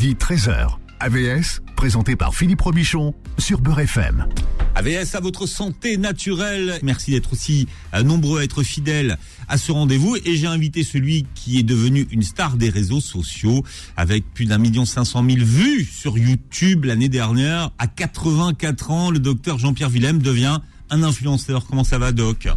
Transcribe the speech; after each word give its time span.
midi 0.00 0.14
13h. 0.14 0.78
AVS, 0.98 1.60
présenté 1.76 2.16
par 2.16 2.34
Philippe 2.34 2.62
Robichon 2.62 3.14
sur 3.36 3.60
Beurre 3.60 3.80
FM. 3.80 4.26
AVS 4.74 5.14
à 5.14 5.20
votre 5.20 5.44
santé 5.44 5.98
naturelle. 5.98 6.78
Merci 6.82 7.10
d'être 7.10 7.34
aussi 7.34 7.68
euh, 7.92 8.02
nombreux 8.02 8.40
à 8.40 8.44
être 8.44 8.62
fidèles 8.62 9.18
à 9.48 9.58
ce 9.58 9.72
rendez-vous. 9.72 10.16
Et 10.24 10.36
j'ai 10.36 10.46
invité 10.46 10.84
celui 10.84 11.26
qui 11.34 11.58
est 11.58 11.62
devenu 11.62 12.06
une 12.10 12.22
star 12.22 12.56
des 12.56 12.70
réseaux 12.70 13.02
sociaux 13.02 13.62
avec 13.98 14.24
plus 14.32 14.46
d'un 14.46 14.56
million 14.56 14.86
cinq 14.86 15.04
cent 15.04 15.22
mille 15.22 15.44
vues 15.44 15.84
sur 15.84 16.16
YouTube 16.16 16.86
l'année 16.86 17.10
dernière. 17.10 17.70
À 17.78 17.86
84 17.86 18.90
ans, 18.90 19.10
le 19.10 19.18
docteur 19.18 19.58
Jean-Pierre 19.58 19.90
Willem 19.90 20.22
devient 20.22 20.60
un 20.88 21.02
influenceur. 21.02 21.66
Comment 21.66 21.84
ça 21.84 21.98
va, 21.98 22.12
Doc? 22.12 22.48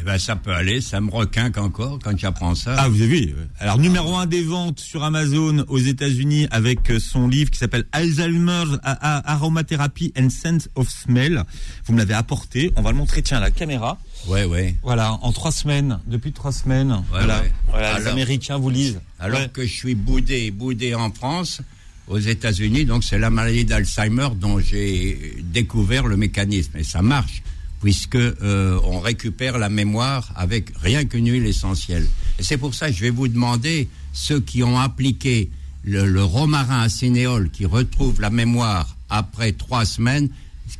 Eh 0.00 0.04
ben, 0.04 0.18
ça 0.18 0.36
peut 0.36 0.52
aller, 0.52 0.80
ça 0.80 1.00
me 1.00 1.10
requinque 1.10 1.58
encore 1.58 1.98
quand 2.02 2.16
j'apprends 2.16 2.54
ça. 2.54 2.76
Ah, 2.78 2.88
vous 2.88 3.02
avez 3.02 3.26
vu 3.26 3.34
Alors, 3.58 3.78
numéro 3.78 4.16
un 4.16 4.26
des 4.26 4.42
ventes 4.42 4.78
sur 4.78 5.02
Amazon 5.02 5.64
aux 5.66 5.78
États-Unis 5.78 6.46
avec 6.52 6.90
euh, 6.90 7.00
son 7.00 7.26
livre 7.26 7.50
qui 7.50 7.58
s'appelle 7.58 7.84
Alzheimer's 7.90 8.78
Aromatherapy 8.82 10.12
and 10.16 10.30
Sense 10.30 10.68
of 10.76 10.88
Smell. 10.88 11.42
Vous 11.84 11.94
me 11.94 11.98
l'avez 11.98 12.14
apporté. 12.14 12.72
On 12.76 12.82
va 12.82 12.92
le 12.92 12.96
montrer, 12.96 13.22
tiens, 13.22 13.38
à 13.38 13.40
la 13.40 13.50
caméra. 13.50 13.98
Ouais, 14.28 14.44
ouais. 14.44 14.76
Voilà, 14.82 15.14
en 15.14 15.32
trois 15.32 15.52
semaines, 15.52 15.98
depuis 16.06 16.32
trois 16.32 16.52
semaines. 16.52 17.02
voilà. 17.10 17.42
voilà 17.68 17.98
les 17.98 18.06
Américains 18.06 18.58
vous 18.58 18.70
lisent. 18.70 19.00
Alors 19.18 19.50
que 19.52 19.66
je 19.66 19.72
suis 19.72 19.96
boudé, 19.96 20.52
boudé 20.52 20.94
en 20.94 21.10
France, 21.10 21.60
aux 22.06 22.18
États-Unis, 22.18 22.84
donc 22.84 23.04
c'est 23.04 23.18
la 23.18 23.30
maladie 23.30 23.64
d'Alzheimer 23.64 24.28
dont 24.36 24.60
j'ai 24.60 25.36
découvert 25.42 26.06
le 26.06 26.16
mécanisme. 26.16 26.78
Et 26.78 26.84
ça 26.84 27.02
marche 27.02 27.42
puisque 27.80 28.16
euh, 28.16 28.78
on 28.84 29.00
récupère 29.00 29.58
la 29.58 29.68
mémoire 29.68 30.32
avec 30.36 30.72
rien 30.80 31.04
qu'une 31.04 31.30
huile 31.30 31.46
essentielle. 31.46 32.06
Et 32.38 32.42
c'est 32.42 32.56
pour 32.56 32.74
ça 32.74 32.88
que 32.88 32.96
je 32.96 33.00
vais 33.00 33.10
vous 33.10 33.28
demander 33.28 33.88
ceux 34.12 34.40
qui 34.40 34.62
ont 34.62 34.78
appliqué 34.78 35.50
le, 35.84 36.06
le 36.06 36.24
romarin 36.24 36.80
acénéol, 36.80 37.50
qui 37.50 37.66
retrouve 37.66 38.20
la 38.20 38.30
mémoire 38.30 38.96
après 39.10 39.52
trois 39.52 39.84
semaines, 39.84 40.28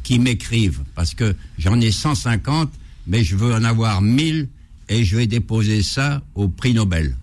qui 0.02 0.18
m'écrivent, 0.18 0.82
parce 0.94 1.14
que 1.14 1.34
j'en 1.58 1.80
ai 1.80 1.90
150, 1.90 2.70
mais 3.06 3.24
je 3.24 3.36
veux 3.36 3.54
en 3.54 3.64
avoir 3.64 4.02
1000 4.02 4.48
et 4.88 5.04
je 5.04 5.16
vais 5.16 5.26
déposer 5.26 5.82
ça 5.82 6.22
au 6.34 6.48
prix 6.48 6.74
Nobel, 6.74 7.16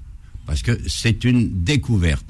parce 0.46 0.62
que 0.62 0.80
c'est 0.88 1.24
une 1.24 1.64
découverte. 1.64 2.26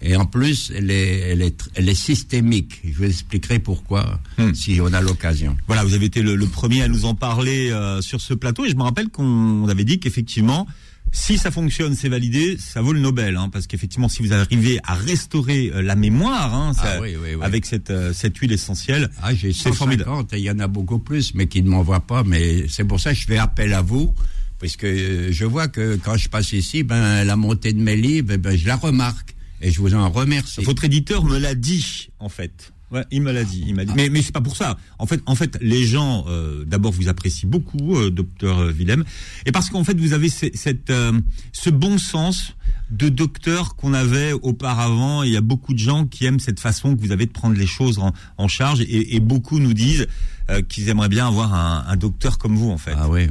Et 0.00 0.16
en 0.16 0.26
plus, 0.26 0.72
elle 0.74 0.90
est, 0.90 1.18
elle 1.30 1.42
est, 1.42 1.68
elle 1.74 1.88
est 1.88 1.94
systémique. 1.94 2.80
Je 2.84 2.96
vous 2.98 3.04
expliquerai 3.04 3.58
pourquoi 3.58 4.20
hmm. 4.38 4.54
si 4.54 4.80
on 4.80 4.92
a 4.92 5.00
l'occasion. 5.00 5.56
Voilà, 5.66 5.84
vous 5.84 5.94
avez 5.94 6.06
été 6.06 6.22
le, 6.22 6.38
premier 6.46 6.82
à 6.82 6.88
nous 6.88 7.04
en 7.04 7.14
parler 7.14 7.70
euh, 7.70 8.00
sur 8.00 8.20
ce 8.20 8.34
plateau. 8.34 8.64
Et 8.64 8.70
je 8.70 8.76
me 8.76 8.82
rappelle 8.82 9.08
qu'on 9.08 9.66
avait 9.68 9.84
dit 9.84 9.98
qu'effectivement, 9.98 10.66
si 11.10 11.38
ça 11.38 11.50
fonctionne, 11.50 11.94
c'est 11.94 12.08
validé, 12.08 12.56
ça 12.58 12.82
vaut 12.82 12.92
le 12.92 13.00
Nobel, 13.00 13.36
hein, 13.36 13.48
parce 13.52 13.66
qu'effectivement, 13.66 14.08
si 14.08 14.22
vous 14.22 14.32
arrivez 14.32 14.78
à 14.84 14.94
restaurer 14.94 15.72
euh, 15.74 15.82
la 15.82 15.96
mémoire 15.96 16.54
hein, 16.54 16.72
ça, 16.74 17.00
ah 17.00 17.44
avec 17.44 17.66
cette, 17.66 17.90
euh, 17.90 18.12
cette 18.12 18.36
huile 18.36 18.52
essentielle, 18.52 19.10
ah, 19.22 19.34
j'ai 19.34 19.52
c'est 19.52 19.72
formidable. 19.72 20.26
Il 20.32 20.38
y 20.38 20.50
en 20.50 20.58
a 20.58 20.68
beaucoup 20.68 20.98
plus, 20.98 21.34
mais 21.34 21.46
qui 21.46 21.62
ne 21.62 21.70
m'envoient 21.70 22.06
pas. 22.06 22.24
Mais 22.24 22.68
c'est 22.68 22.84
pour 22.84 23.00
ça 23.00 23.14
que 23.14 23.18
je 23.18 23.26
fais 23.26 23.38
appel 23.38 23.72
à 23.72 23.82
vous, 23.82 24.14
parce 24.60 24.76
que 24.76 25.28
je 25.30 25.44
vois 25.44 25.68
que 25.68 25.96
quand 25.96 26.16
je 26.16 26.28
passe 26.28 26.52
ici, 26.52 26.82
ben 26.82 27.24
la 27.24 27.36
montée 27.36 27.72
de 27.72 27.80
mes 27.80 27.96
livres, 27.96 28.36
ben, 28.36 28.56
je 28.56 28.66
la 28.66 28.76
remarque. 28.76 29.34
Et 29.60 29.70
je 29.70 29.80
vous 29.80 29.94
en 29.94 30.08
remercie. 30.10 30.62
Votre 30.62 30.84
éditeur 30.84 31.24
me 31.24 31.38
l'a 31.38 31.54
dit, 31.54 32.10
en 32.18 32.28
fait. 32.28 32.72
Ouais, 32.90 33.04
il 33.10 33.20
me 33.20 33.32
l'a 33.32 33.44
dit. 33.44 33.64
Il 33.66 33.74
m'a 33.74 33.84
dit. 33.84 33.92
Mais, 33.94 34.08
mais 34.08 34.22
c'est 34.22 34.32
pas 34.32 34.40
pour 34.40 34.56
ça. 34.56 34.78
En 34.98 35.06
fait, 35.06 35.20
en 35.26 35.34
fait, 35.34 35.58
les 35.60 35.84
gens 35.84 36.24
euh, 36.28 36.64
d'abord 36.64 36.92
vous 36.92 37.08
apprécient 37.08 37.48
beaucoup, 37.48 37.96
euh, 37.96 38.10
docteur 38.10 38.66
Willem, 38.68 39.04
et 39.44 39.52
parce 39.52 39.68
qu'en 39.68 39.84
fait 39.84 39.98
vous 39.98 40.14
avez 40.14 40.30
cette, 40.30 40.88
euh, 40.88 41.12
ce 41.52 41.68
bon 41.68 41.98
sens 41.98 42.54
de 42.90 43.08
docteur 43.08 43.76
qu'on 43.76 43.92
avait 43.92 44.32
auparavant. 44.32 45.22
Il 45.22 45.32
y 45.32 45.36
a 45.36 45.40
beaucoup 45.40 45.74
de 45.74 45.78
gens 45.78 46.06
qui 46.06 46.24
aiment 46.24 46.40
cette 46.40 46.60
façon 46.60 46.96
que 46.96 47.00
vous 47.00 47.12
avez 47.12 47.26
de 47.26 47.32
prendre 47.32 47.56
les 47.56 47.66
choses 47.66 47.98
en, 47.98 48.12
en 48.38 48.48
charge, 48.48 48.80
et, 48.80 49.16
et, 49.16 49.20
beaucoup 49.20 49.58
nous 49.58 49.74
disent 49.74 50.06
euh, 50.50 50.62
qu'ils 50.62 50.88
aimeraient 50.88 51.08
bien 51.08 51.28
avoir 51.28 51.52
un, 51.54 51.84
un, 51.86 51.96
docteur 51.96 52.38
comme 52.38 52.56
vous, 52.56 52.70
en 52.70 52.78
fait. 52.78 52.94
Ah 52.96 53.08
oui. 53.08 53.28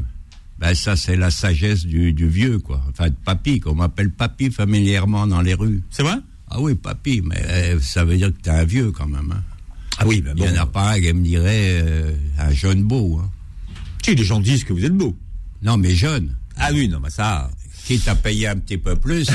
Ben 0.60 0.74
ça, 0.74 0.96
c'est 0.96 1.16
la 1.16 1.30
sagesse 1.30 1.86
du, 1.86 2.14
du, 2.14 2.28
vieux, 2.28 2.60
quoi. 2.60 2.82
Enfin, 2.90 3.10
de 3.10 3.16
papy, 3.24 3.60
qu'on 3.60 3.76
m'appelle 3.76 4.10
papy 4.10 4.50
familièrement 4.50 5.28
dans 5.28 5.42
les 5.42 5.54
rues. 5.54 5.82
C'est 5.92 6.04
vrai? 6.04 6.18
Ah 6.50 6.60
oui, 6.60 6.76
papy, 6.76 7.22
mais 7.24 7.42
euh, 7.48 7.80
ça 7.80 8.06
veut 8.06 8.18
dire 8.18 8.30
que 8.30 8.42
t'es 8.42 8.50
un 8.50 8.64
vieux 8.64 8.92
quand 8.92 9.08
même. 9.08 9.32
Hein. 9.32 9.44
Ah 10.00 10.08
oui, 10.08 10.22
ben 10.22 10.34
bon. 10.34 10.44
Il 10.46 10.52
n'y 10.52 10.58
en 10.58 10.62
a 10.62 10.66
pas 10.66 10.94
un 10.94 11.00
qui 11.00 11.14
me 11.14 11.24
dirait 11.24 11.82
euh, 11.84 12.12
un 12.40 12.52
jeune 12.52 12.84
beau. 12.84 13.20
Hein. 13.22 13.30
Si, 14.04 14.16
les 14.16 14.24
gens 14.24 14.40
disent 14.40 14.64
que 14.64 14.74
vous 14.74 14.86
êtes 14.86 14.96
beau. 14.96 15.16
Non, 15.62 15.78
mais 15.78 15.94
jeune. 15.94 16.36
Ah 16.56 16.70
oui, 16.74 16.88
non, 16.88 17.00
mais 17.00 17.10
ça 17.10 17.50
quitte 17.88 18.10
à 18.10 18.16
payer 18.16 18.48
un 18.48 18.58
petit 18.58 18.78
peu 18.78 18.98
plus. 18.98 19.28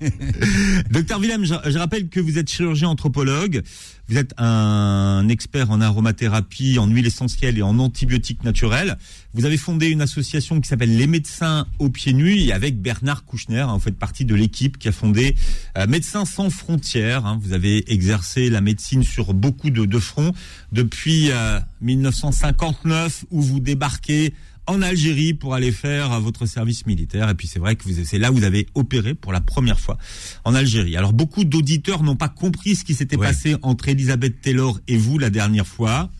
Docteur 0.90 1.20
Willem, 1.20 1.44
je, 1.44 1.78
rappelle 1.78 2.08
que 2.08 2.18
vous 2.18 2.38
êtes 2.38 2.48
chirurgien 2.48 2.88
anthropologue, 2.88 3.62
vous 4.08 4.16
êtes 4.16 4.32
un 4.38 5.28
expert 5.28 5.70
en 5.70 5.82
aromathérapie, 5.82 6.78
en 6.78 6.86
huile 6.86 7.06
essentielle 7.06 7.58
et 7.58 7.62
en 7.62 7.78
antibiotiques 7.78 8.42
naturels. 8.42 8.96
Vous 9.34 9.44
avez 9.44 9.58
fondé 9.58 9.88
une 9.88 10.00
association 10.00 10.62
qui 10.62 10.68
s'appelle 10.68 10.96
Les 10.96 11.06
Médecins 11.06 11.66
aux 11.78 11.90
pieds 11.90 12.14
nus 12.14 12.40
et 12.40 12.54
avec 12.54 12.80
Bernard 12.80 13.26
Kouchner, 13.26 13.60
hein, 13.60 13.74
vous 13.74 13.80
faites 13.80 13.98
partie 13.98 14.24
de 14.24 14.34
l'équipe 14.34 14.78
qui 14.78 14.88
a 14.88 14.92
fondé 14.92 15.36
euh, 15.76 15.86
Médecins 15.86 16.24
sans 16.24 16.48
frontières. 16.48 17.26
Hein. 17.26 17.38
Vous 17.42 17.52
avez 17.52 17.92
exercé 17.92 18.48
la 18.48 18.62
médecine 18.62 19.02
sur 19.02 19.34
beaucoup 19.34 19.68
de, 19.68 19.98
fronts 19.98 20.32
depuis 20.72 21.30
euh, 21.32 21.60
1959 21.82 23.26
où 23.30 23.42
vous 23.42 23.60
débarquez 23.60 24.32
en 24.68 24.82
Algérie 24.82 25.34
pour 25.34 25.54
aller 25.54 25.72
faire 25.72 26.20
votre 26.20 26.46
service 26.46 26.86
militaire. 26.86 27.28
Et 27.28 27.34
puis 27.34 27.48
c'est 27.48 27.58
vrai 27.58 27.74
que 27.74 27.84
c'est 28.04 28.18
là 28.18 28.30
où 28.30 28.36
vous 28.36 28.44
avez 28.44 28.66
opéré 28.74 29.14
pour 29.14 29.32
la 29.32 29.40
première 29.40 29.80
fois 29.80 29.98
en 30.44 30.54
Algérie. 30.54 30.96
Alors 30.96 31.12
beaucoup 31.12 31.44
d'auditeurs 31.44 32.02
n'ont 32.02 32.16
pas 32.16 32.28
compris 32.28 32.76
ce 32.76 32.84
qui 32.84 32.94
s'était 32.94 33.16
passé 33.16 33.56
entre 33.62 33.88
Elisabeth 33.88 34.40
Taylor 34.40 34.78
et 34.86 34.96
vous 34.96 35.18
la 35.18 35.30
dernière 35.30 35.66
fois. 35.66 36.10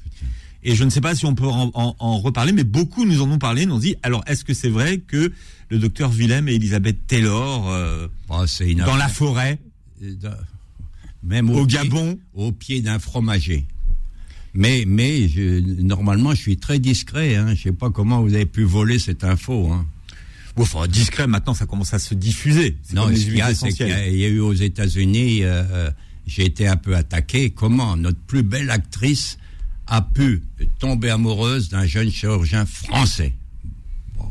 Et 0.64 0.74
je 0.74 0.82
ne 0.82 0.90
sais 0.90 1.00
pas 1.00 1.14
si 1.14 1.24
on 1.24 1.34
peut 1.34 1.46
en, 1.46 1.70
en, 1.74 2.18
reparler, 2.18 2.52
mais 2.52 2.64
beaucoup 2.64 3.04
nous 3.04 3.22
en 3.22 3.30
ont 3.30 3.38
parlé, 3.38 3.64
nous 3.64 3.76
ont 3.76 3.78
dit, 3.78 3.94
alors 4.02 4.24
est-ce 4.26 4.44
que 4.44 4.54
c'est 4.54 4.68
vrai 4.68 4.98
que 4.98 5.32
le 5.70 5.78
docteur 5.78 6.10
Willem 6.10 6.48
et 6.48 6.54
Elisabeth 6.54 7.06
Taylor, 7.06 7.70
euh, 7.70 8.08
oh, 8.28 8.44
dans 8.84 8.96
la 8.96 9.08
forêt, 9.08 9.60
même 11.22 11.50
au, 11.50 11.64
Gabon, 11.64 12.18
au 12.34 12.50
pied 12.50 12.80
d'un 12.80 12.98
fromager 12.98 13.66
mais, 14.58 14.84
mais 14.88 15.28
je, 15.28 15.60
normalement, 15.82 16.34
je 16.34 16.40
suis 16.40 16.56
très 16.56 16.80
discret. 16.80 17.36
Hein. 17.36 17.54
Je 17.54 17.62
sais 17.62 17.72
pas 17.72 17.90
comment 17.90 18.22
vous 18.22 18.34
avez 18.34 18.44
pu 18.44 18.64
voler 18.64 18.98
cette 18.98 19.22
info. 19.22 19.70
Hein. 19.70 19.86
Bon, 20.56 20.64
enfin, 20.64 20.88
discret, 20.88 21.28
maintenant, 21.28 21.54
ça 21.54 21.64
commence 21.64 21.94
à 21.94 22.00
se 22.00 22.12
diffuser. 22.12 22.76
Non, 22.92 23.06
ce 23.14 23.30
y, 23.30 23.40
a, 23.40 23.54
c'est 23.54 23.68
qu'il 23.68 23.86
y 23.86 24.24
a 24.24 24.28
eu 24.28 24.40
aux 24.40 24.52
États-Unis, 24.52 25.44
euh, 25.44 25.62
euh, 25.70 25.90
j'ai 26.26 26.44
été 26.44 26.66
un 26.66 26.74
peu 26.74 26.96
attaqué. 26.96 27.50
Comment 27.50 27.96
notre 27.96 28.18
plus 28.18 28.42
belle 28.42 28.70
actrice 28.70 29.38
a 29.86 30.02
pu 30.02 30.42
tomber 30.80 31.10
amoureuse 31.10 31.68
d'un 31.68 31.86
jeune 31.86 32.10
chirurgien 32.10 32.66
français? 32.66 33.34
Bon. 34.16 34.28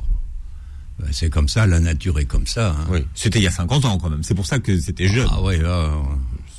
Ben, 0.99 1.07
c'est 1.13 1.29
comme 1.29 1.47
ça, 1.47 1.65
la 1.67 1.79
nature 1.79 2.19
est 2.19 2.25
comme 2.25 2.47
ça. 2.47 2.71
Hein. 2.77 2.87
Oui, 2.91 2.99
c'était 3.15 3.39
il 3.39 3.43
y 3.43 3.47
a 3.47 3.51
50 3.51 3.85
ans 3.85 3.97
quand 3.97 4.09
même. 4.09 4.23
C'est 4.23 4.35
pour 4.35 4.45
ça 4.45 4.59
que 4.59 4.77
c'était 4.77 5.07
jeune. 5.07 5.27
Ah 5.31 5.41
oui, 5.41 5.57
là, 5.59 5.93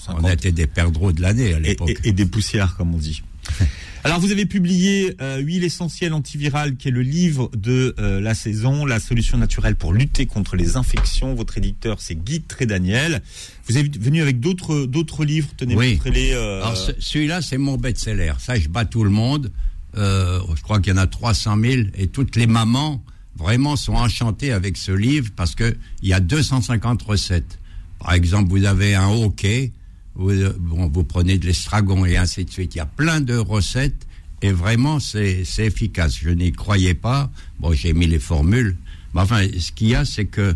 on 0.08 0.26
était 0.26 0.52
des 0.52 0.66
perdreaux 0.66 1.12
de 1.12 1.20
l'année 1.20 1.52
à 1.52 1.58
l'époque. 1.58 1.90
Et, 1.90 1.98
et, 2.04 2.08
et, 2.08 2.12
des 2.12 2.24
poussières, 2.24 2.74
comme 2.74 2.94
on 2.94 2.98
dit. 2.98 3.22
Alors 4.04 4.20
vous 4.20 4.30
avez 4.30 4.46
publié 4.46 5.16
euh, 5.20 5.38
Huile 5.38 5.64
essentielle 5.64 6.12
antivirale, 6.12 6.76
qui 6.76 6.88
est 6.88 6.92
le 6.92 7.02
livre 7.02 7.50
de 7.56 7.94
euh, 7.98 8.20
la 8.20 8.34
saison, 8.34 8.86
la 8.86 9.00
solution 9.00 9.38
naturelle 9.38 9.74
pour 9.76 9.92
lutter 9.92 10.26
contre 10.26 10.56
les 10.56 10.76
infections. 10.76 11.34
Votre 11.34 11.58
éditeur, 11.58 12.00
c'est 12.00 12.14
Guy 12.14 12.42
Trédaniel. 12.42 13.22
Vous 13.66 13.76
êtes 13.76 14.00
venu 14.00 14.22
avec 14.22 14.40
d'autres 14.40 14.86
d'autres 14.86 15.24
livres. 15.24 15.48
Tenez, 15.56 15.74
oui. 15.74 16.00
les. 16.06 16.32
Euh... 16.32 16.62
Alors 16.62 16.76
celui-là, 16.98 17.42
c'est 17.42 17.58
mon 17.58 17.76
best-seller. 17.76 18.34
Ça, 18.38 18.58
je 18.58 18.68
bats 18.68 18.84
tout 18.84 19.04
le 19.04 19.10
monde. 19.10 19.50
Je 19.94 20.62
crois 20.62 20.80
qu'il 20.80 20.92
y 20.92 20.96
en 20.96 21.00
a 21.00 21.08
300 21.08 21.58
000 21.60 21.82
et 21.96 22.06
toutes 22.06 22.36
les 22.36 22.46
mamans 22.46 23.02
vraiment 23.36 23.76
sont 23.76 23.94
enchantées 23.94 24.52
avec 24.52 24.76
ce 24.76 24.92
livre 24.92 25.30
parce 25.34 25.54
que 25.54 25.76
il 26.02 26.08
y 26.08 26.12
a 26.12 26.20
250 26.20 27.02
recettes. 27.02 27.58
Par 27.98 28.12
exemple, 28.12 28.50
vous 28.50 28.64
avez 28.64 28.94
un 28.94 29.08
hockey 29.08 29.72
vous, 30.18 30.32
bon, 30.58 30.88
vous 30.88 31.04
prenez 31.04 31.38
de 31.38 31.46
l'estragon 31.46 32.04
et 32.04 32.16
ainsi 32.16 32.44
de 32.44 32.50
suite. 32.50 32.74
Il 32.74 32.78
y 32.78 32.82
a 32.82 32.86
plein 32.86 33.20
de 33.20 33.36
recettes 33.36 34.06
et 34.42 34.52
vraiment 34.52 35.00
c'est 35.00 35.44
efficace. 35.58 36.18
Je 36.20 36.30
n'y 36.30 36.52
croyais 36.52 36.94
pas. 36.94 37.30
Bon, 37.60 37.72
j'ai 37.72 37.92
mis 37.92 38.06
les 38.06 38.18
formules. 38.18 38.76
Mais 39.14 39.20
enfin, 39.20 39.42
ce 39.58 39.72
qu'il 39.72 39.88
y 39.88 39.94
a, 39.94 40.04
c'est 40.04 40.26
que 40.26 40.54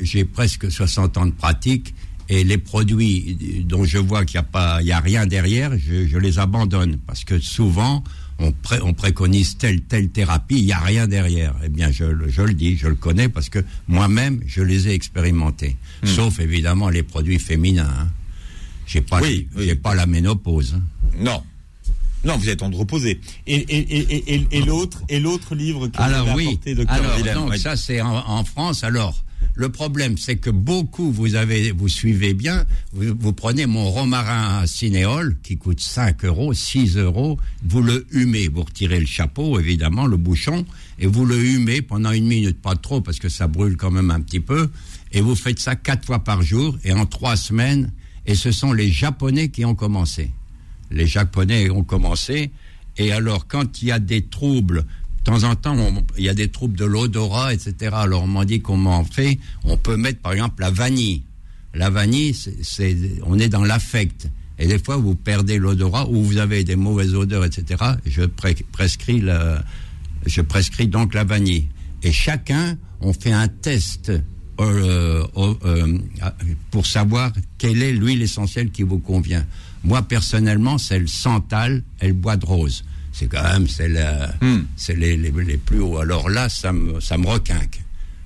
j'ai 0.00 0.24
presque 0.24 0.70
60 0.70 1.18
ans 1.18 1.26
de 1.26 1.32
pratique 1.32 1.94
et 2.28 2.42
les 2.42 2.58
produits 2.58 3.64
dont 3.68 3.84
je 3.84 3.98
vois 3.98 4.24
qu'il 4.24 4.38
n'y 4.40 4.46
a 4.46 4.48
pas, 4.48 4.80
il 4.80 4.88
y 4.88 4.92
a 4.92 5.00
rien 5.00 5.26
derrière, 5.26 5.72
je, 5.78 6.06
je, 6.06 6.18
les 6.18 6.38
abandonne 6.38 6.96
parce 7.06 7.22
que 7.22 7.38
souvent 7.38 8.02
on, 8.38 8.50
pré, 8.50 8.78
on 8.82 8.94
préconise 8.94 9.58
telle 9.58 9.82
telle 9.82 10.08
thérapie, 10.08 10.58
il 10.58 10.64
n'y 10.64 10.72
a 10.72 10.80
rien 10.80 11.06
derrière. 11.06 11.54
Eh 11.62 11.68
bien, 11.68 11.92
je, 11.92 12.06
je, 12.28 12.42
le 12.42 12.54
dis, 12.54 12.76
je 12.76 12.88
le 12.88 12.94
connais 12.94 13.28
parce 13.28 13.50
que 13.50 13.62
moi-même 13.88 14.40
je 14.46 14.62
les 14.62 14.88
ai 14.88 14.94
expérimentés, 14.94 15.76
hmm. 16.02 16.06
sauf 16.06 16.40
évidemment 16.40 16.88
les 16.88 17.02
produits 17.02 17.38
féminins. 17.38 17.92
Hein. 17.94 18.08
J'ai 18.86 19.00
pas, 19.00 19.20
oui, 19.20 19.48
pas 19.82 19.94
la 19.94 20.06
ménopause. 20.06 20.74
Hein. 20.76 20.82
Non. 21.18 21.42
Non, 22.24 22.38
vous 22.38 22.48
êtes 22.48 22.62
androposé. 22.62 23.20
Et, 23.46 23.54
et, 23.54 23.78
et, 23.98 24.34
et, 24.34 24.46
et 24.50 24.62
l'autre, 24.62 25.02
et 25.08 25.20
l'autre 25.20 25.54
livre 25.54 25.88
que 25.88 26.00
alors, 26.00 26.26
vous 26.28 26.36
oui. 26.36 26.48
apporté, 26.48 26.74
alors, 26.88 27.46
donc, 27.46 27.56
ça 27.56 27.76
c'est 27.76 28.00
en, 28.00 28.16
en, 28.16 28.44
France. 28.44 28.82
Alors, 28.82 29.24
Le 29.56 29.68
problème, 29.68 30.16
c'est 30.18 30.36
que 30.36 30.50
beaucoup, 30.50 31.12
vous 31.12 31.34
avez, 31.34 31.70
vous 31.70 31.88
suivez 31.88 32.34
bien, 32.34 32.64
vous, 32.92 33.32
prenez 33.32 33.66
mon 33.66 33.90
romarin 33.90 34.60
à 34.60 34.66
cinéole, 34.66 35.36
qui 35.42 35.58
coûte 35.58 35.80
5 35.80 36.24
euros, 36.24 36.52
6 36.54 36.96
euros, 36.96 37.38
vous 37.62 37.82
le 37.82 38.06
humez, 38.10 38.48
vous 38.48 38.62
retirez 38.62 38.98
le 38.98 39.06
chapeau, 39.06 39.60
évidemment, 39.60 40.06
le 40.06 40.16
bouchon, 40.16 40.64
et 40.98 41.06
vous 41.06 41.24
le 41.24 41.38
humez 41.40 41.82
pendant 41.82 42.10
une 42.10 42.26
minute, 42.26 42.60
pas 42.60 42.74
trop, 42.74 43.00
parce 43.00 43.18
que 43.18 43.28
ça 43.28 43.46
brûle 43.46 43.76
quand 43.76 43.90
même 43.90 44.10
un 44.10 44.20
petit 44.20 44.40
peu, 44.40 44.70
et 45.12 45.20
vous 45.20 45.36
faites 45.36 45.60
ça 45.60 45.76
quatre 45.76 46.04
fois 46.04 46.24
par 46.24 46.42
jour, 46.42 46.76
et 46.82 46.92
en 46.92 47.06
trois 47.06 47.36
semaines, 47.36 47.92
et 48.26 48.34
ce 48.34 48.52
sont 48.52 48.72
les 48.72 48.90
Japonais 48.90 49.48
qui 49.48 49.64
ont 49.64 49.74
commencé. 49.74 50.30
Les 50.90 51.06
Japonais 51.06 51.70
ont 51.70 51.84
commencé, 51.84 52.50
et 52.96 53.12
alors 53.12 53.46
quand 53.46 53.82
il 53.82 53.88
y 53.88 53.92
a 53.92 53.98
des 53.98 54.22
troubles 54.22 54.84
de 55.18 55.30
temps 55.30 55.44
en 55.44 55.54
temps, 55.54 55.76
il 56.18 56.24
y 56.24 56.28
a 56.28 56.34
des 56.34 56.48
troubles 56.48 56.76
de 56.76 56.84
l'odorat, 56.84 57.54
etc. 57.54 57.92
Alors 57.94 58.24
on 58.24 58.26
m'a 58.26 58.44
dit 58.44 58.60
qu'on 58.60 58.76
m'en 58.76 59.04
fait. 59.04 59.38
On 59.64 59.76
peut 59.76 59.96
mettre 59.96 60.20
par 60.20 60.32
exemple 60.32 60.60
la 60.60 60.70
vanille. 60.70 61.22
La 61.72 61.90
vanille, 61.90 62.34
c'est, 62.34 62.96
on 63.24 63.38
est 63.38 63.48
dans 63.48 63.64
l'affect. 63.64 64.30
Et 64.58 64.66
des 64.68 64.78
fois, 64.78 64.96
vous 64.96 65.16
perdez 65.16 65.58
l'odorat 65.58 66.08
ou 66.08 66.22
vous 66.22 66.36
avez 66.36 66.62
des 66.62 66.76
mauvaises 66.76 67.14
odeurs, 67.14 67.44
etc. 67.44 67.82
Je 68.06 68.24
prescris 68.24 69.24
je 70.26 70.40
prescris 70.40 70.86
donc 70.88 71.14
la 71.14 71.24
vanille. 71.24 71.68
Et 72.02 72.12
chacun, 72.12 72.76
on 73.00 73.12
fait 73.12 73.32
un 73.32 73.48
test 73.48 74.12
euh, 74.60 75.24
euh, 75.36 75.98
pour 76.70 76.86
savoir 76.86 77.32
quelle 77.58 77.82
est 77.82 77.92
l'huile 77.92 78.22
essentielle 78.22 78.70
qui 78.70 78.82
vous 78.82 78.98
convient. 78.98 79.44
Moi, 79.82 80.02
personnellement, 80.02 80.78
c'est 80.78 80.98
le 80.98 81.06
santal 81.06 81.82
et 82.00 82.08
le 82.08 82.14
bois 82.14 82.36
de 82.36 82.46
rose 82.46 82.84
c'est 83.14 83.28
quand 83.28 83.44
même 83.44 83.68
c'est 83.68 83.88
hmm. 83.88 84.64
les, 84.88 85.16
les, 85.16 85.30
les, 85.30 85.56
plus 85.56 85.78
hauts. 85.78 85.98
Alors 85.98 86.28
là, 86.28 86.48
ça 86.48 86.72
me, 86.72 86.98
ça 87.00 87.16
me 87.16 87.28
requinque. 87.28 87.80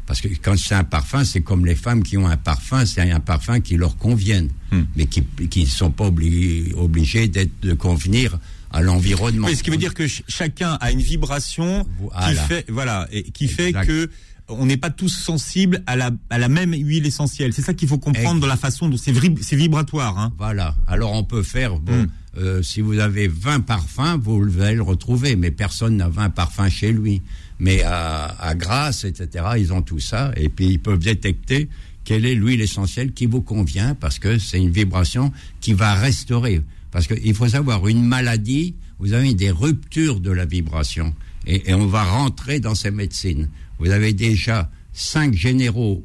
Parce 0.07 0.23
que 0.23 0.29
quand 0.43 0.57
c'est 0.57 0.75
un 0.75 0.85
parfum, 0.85 1.25
c'est 1.25 1.43
comme 1.43 1.67
les 1.67 1.75
femmes 1.75 2.03
qui 2.03 2.17
ont 2.17 2.27
un 2.27 2.39
parfum, 2.39 2.87
c'est 2.87 3.11
un 3.11 3.21
parfum 3.21 3.61
qui 3.61 3.77
leur 3.77 3.99
convienne, 3.99 4.49
hmm. 4.73 4.81
mais 4.97 5.05
qui 5.07 5.61
ne 5.61 5.67
sont 5.67 5.91
pas 5.91 6.07
obligés, 6.07 6.73
obligés 6.75 7.29
d'être 7.29 7.61
de 7.61 7.75
convenir 7.75 8.39
à 8.71 8.81
l'environnement. 8.81 9.49
ce 9.49 9.63
qui 9.63 9.71
veut 9.71 9.77
dire 9.77 9.93
que 9.93 10.07
chacun 10.07 10.79
a 10.81 10.91
une 10.91 11.03
vibration 11.03 11.87
qui 12.27 12.35
fait, 12.35 12.65
voilà, 12.71 13.07
et 13.13 13.25
qui 13.25 13.49
fait 13.49 13.73
que 13.73 14.11
on 14.49 14.67
n'est 14.67 14.77
pas 14.77 14.91
tous 14.91 15.09
sensibles 15.09 15.83
à 15.87 15.97
la, 15.97 16.11
à 16.31 16.39
la 16.39 16.49
même 16.49 16.73
huile 16.73 17.07
essentielle. 17.07 17.53
C'est 17.53 17.63
ça 17.63 17.75
qu'il 17.75 17.89
faut 17.89 17.99
comprendre 17.99 18.41
dans 18.41 18.47
la 18.47 18.57
façon 18.57 18.89
dont 18.89 18.97
c'est 18.97 19.13
vibratoire. 19.57 20.19
Hein. 20.19 20.33
Voilà. 20.39 20.75
Alors 20.87 21.13
on 21.13 21.25
peut 21.25 21.43
faire, 21.43 21.79
bon, 21.79 22.03
hmm. 22.03 22.09
euh, 22.39 22.63
si 22.63 22.81
vous 22.81 22.99
avez 22.99 23.29
20 23.29 23.61
parfums, 23.61 24.19
vous 24.21 24.61
allez 24.61 24.77
le 24.77 24.83
retrouver, 24.83 25.37
mais 25.37 25.51
personne 25.51 25.97
n'a 25.97 26.09
20 26.09 26.31
parfums 26.31 26.71
chez 26.71 26.93
lui. 26.93 27.23
Mais 27.61 27.83
à, 27.83 28.27
à 28.41 28.55
Grasse, 28.55 29.05
etc., 29.05 29.45
ils 29.59 29.73
ont 29.73 29.83
tout 29.83 29.99
ça, 29.99 30.33
et 30.37 30.49
puis 30.49 30.67
ils 30.67 30.79
peuvent 30.79 30.99
détecter 30.99 31.69
quelle 32.05 32.25
est 32.25 32.35
l'huile 32.35 32.61
essentielle 32.61 33.13
qui 33.13 33.27
vous 33.27 33.43
convient, 33.43 33.95
parce 33.95 34.19
que 34.19 34.39
c'est 34.39 34.59
une 34.59 34.71
vibration 34.71 35.33
qui 35.61 35.75
va 35.75 35.95
restaurer. 35.95 36.63
Parce 36.91 37.07
qu'il 37.07 37.35
faut 37.35 37.49
savoir, 37.49 37.87
une 37.89 38.05
maladie, 38.05 38.77
vous 38.99 39.13
avez 39.13 39.35
des 39.35 39.51
ruptures 39.51 40.21
de 40.21 40.31
la 40.31 40.47
vibration, 40.47 41.15
et, 41.47 41.71
et 41.71 41.75
on 41.75 41.87
va 41.87 42.05
rentrer 42.05 42.61
dans 42.61 42.75
ces 42.75 42.93
médecines. 42.93 43.49
Vous 43.79 43.91
avez 43.91 44.13
déjà 44.13 44.71
cinq 44.93 45.35
généraux 45.35 46.05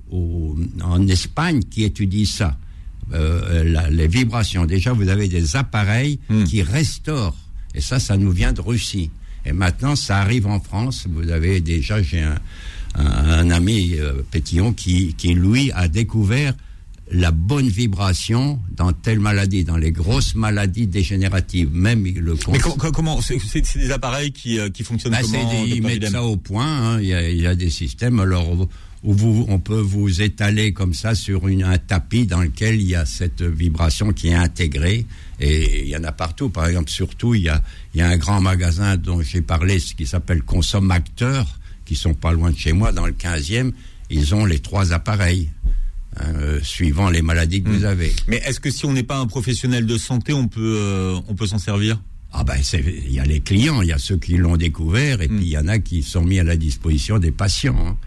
en 0.82 1.08
Espagne 1.08 1.62
qui 1.64 1.84
étudient 1.84 2.26
ça, 2.26 2.58
euh, 3.14 3.90
les 3.90 4.08
vibrations. 4.08 4.66
Déjà, 4.66 4.94
vous 4.94 5.10
avez 5.10 5.28
des 5.28 5.56
appareils 5.56 6.20
hmm. 6.30 6.44
qui 6.44 6.62
restaurent. 6.62 7.38
Et 7.76 7.82
ça, 7.82 8.00
ça 8.00 8.18
nous 8.18 8.32
vient 8.32 8.54
de 8.54 8.62
Russie. 8.62 9.10
Et 9.46 9.52
maintenant, 9.52 9.96
ça 9.96 10.20
arrive 10.20 10.48
en 10.48 10.60
France. 10.60 11.08
Vous 11.10 11.30
avez 11.30 11.60
déjà, 11.60 12.02
j'ai 12.02 12.22
un, 12.22 12.40
un, 12.96 13.50
ami 13.50 13.96
euh, 13.96 14.22
Pétillon 14.32 14.74
qui, 14.74 15.16
qui, 15.16 15.34
lui, 15.34 15.72
a 15.72 15.88
découvert 15.88 16.54
la 17.12 17.32
bonne 17.32 17.68
vibration 17.68 18.60
dans 18.72 18.92
telle 18.94 19.20
maladie, 19.20 19.64
dans 19.64 19.78
les 19.78 19.92
grosses 19.92 20.36
maladies 20.36 20.88
dégénératives, 20.88 21.70
même 21.74 22.06
le. 22.06 22.36
Mais 22.52 22.60
comment 22.94 23.20
C'est 23.22 23.78
des 23.78 23.92
appareils 23.92 24.32
qui, 24.32 24.60
euh, 24.60 24.70
qui 24.70 24.84
fonctionnent 24.84 25.14
bah, 25.14 25.20
comment 25.22 25.64
Ils 25.66 25.82
mettent 25.82 26.10
ça 26.10 26.24
au 26.24 26.38
point. 26.38 26.66
Hein. 26.66 27.00
Il, 27.02 27.08
y 27.08 27.14
a, 27.14 27.30
il, 27.30 27.42
y 27.42 27.48
a, 27.48 27.56
des 27.56 27.70
systèmes. 27.70 28.20
Alors 28.20 28.68
où 29.04 29.14
vous, 29.14 29.46
on 29.50 29.60
peut 29.60 29.80
vous 29.80 30.22
étaler 30.22 30.72
comme 30.72 30.94
ça 30.94 31.14
sur 31.14 31.48
une, 31.48 31.64
un 31.64 31.78
tapis 31.78 32.26
dans 32.26 32.42
lequel 32.42 32.76
il 32.76 32.88
y 32.88 32.96
a 32.96 33.06
cette 33.06 33.42
vibration 33.42 34.14
qui 34.14 34.30
est 34.30 34.34
intégrée. 34.34 35.06
Et 35.42 35.84
il 35.84 35.90
y 35.90 35.98
en 35.98 36.04
a 36.06 36.14
partout. 36.14 36.50
Par 36.50 36.68
exemple, 36.68 36.90
surtout, 36.90 37.36
il 37.36 37.44
y 37.44 37.50
a, 37.50 37.62
il 37.94 38.00
y 38.00 38.02
a 38.02 38.08
un 38.08 38.18
grand 38.18 38.40
magasin 38.40 38.96
dont 38.96 39.22
j'ai 39.22 39.42
parlé, 39.42 39.80
ce 39.80 39.94
qui 39.94 40.08
s'appelle 40.08 40.42
Consommateur, 40.44 41.60
qui 41.86 41.96
sont 41.96 42.14
pas 42.14 42.32
loin 42.32 42.52
de 42.52 42.58
chez 42.58 42.72
moi, 42.72 42.94
dans 42.94 43.06
le 43.06 43.12
15e. 43.12 43.74
Ils 44.10 44.34
ont 44.36 44.46
les 44.46 44.60
trois 44.60 44.94
appareils. 44.94 45.50
Euh, 46.22 46.60
suivant 46.62 47.10
les 47.10 47.24
maladies 47.24 47.64
que 47.64 47.70
vous 47.70 47.82
hmm. 47.82 47.86
avez. 47.86 48.14
Mais 48.28 48.38
est-ce 48.46 48.60
que 48.60 48.70
si 48.70 48.86
on 48.86 48.94
n'est 48.94 49.04
pas 49.04 49.18
un 49.18 49.26
professionnel 49.26 49.88
de 49.88 49.98
santé, 49.98 50.32
on 50.32 50.48
peut, 50.48 50.78
euh, 50.80 51.20
on 51.28 51.34
peut 51.34 51.48
s'en 51.48 51.58
servir? 51.58 52.00
Ah 52.32 52.44
ben, 52.44 52.56
il 52.74 53.12
y 53.12 53.20
a 53.20 53.26
les 53.26 53.40
clients, 53.40 53.82
il 53.82 53.88
y 53.88 53.94
a 53.94 53.98
ceux 53.98 54.18
qui 54.18 54.38
l'ont 54.38 54.58
découvert, 54.58 55.22
et 55.22 55.28
hmm. 55.28 55.38
puis 55.38 55.46
il 55.46 55.52
y 55.52 55.58
en 55.58 55.68
a 55.68 55.80
qui 55.80 56.04
sont 56.04 56.24
mis 56.24 56.40
à 56.40 56.44
la 56.44 56.56
disposition 56.56 57.18
des 57.18 57.32
patients. 57.32 57.76
Hein. 57.80 57.98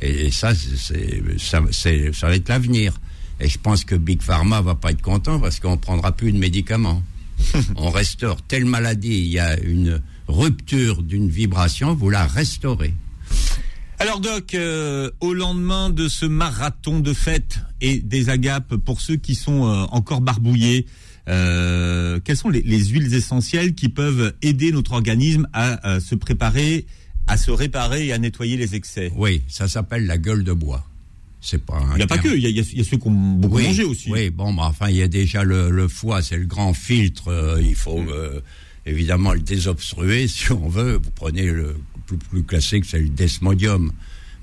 Et, 0.00 0.30
ça, 0.30 0.54
c'est, 0.54 1.22
ça, 1.38 1.60
ça 1.72 2.28
va 2.28 2.36
être 2.36 2.48
l'avenir. 2.48 3.00
Et 3.40 3.48
je 3.48 3.58
pense 3.58 3.84
que 3.84 3.96
Big 3.96 4.22
Pharma 4.22 4.60
va 4.60 4.76
pas 4.76 4.92
être 4.92 5.02
content 5.02 5.40
parce 5.40 5.58
qu'on 5.58 5.76
prendra 5.76 6.12
plus 6.12 6.32
de 6.32 6.38
médicaments. 6.38 7.02
on 7.76 7.90
restaure 7.90 8.42
telle 8.42 8.64
maladie, 8.64 9.18
il 9.18 9.32
y 9.32 9.38
a 9.40 9.58
une 9.60 10.00
rupture 10.28 11.02
d'une 11.02 11.28
vibration, 11.28 11.94
vous 11.94 12.10
la 12.10 12.26
restaurez. 12.26 12.94
Alors 13.98 14.20
Doc, 14.20 14.54
euh, 14.54 15.10
au 15.20 15.32
lendemain 15.32 15.88
de 15.88 16.06
ce 16.08 16.26
marathon 16.26 17.00
de 17.00 17.14
fêtes 17.14 17.60
et 17.80 17.98
des 17.98 18.28
agapes 18.28 18.76
pour 18.76 19.00
ceux 19.00 19.16
qui 19.16 19.34
sont 19.34 19.64
euh, 19.64 19.84
encore 19.90 20.20
barbouillés, 20.20 20.84
euh, 21.28 22.20
quelles 22.22 22.36
sont 22.36 22.50
les, 22.50 22.60
huiles 22.62 23.14
essentielles 23.14 23.74
qui 23.74 23.88
peuvent 23.88 24.34
aider 24.42 24.70
notre 24.70 24.92
organisme 24.92 25.48
à, 25.54 25.98
se 26.00 26.14
préparer, 26.14 26.84
à 27.26 27.38
se 27.38 27.50
réparer 27.50 28.06
et 28.06 28.12
à 28.12 28.18
nettoyer 28.18 28.58
les 28.58 28.74
excès? 28.74 29.10
Oui, 29.16 29.42
ça 29.48 29.66
s'appelle 29.66 30.06
la 30.06 30.18
gueule 30.18 30.44
de 30.44 30.52
bois. 30.52 30.86
C'est 31.40 31.64
pas. 31.64 31.80
Il 31.92 31.96
n'y 31.96 32.02
a 32.02 32.06
pas 32.06 32.18
que, 32.18 32.28
il 32.28 32.46
y 32.50 32.60
a, 32.60 32.84
ceux 32.84 32.98
qui 32.98 33.08
ont 33.08 33.10
beaucoup 33.10 33.60
mangé 33.60 33.84
aussi. 33.84 34.10
Oui, 34.10 34.28
bon, 34.30 34.52
bah, 34.52 34.64
enfin, 34.66 34.88
il 34.90 34.96
y 34.96 35.02
a 35.02 35.08
déjà 35.08 35.42
le, 35.42 35.88
foie, 35.88 36.20
c'est 36.20 36.36
le 36.36 36.46
grand 36.46 36.74
filtre. 36.74 37.58
il 37.62 37.74
faut 37.74 38.02
mm. 38.02 38.42
évidemment 38.84 39.32
le 39.32 39.40
désobstruer 39.40 40.28
si 40.28 40.52
on 40.52 40.68
veut. 40.68 41.00
Vous 41.02 41.10
prenez 41.12 41.44
le 41.46 41.76
plus, 42.06 42.18
plus 42.18 42.42
classique, 42.44 42.84
c'est 42.84 43.00
le 43.00 43.08
desmodium. 43.08 43.92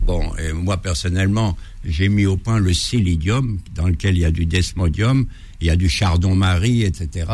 Bon, 0.06 0.36
et 0.36 0.52
moi 0.52 0.78
personnellement, 0.78 1.58
j'ai 1.86 2.10
mis 2.10 2.26
au 2.26 2.36
point 2.36 2.60
le 2.60 2.74
silidium, 2.74 3.60
dans 3.74 3.88
lequel 3.88 4.18
il 4.18 4.22
y 4.22 4.26
a 4.26 4.32
du 4.32 4.46
desmodium, 4.46 5.26
il 5.62 5.68
y 5.68 5.70
a 5.70 5.76
du 5.76 5.88
chardon-marie, 5.88 6.84
etc. 6.84 7.26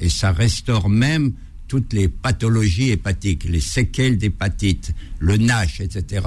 Et 0.00 0.08
ça 0.08 0.32
restaure 0.32 0.88
même 0.88 1.32
toutes 1.66 1.92
les 1.92 2.08
pathologies 2.08 2.90
hépatiques, 2.90 3.44
les 3.44 3.60
séquelles 3.60 4.18
d'hépatite, 4.18 4.92
le 5.18 5.36
NASH, 5.36 5.80
etc. 5.80 6.26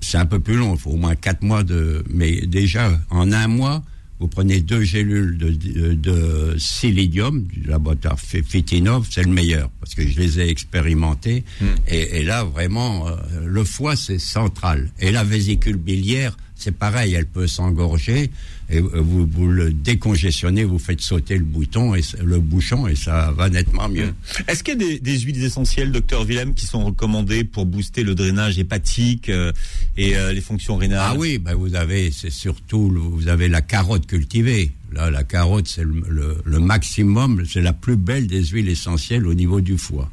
C'est 0.00 0.18
un 0.18 0.26
peu 0.26 0.40
plus 0.40 0.56
long, 0.56 0.74
il 0.74 0.80
faut 0.80 0.90
au 0.90 0.96
moins 0.96 1.14
quatre 1.14 1.42
mois 1.42 1.62
de. 1.62 2.04
Mais 2.10 2.42
déjà, 2.42 3.00
en 3.10 3.32
un 3.32 3.46
mois, 3.46 3.82
vous 4.20 4.28
prenez 4.28 4.60
deux 4.60 4.82
gélules 4.82 5.36
de, 5.38 5.50
de, 5.50 5.94
de 5.94 6.54
silidium 6.58 7.44
du 7.44 7.62
laboratoire 7.62 8.18
Fitinov, 8.18 9.06
c'est 9.10 9.24
le 9.24 9.30
meilleur 9.30 9.70
parce 9.80 9.94
que 9.94 10.06
je 10.06 10.18
les 10.18 10.40
ai 10.40 10.48
expérimentés. 10.48 11.44
Hmm. 11.60 11.66
Et, 11.88 12.20
et, 12.20 12.22
là, 12.22 12.44
vraiment, 12.44 13.08
euh, 13.08 13.16
le 13.44 13.64
foie, 13.64 13.96
c'est 13.96 14.18
central. 14.18 14.90
Et 15.00 15.10
la 15.10 15.24
vésicule 15.24 15.76
biliaire, 15.76 16.36
c'est 16.64 16.72
pareil, 16.72 17.12
elle 17.12 17.26
peut 17.26 17.46
s'engorger 17.46 18.30
et 18.70 18.78
euh, 18.78 18.80
vous, 18.94 19.26
vous, 19.26 19.48
le 19.48 19.70
décongestionnez, 19.70 20.64
vous 20.64 20.78
faites 20.78 21.02
sauter 21.02 21.36
le 21.36 21.44
bouton 21.44 21.94
et 21.94 22.00
le 22.22 22.40
bouchon 22.40 22.86
et 22.86 22.96
ça 22.96 23.32
va 23.36 23.50
nettement 23.50 23.86
mieux. 23.90 24.06
Mmh. 24.06 24.42
Est-ce 24.48 24.64
qu'il 24.64 24.80
y 24.80 24.94
a 24.94 24.98
des, 24.98 25.18
huiles 25.18 25.44
essentielles, 25.44 25.92
docteur 25.92 26.24
Willem, 26.24 26.54
qui 26.54 26.64
sont 26.64 26.82
recommandées 26.86 27.44
pour 27.44 27.66
booster 27.66 28.02
le 28.02 28.14
drainage 28.14 28.58
hépatique 28.58 29.28
euh, 29.28 29.52
et 29.98 30.16
euh, 30.16 30.32
les 30.32 30.40
fonctions 30.40 30.76
rénales? 30.76 31.00
Ah 31.02 31.14
oui, 31.18 31.36
ben 31.36 31.54
vous 31.54 31.74
avez, 31.74 32.10
c'est 32.10 32.30
surtout, 32.30 32.90
vous 33.12 33.28
avez 33.28 33.48
la 33.48 33.60
carotte 33.60 34.06
cultivée. 34.06 34.72
Là, 34.92 35.10
la 35.10 35.24
carotte, 35.24 35.68
c'est 35.68 35.84
le, 35.84 36.40
le, 36.42 36.60
maximum, 36.60 37.44
c'est 37.46 37.60
la 37.60 37.74
plus 37.74 37.96
belle 37.96 38.26
des 38.26 38.42
huiles 38.42 38.70
essentielles 38.70 39.26
au 39.26 39.34
niveau 39.34 39.60
du 39.60 39.76
foie. 39.76 40.10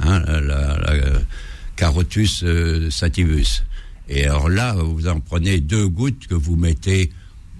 Hein, 0.00 0.20
la, 0.26 0.40
la, 0.40 1.20
Carotus 1.76 2.44
sativus. 2.90 3.64
Et 4.08 4.24
alors 4.24 4.48
là, 4.48 4.74
vous 4.74 5.08
en 5.08 5.20
prenez 5.20 5.60
deux 5.60 5.88
gouttes 5.88 6.26
que 6.26 6.34
vous 6.34 6.56
mettez 6.56 7.10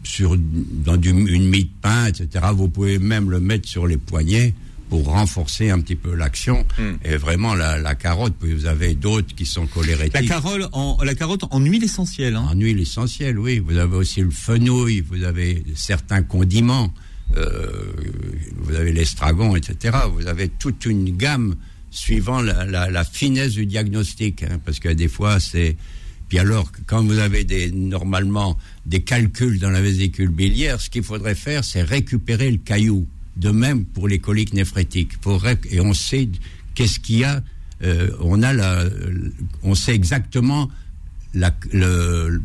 sur, 0.02 0.36
dans 0.36 0.96
du, 0.96 1.10
une 1.10 1.48
mie 1.48 1.64
de 1.64 1.70
pain, 1.80 2.06
etc. 2.06 2.46
Vous 2.54 2.68
pouvez 2.68 2.98
même 2.98 3.30
le 3.30 3.40
mettre 3.40 3.68
sur 3.68 3.86
les 3.86 3.96
poignets 3.96 4.54
pour 4.90 5.06
renforcer 5.06 5.70
un 5.70 5.80
petit 5.80 5.96
peu 5.96 6.14
l'action. 6.14 6.66
Hmm. 6.78 6.96
Et 7.04 7.16
vraiment, 7.16 7.54
la, 7.54 7.78
la, 7.78 7.94
carotte, 7.94 8.34
puis 8.38 8.52
vous 8.52 8.66
avez 8.66 8.94
d'autres 8.94 9.34
qui 9.34 9.46
sont 9.46 9.66
cholérétiques. 9.66 10.14
La, 10.14 10.22
carotte 10.22 10.68
en, 10.72 10.98
la 11.02 11.14
carotte 11.14 11.44
en 11.50 11.60
huile 11.60 11.84
essentielle. 11.84 12.36
Hein. 12.36 12.48
En 12.52 12.54
huile 12.54 12.80
essentielle, 12.80 13.38
oui. 13.38 13.58
Vous 13.58 13.76
avez 13.76 13.96
aussi 13.96 14.20
le 14.20 14.30
fenouil, 14.30 15.00
vous 15.00 15.24
avez 15.24 15.64
certains 15.74 16.22
condiments, 16.22 16.92
euh, 17.36 17.92
vous 18.58 18.74
avez 18.74 18.92
l'estragon, 18.92 19.56
etc. 19.56 19.96
Vous 20.12 20.26
avez 20.26 20.48
toute 20.48 20.84
une 20.84 21.16
gamme 21.16 21.56
suivant 21.90 22.42
la, 22.42 22.64
la, 22.66 22.90
la 22.90 23.04
finesse 23.04 23.52
du 23.52 23.66
diagnostic. 23.66 24.42
Hein, 24.42 24.60
parce 24.64 24.80
que 24.80 24.90
des 24.90 25.08
fois, 25.08 25.40
c'est 25.40 25.76
Puis 26.28 26.38
alors, 26.38 26.70
quand 26.86 27.02
vous 27.02 27.18
avez 27.18 27.44
des, 27.44 27.70
normalement 27.70 28.58
des 28.86 29.02
calculs 29.02 29.58
dans 29.58 29.70
la 29.70 29.80
vésicule 29.80 30.28
biliaire, 30.28 30.80
ce 30.80 30.90
qu'il 30.90 31.02
faudrait 31.02 31.34
faire, 31.34 31.64
c'est 31.64 31.82
récupérer 31.82 32.50
le 32.50 32.58
caillou. 32.58 33.06
De 33.36 33.50
même 33.50 33.84
pour 33.84 34.06
les 34.06 34.20
coliques 34.20 34.54
néphrétiques. 34.54 35.14
et 35.70 35.80
on 35.80 35.92
sait 35.92 36.28
qu'est-ce 36.74 37.00
qu'il 37.00 37.18
y 37.18 37.24
a. 37.24 37.42
Euh, 37.82 38.10
on 38.20 38.42
a 38.44 38.52
la, 38.52 38.84
on 39.64 39.74
sait 39.74 39.92
exactement 39.92 40.70
la, 41.34 41.52
le, 41.72 42.40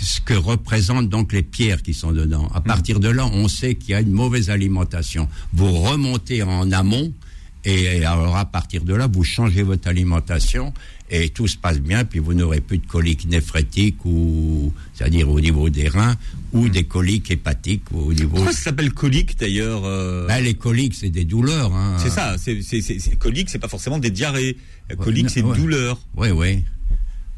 ce 0.00 0.20
que 0.20 0.34
représentent 0.34 1.08
donc 1.08 1.32
les 1.32 1.42
pierres 1.42 1.82
qui 1.82 1.94
sont 1.94 2.12
dedans. 2.12 2.48
À 2.54 2.60
partir 2.60 3.00
de 3.00 3.08
là, 3.08 3.26
on 3.26 3.48
sait 3.48 3.74
qu'il 3.74 3.90
y 3.90 3.94
a 3.94 4.00
une 4.00 4.12
mauvaise 4.12 4.50
alimentation. 4.50 5.28
Vous 5.52 5.72
remontez 5.72 6.44
en 6.44 6.70
amont 6.70 7.12
et 7.64 8.04
alors 8.04 8.36
à 8.36 8.44
partir 8.44 8.84
de 8.84 8.94
là, 8.94 9.06
vous 9.06 9.24
changez 9.24 9.62
votre 9.62 9.88
alimentation 9.88 10.72
et 11.10 11.28
tout 11.28 11.46
se 11.46 11.56
passe 11.56 11.80
bien, 11.80 12.04
puis 12.04 12.18
vous 12.18 12.34
n'aurez 12.34 12.60
plus 12.60 12.78
de 12.78 12.86
coliques 12.86 13.28
néphrétiques 13.28 14.04
ou 14.04 14.72
c'est-à-dire 14.94 15.28
au 15.28 15.40
niveau 15.40 15.68
des 15.68 15.88
reins 15.88 16.16
ou 16.52 16.68
des 16.68 16.84
coliques 16.84 17.30
hépatiques 17.30 17.84
au 17.92 18.12
niveau. 18.12 18.36
Pourquoi 18.36 18.52
ça 18.52 18.62
s'appelle 18.62 18.92
colique 18.92 19.38
d'ailleurs 19.38 19.82
euh 19.84 20.26
ben, 20.26 20.40
Les 20.40 20.54
coliques, 20.54 20.94
c'est 20.94 21.10
des 21.10 21.24
douleurs. 21.24 21.74
Hein. 21.74 21.96
C'est 21.98 22.10
ça. 22.10 22.36
C'est, 22.38 22.62
c'est, 22.62 22.80
c'est 22.80 23.58
pas 23.58 23.68
forcément 23.68 23.98
des 23.98 24.10
diarrhées. 24.10 24.56
Coliques, 24.98 25.30
c'est 25.30 25.42
ouais. 25.42 25.56
douleur. 25.56 25.98
Oui, 26.16 26.30
oui. 26.30 26.62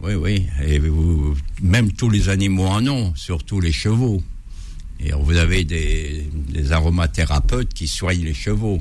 Oui, 0.02 0.14
oui. 0.14 0.46
Et 0.64 0.78
vous, 0.78 1.34
même 1.62 1.90
tous 1.90 2.10
les 2.10 2.28
animaux 2.28 2.66
en 2.66 2.86
ont, 2.86 3.14
surtout 3.16 3.60
les 3.60 3.72
chevaux. 3.72 4.22
Et 5.00 5.12
vous 5.12 5.36
avez 5.36 5.64
des, 5.64 6.28
des 6.50 6.72
aromathérapeutes 6.72 7.72
qui 7.74 7.88
soignent 7.88 8.24
les 8.24 8.34
chevaux 8.34 8.80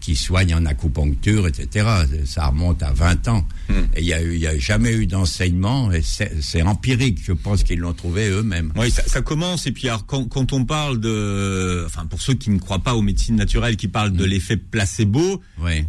qui 0.00 0.14
soignent 0.14 0.54
en 0.54 0.66
acupuncture, 0.66 1.48
etc. 1.48 1.88
Ça 2.24 2.46
remonte 2.46 2.82
à 2.82 2.92
20 2.92 3.28
ans. 3.28 3.46
Hmm. 3.68 3.72
Et 3.96 4.02
il 4.02 4.38
n'y 4.38 4.46
a, 4.46 4.50
a, 4.50 4.58
jamais 4.58 4.92
eu 4.92 5.06
d'enseignement, 5.06 5.90
et 5.90 6.02
c'est 6.02 6.62
empirique, 6.62 7.18
je 7.24 7.32
pense 7.32 7.64
qu'ils 7.64 7.80
l'ont 7.80 7.92
trouvé 7.92 8.28
eux-mêmes. 8.28 8.72
Oui, 8.76 8.90
ça, 8.90 9.02
ça, 9.06 9.22
commence, 9.22 9.66
et 9.66 9.72
puis 9.72 9.88
alors, 9.88 10.06
quand, 10.06 10.28
quand, 10.28 10.52
on 10.52 10.64
parle 10.64 11.00
de... 11.00 11.84
Enfin, 11.86 12.06
pour 12.06 12.20
ceux 12.20 12.34
qui 12.34 12.50
ne 12.50 12.58
croient 12.58 12.82
pas 12.82 12.94
aux 12.94 13.02
médecines 13.02 13.36
naturelles, 13.36 13.76
qui 13.76 13.88
parlent 13.88 14.12
de 14.12 14.24
hmm. 14.24 14.28
l'effet 14.28 14.56
placebo, 14.56 15.42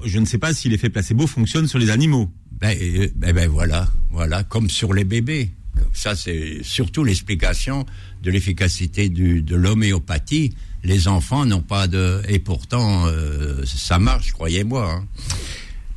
je 0.03 0.19
ne 0.19 0.25
sais 0.25 0.39
pas 0.39 0.53
si 0.53 0.69
l'effet 0.69 0.89
placebo 0.89 1.27
fonctionne 1.27 1.67
sur 1.67 1.79
les 1.79 1.89
animaux. 1.89 2.31
Ben, 2.59 2.75
ben, 3.15 3.33
ben 3.33 3.47
voilà, 3.47 3.87
voilà, 4.09 4.43
comme 4.43 4.69
sur 4.69 4.93
les 4.93 5.03
bébés. 5.03 5.51
Ça, 5.93 6.15
c'est 6.15 6.63
surtout 6.63 7.03
l'explication 7.03 7.85
de 8.23 8.31
l'efficacité 8.31 9.09
de 9.09 9.55
l'homéopathie 9.55 10.55
les 10.87 11.07
enfants 11.07 11.45
n'ont 11.45 11.61
pas 11.61 11.87
de... 11.87 12.21
Et 12.29 12.39
pourtant, 12.39 13.05
euh, 13.07 13.63
ça 13.65 13.99
marche, 13.99 14.31
croyez-moi. 14.31 14.89
Hein. 14.89 15.05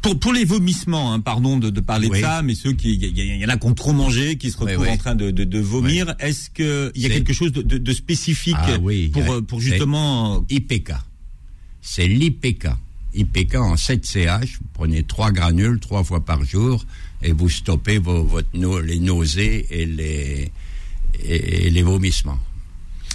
Pour, 0.02 0.18
pour 0.18 0.32
les 0.32 0.44
vomissements, 0.44 1.12
hein, 1.12 1.20
pardon 1.20 1.58
de, 1.58 1.70
de 1.70 1.80
parler 1.80 2.08
de 2.08 2.16
ça, 2.16 2.42
mais 2.42 2.54
ceux 2.54 2.72
qui, 2.72 2.94
il 2.94 3.18
y, 3.18 3.44
en 3.44 3.48
a 3.48 3.56
qui 3.56 3.66
ont 3.66 3.74
trop 3.74 3.92
mangé, 3.92 4.36
qui 4.36 4.50
se 4.50 4.56
retrouvent 4.56 4.88
en 4.88 4.96
train 4.96 5.14
de, 5.14 5.30
de, 5.30 5.44
de 5.44 5.58
vomir. 5.60 6.14
Est-ce 6.18 6.50
que 6.50 6.90
il 6.94 7.02
y 7.02 7.06
a 7.06 7.10
quelque 7.10 7.32
chose 7.32 7.52
de, 7.52 7.62
de 7.62 7.92
spécifique 7.92 8.56
ah 8.58 8.78
pour, 9.12 9.46
pour 9.46 9.60
justement 9.60 10.44
IPK 10.50 10.92
C'est 11.82 12.08
l'IPK. 12.08 12.68
IPK 13.14 13.56
en 13.56 13.74
7CH. 13.74 14.58
Vous 14.60 14.68
prenez 14.72 15.02
trois 15.02 15.30
granules 15.30 15.78
trois 15.78 16.02
fois 16.02 16.24
par 16.24 16.44
jour 16.44 16.84
et 17.22 17.32
vous 17.32 17.48
stoppez 17.48 17.98
vos, 17.98 18.24
votre, 18.24 18.48
les 18.80 18.98
nausées 18.98 19.66
et 19.70 19.86
les, 19.86 20.50
et 21.22 21.70
les 21.70 21.82
vomissements. 21.82 22.38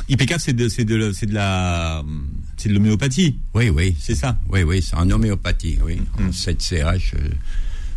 IPK, 0.10 0.36
c'est 0.38 0.54
de, 0.54 0.68
de, 0.68 1.26
de 1.26 1.34
la, 1.34 2.04
c'est 2.58 2.70
de 2.70 2.74
l'homéopathie. 2.74 3.38
Oui, 3.54 3.70
oui. 3.70 3.96
C'est 4.00 4.16
ça. 4.16 4.38
Oui, 4.50 4.64
oui, 4.64 4.82
c'est 4.82 4.96
en 4.96 5.10
homéopathie, 5.10 5.78
oui. 5.84 6.00
En 6.20 6.30
7CH. 6.30 7.16
Euh, 7.16 7.30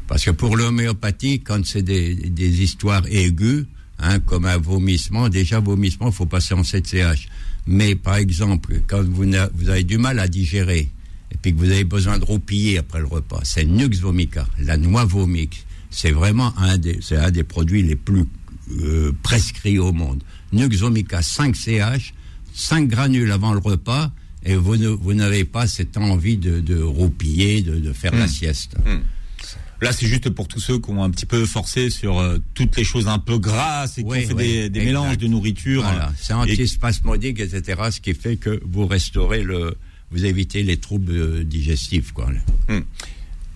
parce 0.07 0.25
que 0.25 0.31
pour 0.31 0.57
l'homéopathie, 0.57 1.40
quand 1.40 1.64
c'est 1.67 1.83
des, 1.83 2.14
des 2.14 2.62
histoires 2.62 3.05
aiguës, 3.09 3.67
hein, 3.99 4.21
comme 4.21 4.47
un 4.47 4.57
vomissement, 4.57 5.28
déjà 5.28 5.61
vomissement, 5.61 6.09
il 6.09 6.14
faut 6.14 6.26
passer 6.26 6.55
en 6.55 6.62
7CH. 6.62 7.28
Mais 7.67 7.95
par 7.95 8.17
exemple, 8.17 8.81
quand 8.87 9.02
vous, 9.02 9.26
vous 9.55 9.69
avez 9.69 9.85
du 9.85 9.99
mal 9.99 10.19
à 10.19 10.28
digérer, 10.28 10.90
et 11.31 11.37
puis 11.43 11.52
que 11.52 11.59
vous 11.59 11.71
avez 11.71 11.85
besoin 11.85 12.19
de 12.19 12.25
roupiller 12.25 12.78
après 12.78 13.00
le 13.00 13.07
repas, 13.07 13.40
c'est 13.45 13.67
Nux 13.67 14.00
vomica, 14.00 14.47
la 14.59 14.78
noix 14.78 15.05
vomique. 15.05 15.67
C'est 15.90 16.11
vraiment 16.11 16.52
un 16.59 16.78
des, 16.78 17.00
un 17.12 17.31
des 17.31 17.45
produits 17.45 17.83
les 17.83 17.97
plus 17.97 18.25
euh, 18.82 19.12
prescrits 19.22 19.78
au 19.78 19.92
monde. 19.92 20.22
Nuxomica 20.52 21.20
5CH, 21.20 22.12
5 22.54 22.88
granules 22.88 23.30
avant 23.32 23.52
le 23.52 23.60
repas, 23.60 24.10
et 24.44 24.54
vous, 24.54 24.76
vous 25.00 25.14
n'avez 25.14 25.44
pas 25.44 25.66
cette 25.66 25.96
envie 25.96 26.37
de, 26.37 26.60
de 26.60 26.80
roupiller, 26.80 27.62
de, 27.62 27.78
de 27.78 27.92
faire 27.92 28.14
la 28.14 28.26
hmm. 28.26 28.28
sieste. 28.28 28.76
Hmm. 28.84 29.00
Là, 29.80 29.92
c'est 29.92 30.06
juste 30.06 30.28
pour 30.30 30.48
tous 30.48 30.58
ceux 30.58 30.78
qui 30.80 30.90
ont 30.90 31.04
un 31.04 31.10
petit 31.10 31.26
peu 31.26 31.44
forcé 31.46 31.88
sur 31.88 32.18
euh, 32.18 32.38
toutes 32.54 32.76
les 32.76 32.82
choses 32.82 33.06
un 33.06 33.20
peu 33.20 33.38
grasses 33.38 33.98
et 33.98 34.02
qui 34.02 34.08
ont 34.08 34.12
fait 34.12 34.34
des, 34.34 34.70
des 34.70 34.84
mélanges 34.84 35.18
de 35.18 35.28
nourriture. 35.28 35.82
Voilà, 35.82 36.12
c'est 36.18 36.32
antispasmodique, 36.32 37.38
etc. 37.38 37.82
Ce 37.92 38.00
qui 38.00 38.14
fait 38.14 38.37
que 38.37 38.60
vous 38.64 38.87
restaurez 38.87 39.42
le, 39.44 39.76
vous 40.10 40.25
évitez 40.25 40.64
les 40.64 40.78
troubles 40.78 41.12
euh, 41.12 41.44
digestifs, 41.44 42.12
quoi. 42.12 42.28
Hmm. 42.68 42.80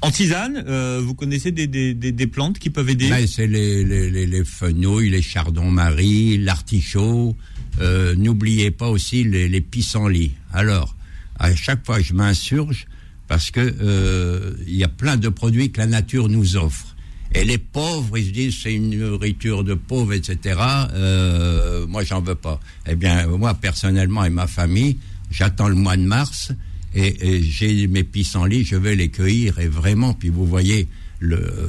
En 0.02 0.10
tisane, 0.10 0.64
euh, 0.66 1.00
vous 1.02 1.14
connaissez 1.14 1.52
des, 1.52 1.68
des, 1.68 1.94
des, 1.94 2.26
plantes 2.26 2.58
qui 2.58 2.70
peuvent 2.70 2.90
aider 2.90 3.08
C'est 3.28 3.46
les, 3.46 3.84
les, 3.84 4.10
les, 4.10 4.26
les, 4.26 4.44
fenouilles, 4.44 5.10
les 5.10 5.22
chardons-marie, 5.22 6.38
l'artichaut. 6.38 7.36
Euh, 7.80 8.16
N'oubliez 8.16 8.72
pas 8.72 8.88
aussi 8.88 9.22
les, 9.22 9.48
les 9.48 9.60
pissenlits. 9.60 10.32
Alors, 10.52 10.96
à 11.38 11.54
chaque 11.54 11.86
fois, 11.86 12.00
je 12.00 12.14
m'insurge 12.14 12.86
parce 13.28 13.52
que 13.52 13.60
euh, 13.60 14.54
il 14.66 14.74
y 14.74 14.82
a 14.82 14.88
plein 14.88 15.16
de 15.16 15.28
produits 15.28 15.70
que 15.70 15.78
la 15.78 15.86
nature 15.86 16.28
nous 16.28 16.56
offre. 16.56 16.96
Et 17.34 17.44
les 17.44 17.58
pauvres, 17.58 18.18
ils 18.18 18.26
se 18.26 18.30
disent 18.32 18.56
c'est 18.60 18.74
une 18.74 18.90
nourriture 18.98 19.62
de 19.62 19.74
pauvres, 19.74 20.14
etc. 20.14 20.58
Euh, 20.94 21.86
moi, 21.86 22.02
j'en 22.02 22.20
veux 22.20 22.34
pas. 22.34 22.58
Eh 22.88 22.96
bien, 22.96 23.28
moi, 23.28 23.54
personnellement 23.54 24.24
et 24.24 24.30
ma 24.30 24.48
famille, 24.48 24.98
j'attends 25.30 25.68
le 25.68 25.76
mois 25.76 25.96
de 25.96 26.02
mars 26.02 26.50
et, 26.94 27.42
j'ai 27.42 27.86
mes 27.86 28.04
pissenlits, 28.04 28.64
je 28.64 28.76
vais 28.76 28.94
les 28.94 29.08
cueillir 29.08 29.58
et 29.58 29.68
vraiment, 29.68 30.14
puis 30.14 30.28
vous 30.28 30.46
voyez, 30.46 30.88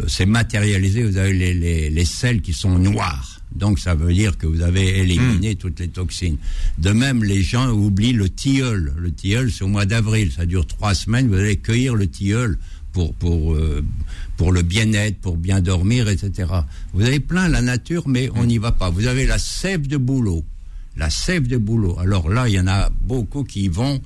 c'est 0.07 0.25
matérialisé, 0.25 1.03
vous 1.03 1.17
avez 1.17 1.33
les, 1.33 1.53
les, 1.53 1.89
les, 1.89 2.05
sels 2.05 2.41
qui 2.41 2.53
sont 2.53 2.79
noirs. 2.79 3.41
Donc 3.55 3.79
ça 3.79 3.93
veut 3.93 4.13
dire 4.13 4.37
que 4.37 4.47
vous 4.47 4.61
avez 4.61 4.99
éliminé 4.99 5.53
hmm. 5.53 5.57
toutes 5.57 5.79
les 5.79 5.87
toxines. 5.87 6.37
De 6.79 6.89
même, 6.89 7.23
les 7.23 7.43
gens 7.43 7.69
oublient 7.69 8.13
le 8.13 8.29
tilleul. 8.29 8.93
Le 8.97 9.11
tilleul, 9.11 9.51
c'est 9.51 9.63
au 9.63 9.67
mois 9.67 9.85
d'avril, 9.85 10.31
ça 10.31 10.45
dure 10.45 10.65
trois 10.65 10.95
semaines, 10.95 11.27
vous 11.27 11.35
allez 11.35 11.57
cueillir 11.57 11.95
le 11.95 12.07
tilleul 12.07 12.57
pour, 12.93 13.13
pour, 13.15 13.53
euh, 13.53 13.83
pour 14.37 14.51
le 14.51 14.61
bien-être, 14.61 15.17
pour 15.19 15.37
bien 15.37 15.61
dormir, 15.61 16.07
etc. 16.09 16.49
Vous 16.93 17.03
avez 17.03 17.19
plein 17.19 17.47
la 17.47 17.61
nature, 17.61 18.07
mais 18.07 18.29
on 18.35 18.45
n'y 18.45 18.57
va 18.59 18.71
pas. 18.71 18.89
Vous 18.89 19.07
avez 19.07 19.25
la 19.25 19.39
sève 19.39 19.87
de 19.87 19.97
bouleau. 19.97 20.43
La 20.95 21.09
sève 21.09 21.47
de 21.47 21.57
bouleau. 21.57 21.97
Alors 21.99 22.29
là, 22.29 22.47
il 22.47 22.53
y 22.53 22.59
en 22.59 22.67
a 22.67 22.89
beaucoup 23.01 23.43
qui 23.43 23.67
vont 23.67 23.99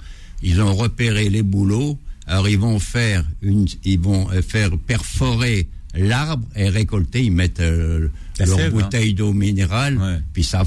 ils 0.44 0.62
ont 0.62 0.74
repéré 0.74 1.29
les 1.29 1.44
bouleaux. 1.44 1.98
Alors 2.25 2.50
ils 2.50 2.60
vont 2.60 2.79
faire 2.79 3.25
une, 3.41 3.67
ils 3.84 4.00
vont 4.00 4.29
euh, 4.32 4.41
faire 4.41 4.77
perforer 4.77 5.67
l'arbre 5.96 6.46
et 6.56 6.70
récolter. 6.70 7.24
Ils 7.24 7.32
mettent 7.32 7.60
euh, 7.60 8.10
leur 8.39 8.60
hein. 8.60 8.70
bouteille 8.70 9.13
d'eau 9.13 9.34
minérale. 9.34 10.22
Puis 10.34 10.44
ça, 10.44 10.63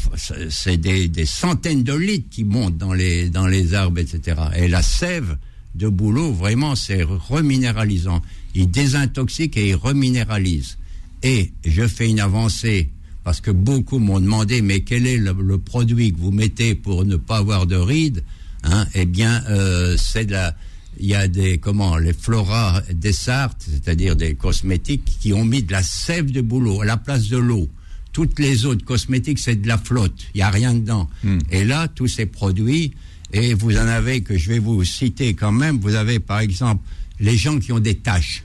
c'est 0.48 0.78
des, 0.78 1.08
des, 1.08 1.26
centaines 1.26 1.82
de 1.82 1.94
litres 1.94 2.28
qui 2.30 2.44
montent 2.44 2.78
dans 2.78 2.94
les 2.94 3.28
dans 3.28 3.46
les 3.46 3.74
arbres, 3.74 3.98
etc. 4.00 4.40
Et 4.56 4.68
la 4.68 4.82
sève 4.82 5.36
de 5.74 5.88
bouleau, 5.88 6.32
vraiment, 6.32 6.74
c'est 6.74 7.02
reminéralisant. 7.02 8.22
Il 8.54 8.70
désintoxique 8.70 9.56
et 9.56 9.68
il 9.68 9.76
reminéralise. 9.76 10.78
Et 11.22 11.52
je 11.64 11.86
fais 11.86 12.08
une 12.08 12.20
avancée 12.20 12.88
parce 13.22 13.40
que 13.40 13.50
beaucoup 13.50 13.98
m'ont 13.98 14.18
demandé, 14.18 14.62
mais 14.62 14.80
quel 14.80 15.06
est 15.06 15.18
le, 15.18 15.32
le, 15.32 15.58
produit 15.58 16.12
que 16.12 16.18
vous 16.18 16.32
mettez 16.32 16.74
pour 16.74 17.04
ne 17.04 17.16
pas 17.16 17.36
avoir 17.36 17.66
de 17.66 17.76
rides? 17.76 18.24
Hein, 18.64 18.86
eh 18.94 19.06
bien, 19.06 19.42
euh, 19.48 19.96
c'est 19.98 20.30
la, 20.30 20.54
il 20.98 21.06
y 21.06 21.14
a 21.14 21.28
des 21.28 21.58
comment 21.58 21.96
les 21.96 22.12
Flora 22.12 22.82
des 22.92 23.12
Sartes, 23.12 23.66
c'est-à-dire 23.70 24.16
des 24.16 24.34
cosmétiques 24.34 25.04
qui 25.20 25.32
ont 25.32 25.44
mis 25.44 25.62
de 25.62 25.72
la 25.72 25.82
sève 25.82 26.30
de 26.30 26.40
bouleau 26.40 26.82
à 26.82 26.84
la 26.84 26.96
place 26.96 27.28
de 27.28 27.38
l'eau. 27.38 27.68
Toutes 28.12 28.38
les 28.38 28.64
autres 28.64 28.84
cosmétiques, 28.84 29.38
c'est 29.38 29.56
de 29.56 29.68
la 29.68 29.78
flotte. 29.78 30.26
Il 30.34 30.38
y 30.38 30.42
a 30.42 30.50
rien 30.50 30.74
dedans. 30.74 31.08
Hmm. 31.22 31.38
Et 31.50 31.64
là, 31.64 31.86
tous 31.88 32.08
ces 32.08 32.26
produits, 32.26 32.92
et 33.32 33.54
vous 33.54 33.76
en 33.76 33.86
avez 33.86 34.22
que 34.22 34.36
je 34.36 34.48
vais 34.48 34.58
vous 34.58 34.84
citer 34.84 35.34
quand 35.34 35.52
même. 35.52 35.78
Vous 35.78 35.94
avez 35.94 36.18
par 36.18 36.40
exemple 36.40 36.82
les 37.20 37.36
gens 37.36 37.58
qui 37.58 37.72
ont 37.72 37.78
des 37.78 37.96
taches. 37.96 38.42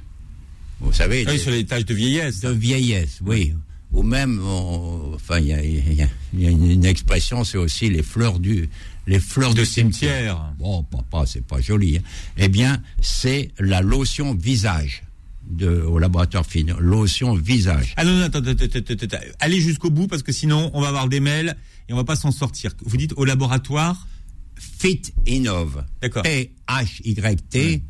Vous 0.80 0.94
savez. 0.94 1.26
Oui, 1.28 1.40
sur 1.40 1.52
les 1.52 1.66
taches 1.66 1.86
de 1.86 1.94
vieillesse. 1.94 2.42
De 2.42 2.52
vieillesse, 2.52 3.20
oui. 3.26 3.54
Ou 3.92 4.04
même, 4.04 4.42
enfin, 4.44 5.40
il 5.40 5.48
y 5.48 5.54
a, 5.54 6.10
une 6.50 6.86
expression, 6.86 7.44
c'est 7.46 7.58
aussi 7.58 7.90
les 7.90 8.04
fleurs 8.04 8.40
du, 8.40 8.70
les 9.08 9.20
fleurs 9.20 9.54
de, 9.54 9.64
cimetière. 9.64 10.54
Bon, 10.58 10.84
papa, 10.84 11.26
c'est 11.26 11.46
pas 11.46 11.62
joli. 11.62 11.98
Hein. 11.98 12.02
Eh 12.38 12.48
bien, 12.48 12.82
c'est 13.02 13.52
la 13.60 13.82
lotion 13.82 14.34
visage. 14.34 15.04
De, 15.48 15.82
au 15.82 16.00
laboratoire 16.00 16.44
fin, 16.44 16.66
lotion 16.80 17.36
visage. 17.36 17.94
Ah 17.98 18.04
non, 18.04 18.16
non, 18.16 18.24
attends, 18.24 18.40
attends, 18.40 18.66
attends, 18.66 19.18
allez 19.40 19.62
jusqu'au 19.62 19.92
bout 19.92 20.08
parce 20.08 20.24
que 20.24 20.32
sinon 20.32 20.72
on 20.74 20.82
va 20.82 20.88
avoir 20.88 21.08
des 21.08 21.20
mails 21.20 21.56
et 21.88 21.94
on 21.94 21.96
va 21.96 22.04
pas 22.04 22.16
s'en 22.16 22.32
sortir. 22.32 22.72
Vous 22.84 22.98
dites 22.98 23.14
au 23.16 23.26
laboratoire 23.26 24.08
Fit 24.56 25.04
Innov. 25.28 25.86
D'accord. 26.02 26.24
P-H-Y-T. 26.24 27.84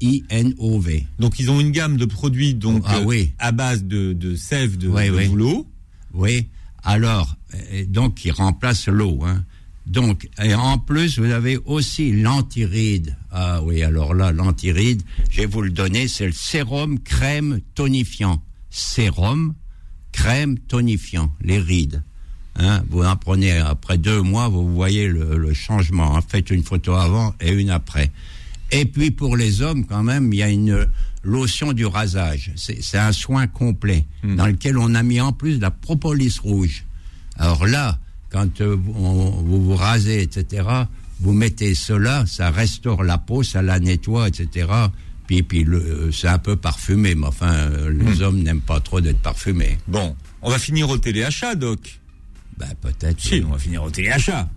I-N-O-V. 0.00 1.06
Donc 1.18 1.40
ils 1.40 1.50
ont 1.50 1.58
une 1.58 1.72
gamme 1.72 1.96
de 1.96 2.04
produits 2.04 2.54
donc 2.54 2.84
ah, 2.86 3.00
oui. 3.04 3.32
à 3.40 3.50
base 3.50 3.82
de, 3.82 4.12
de 4.12 4.36
sève 4.36 4.78
de, 4.78 4.86
de 4.86 5.26
boulot 5.26 5.66
Oui. 6.14 6.48
Alors, 6.84 7.36
donc, 7.88 8.24
il 8.24 8.32
remplace 8.32 8.88
l'eau. 8.88 9.20
Hein. 9.24 9.44
Donc, 9.86 10.28
et 10.40 10.54
en 10.54 10.78
plus, 10.78 11.18
vous 11.18 11.30
avez 11.30 11.56
aussi 11.64 12.12
l'antiride. 12.12 13.16
Ah 13.30 13.62
oui, 13.62 13.82
alors 13.82 14.14
là, 14.14 14.30
l'antiride, 14.30 15.02
je 15.30 15.38
vais 15.38 15.46
vous 15.46 15.62
le 15.62 15.70
donner, 15.70 16.08
c'est 16.08 16.26
le 16.26 16.32
sérum 16.32 17.00
crème 17.00 17.60
tonifiant. 17.74 18.42
Sérum 18.70 19.54
crème 20.12 20.58
tonifiant, 20.58 21.32
les 21.40 21.58
rides. 21.58 22.02
Hein, 22.56 22.82
vous 22.90 23.02
en 23.02 23.16
prenez 23.16 23.58
après 23.58 23.98
deux 23.98 24.20
mois, 24.20 24.48
vous 24.48 24.72
voyez 24.72 25.08
le, 25.08 25.52
changement. 25.54 26.20
Faites 26.26 26.50
une 26.50 26.62
photo 26.62 26.94
avant 26.94 27.34
et 27.40 27.50
une 27.50 27.70
après. 27.70 28.10
Et 28.70 28.84
puis 28.84 29.10
pour 29.10 29.36
les 29.36 29.62
hommes, 29.62 29.84
quand 29.86 30.02
même, 30.02 30.32
il 30.32 30.38
y 30.38 30.42
a 30.42 30.48
une 30.48 30.86
lotion 31.22 31.72
du 31.72 31.86
rasage. 31.86 32.52
C'est 32.56 32.98
un 32.98 33.12
soin 33.12 33.46
complet 33.46 34.04
hmm. 34.22 34.36
dans 34.36 34.46
lequel 34.46 34.78
on 34.78 34.94
a 34.94 35.02
mis 35.02 35.20
en 35.20 35.32
plus 35.32 35.58
la 35.58 35.70
propolis 35.70 36.38
rouge. 36.38 36.84
Alors 37.36 37.66
là, 37.66 37.98
quand 38.32 38.60
euh, 38.60 38.76
vous 38.76 39.64
vous 39.64 39.76
rasez, 39.76 40.22
etc., 40.22 40.64
vous 41.20 41.32
mettez 41.32 41.74
cela, 41.74 42.24
ça 42.26 42.50
restaure 42.50 43.04
la 43.04 43.18
peau, 43.18 43.42
ça 43.42 43.62
la 43.62 43.78
nettoie, 43.78 44.28
etc. 44.28 44.66
Puis, 45.26 45.42
puis 45.42 45.64
c'est 46.12 46.28
un 46.28 46.38
peu 46.38 46.56
parfumé, 46.56 47.14
mais 47.14 47.26
enfin, 47.26 47.52
euh, 47.52 47.92
les 47.92 48.16
hmm. 48.16 48.22
hommes 48.22 48.42
n'aiment 48.42 48.60
pas 48.60 48.80
trop 48.80 49.00
d'être 49.00 49.20
parfumés. 49.20 49.78
Bon, 49.86 50.16
on 50.40 50.50
va 50.50 50.58
finir 50.58 50.90
au 50.90 50.98
téléachat, 50.98 51.54
Doc. 51.54 52.00
Ben 52.58 52.68
peut-être. 52.80 53.20
Si, 53.20 53.42
on 53.46 53.52
va 53.52 53.58
finir 53.58 53.84
au 53.84 53.90
téléachat. 53.90 54.48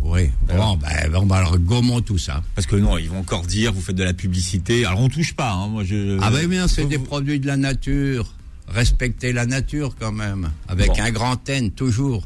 Oui, 0.00 0.30
bon, 0.46 0.76
ben, 0.76 1.12
on 1.14 1.26
va 1.26 1.36
alors 1.36 1.58
gommons 1.58 2.00
tout 2.00 2.18
ça. 2.18 2.42
Parce 2.54 2.66
que 2.66 2.76
non, 2.76 2.98
ils 2.98 3.08
vont 3.08 3.18
encore 3.18 3.42
dire, 3.42 3.72
vous 3.72 3.80
faites 3.80 3.96
de 3.96 4.04
la 4.04 4.14
publicité. 4.14 4.84
Alors 4.84 5.00
on 5.00 5.08
touche 5.08 5.34
pas, 5.34 5.52
hein, 5.52 5.68
moi 5.68 5.84
je. 5.84 6.18
Ah 6.20 6.30
ben 6.30 6.46
bien, 6.46 6.68
c'est 6.68 6.84
des 6.84 6.98
produits 6.98 7.40
de 7.40 7.46
la 7.46 7.56
nature. 7.56 8.32
Respectez 8.68 9.32
la 9.32 9.46
nature 9.46 9.96
quand 9.98 10.12
même, 10.12 10.50
avec 10.68 10.98
un 10.98 11.10
grand 11.10 11.48
N 11.48 11.70
toujours. 11.70 12.24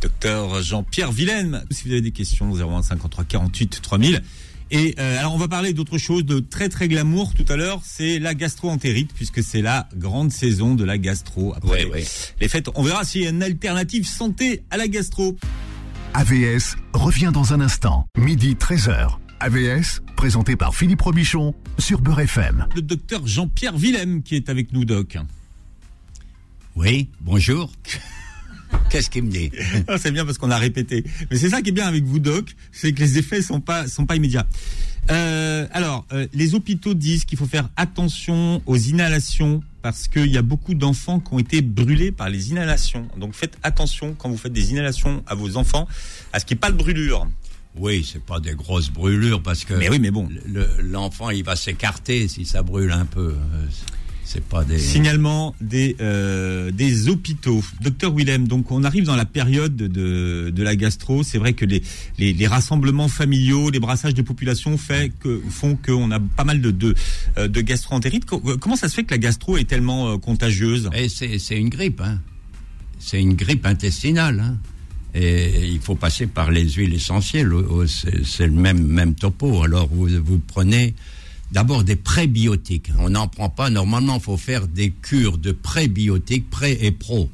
Docteur 0.00 0.62
Jean-Pierre 0.62 1.12
Vilaine, 1.12 1.64
si 1.70 1.84
vous 1.84 1.92
avez 1.92 2.00
des 2.00 2.10
questions, 2.10 2.54
01 2.54 2.82
53 2.82 3.24
48 3.24 3.80
3000. 3.82 4.22
Et 4.72 4.94
euh, 4.98 5.18
alors 5.18 5.34
on 5.34 5.38
va 5.38 5.48
parler 5.48 5.72
d'autre 5.72 5.98
chose 5.98 6.24
de 6.24 6.38
très 6.38 6.68
très 6.68 6.86
glamour 6.86 7.34
tout 7.34 7.44
à 7.48 7.56
l'heure, 7.56 7.80
c'est 7.84 8.20
la 8.20 8.34
gastro-entérite 8.34 9.12
puisque 9.12 9.42
c'est 9.42 9.62
la 9.62 9.88
grande 9.96 10.30
saison 10.30 10.74
de 10.74 10.84
la 10.84 10.96
gastro 10.96 11.52
après 11.56 11.88
les 12.40 12.48
fêtes. 12.48 12.68
On 12.76 12.82
verra 12.82 13.04
s'il 13.04 13.22
y 13.22 13.26
a 13.26 13.30
une 13.30 13.42
alternative 13.42 14.06
santé 14.06 14.62
à 14.70 14.76
la 14.76 14.86
gastro. 14.86 15.36
AVS 16.14 16.76
revient 16.92 17.30
dans 17.32 17.52
un 17.52 17.60
instant, 17.60 18.06
midi 18.16 18.54
13h. 18.54 19.16
AVS, 19.40 20.02
présenté 20.16 20.54
par 20.54 20.74
Philippe 20.74 21.00
Robichon 21.00 21.54
sur 21.78 22.00
Beurre 22.00 22.20
FM. 22.20 22.66
Le 22.74 22.82
docteur 22.82 23.26
Jean-Pierre 23.26 23.76
Willem 23.76 24.22
qui 24.22 24.36
est 24.36 24.48
avec 24.48 24.72
nous, 24.72 24.84
Doc. 24.84 25.18
Oui, 26.76 27.08
bonjour. 27.20 27.72
Qu'est-ce 28.90 29.08
qu'il 29.08 29.22
me 29.22 29.30
dit 29.30 29.50
ah, 29.88 29.98
C'est 29.98 30.10
bien 30.10 30.24
parce 30.24 30.36
qu'on 30.36 30.50
a 30.50 30.58
répété. 30.58 31.04
Mais 31.30 31.36
c'est 31.36 31.48
ça 31.48 31.62
qui 31.62 31.70
est 31.70 31.72
bien 31.72 31.86
avec 31.86 32.04
vous, 32.04 32.18
Doc, 32.18 32.54
c'est 32.72 32.92
que 32.92 33.00
les 33.00 33.18
effets 33.18 33.40
sont 33.40 33.60
pas 33.60 33.86
sont 33.86 34.04
pas 34.04 34.16
immédiats. 34.16 34.46
Euh, 35.10 35.66
alors, 35.72 36.06
euh, 36.12 36.26
les 36.34 36.54
hôpitaux 36.54 36.94
disent 36.94 37.24
qu'il 37.24 37.38
faut 37.38 37.46
faire 37.46 37.68
attention 37.76 38.62
aux 38.66 38.76
inhalations 38.76 39.62
parce 39.82 40.08
qu'il 40.08 40.26
y 40.26 40.36
a 40.36 40.42
beaucoup 40.42 40.74
d'enfants 40.74 41.20
qui 41.20 41.32
ont 41.32 41.38
été 41.38 41.62
brûlés 41.62 42.12
par 42.12 42.28
les 42.28 42.50
inhalations. 42.50 43.08
Donc 43.16 43.34
faites 43.34 43.56
attention 43.62 44.14
quand 44.18 44.28
vous 44.28 44.36
faites 44.36 44.52
des 44.52 44.72
inhalations 44.72 45.22
à 45.26 45.34
vos 45.34 45.56
enfants, 45.56 45.88
à 46.32 46.40
ce 46.40 46.44
qu'il 46.44 46.56
n'y 46.56 46.58
ait 46.58 46.60
pas 46.60 46.70
de 46.70 46.76
brûlure. 46.76 47.26
Oui, 47.76 48.06
c'est 48.10 48.22
pas 48.22 48.40
des 48.40 48.54
grosses 48.54 48.90
brûlures 48.90 49.42
parce 49.42 49.64
que. 49.64 49.74
Mais 49.74 49.88
oui, 49.88 50.00
mais 50.00 50.10
bon. 50.10 50.28
L'enfant, 50.80 51.30
il 51.30 51.44
va 51.44 51.54
s'écarter 51.54 52.26
si 52.26 52.44
ça 52.44 52.62
brûle 52.62 52.90
un 52.90 53.06
peu. 53.06 53.36
C'est 54.32 54.44
pas 54.44 54.62
des 54.62 54.78
signalement 54.78 55.56
des 55.60 55.96
euh, 56.00 56.70
des 56.70 57.08
hôpitaux. 57.08 57.64
Docteur 57.80 58.14
Willem, 58.14 58.46
donc 58.46 58.70
on 58.70 58.84
arrive 58.84 59.02
dans 59.02 59.16
la 59.16 59.24
période 59.24 59.74
de, 59.74 60.52
de 60.54 60.62
la 60.62 60.76
gastro. 60.76 61.24
C'est 61.24 61.38
vrai 61.38 61.52
que 61.54 61.64
les, 61.64 61.82
les, 62.16 62.32
les 62.32 62.46
rassemblements 62.46 63.08
familiaux, 63.08 63.70
les 63.70 63.80
brassages 63.80 64.14
de 64.14 64.22
population 64.22 64.78
fait 64.78 65.10
que 65.18 65.42
font 65.50 65.74
qu'on 65.74 66.12
a 66.12 66.20
pas 66.20 66.44
mal 66.44 66.60
de 66.60 66.70
de, 66.70 66.94
euh, 67.38 67.48
de 67.48 67.60
gastro-entérite. 67.60 68.24
Comment 68.60 68.76
ça 68.76 68.88
se 68.88 68.94
fait 68.94 69.02
que 69.02 69.10
la 69.10 69.18
gastro 69.18 69.56
est 69.56 69.64
tellement 69.64 70.12
euh, 70.12 70.16
contagieuse? 70.16 70.88
C'est 71.08 71.58
une 71.58 71.68
grippe. 71.68 72.00
Hein. 72.00 72.20
C'est 73.00 73.20
une 73.20 73.34
grippe 73.34 73.66
intestinale. 73.66 74.38
Hein. 74.38 74.58
Et 75.12 75.66
il 75.66 75.80
faut 75.80 75.96
passer 75.96 76.28
par 76.28 76.52
les 76.52 76.70
huiles 76.70 76.94
essentielles. 76.94 77.52
C'est 78.24 78.46
le 78.46 78.52
même 78.52 78.86
même 78.86 79.16
topo. 79.16 79.64
Alors 79.64 79.88
vous 79.90 80.08
vous 80.24 80.38
prenez 80.38 80.94
d'abord 81.52 81.84
des 81.84 81.96
prébiotiques. 81.96 82.90
On 82.98 83.10
n'en 83.10 83.28
prend 83.28 83.48
pas. 83.48 83.70
Normalement, 83.70 84.16
il 84.16 84.22
faut 84.22 84.36
faire 84.36 84.68
des 84.68 84.90
cures 84.90 85.38
de 85.38 85.52
prébiotiques, 85.52 86.48
pré 86.50 86.78
et 86.80 86.92
pro. 86.92 87.30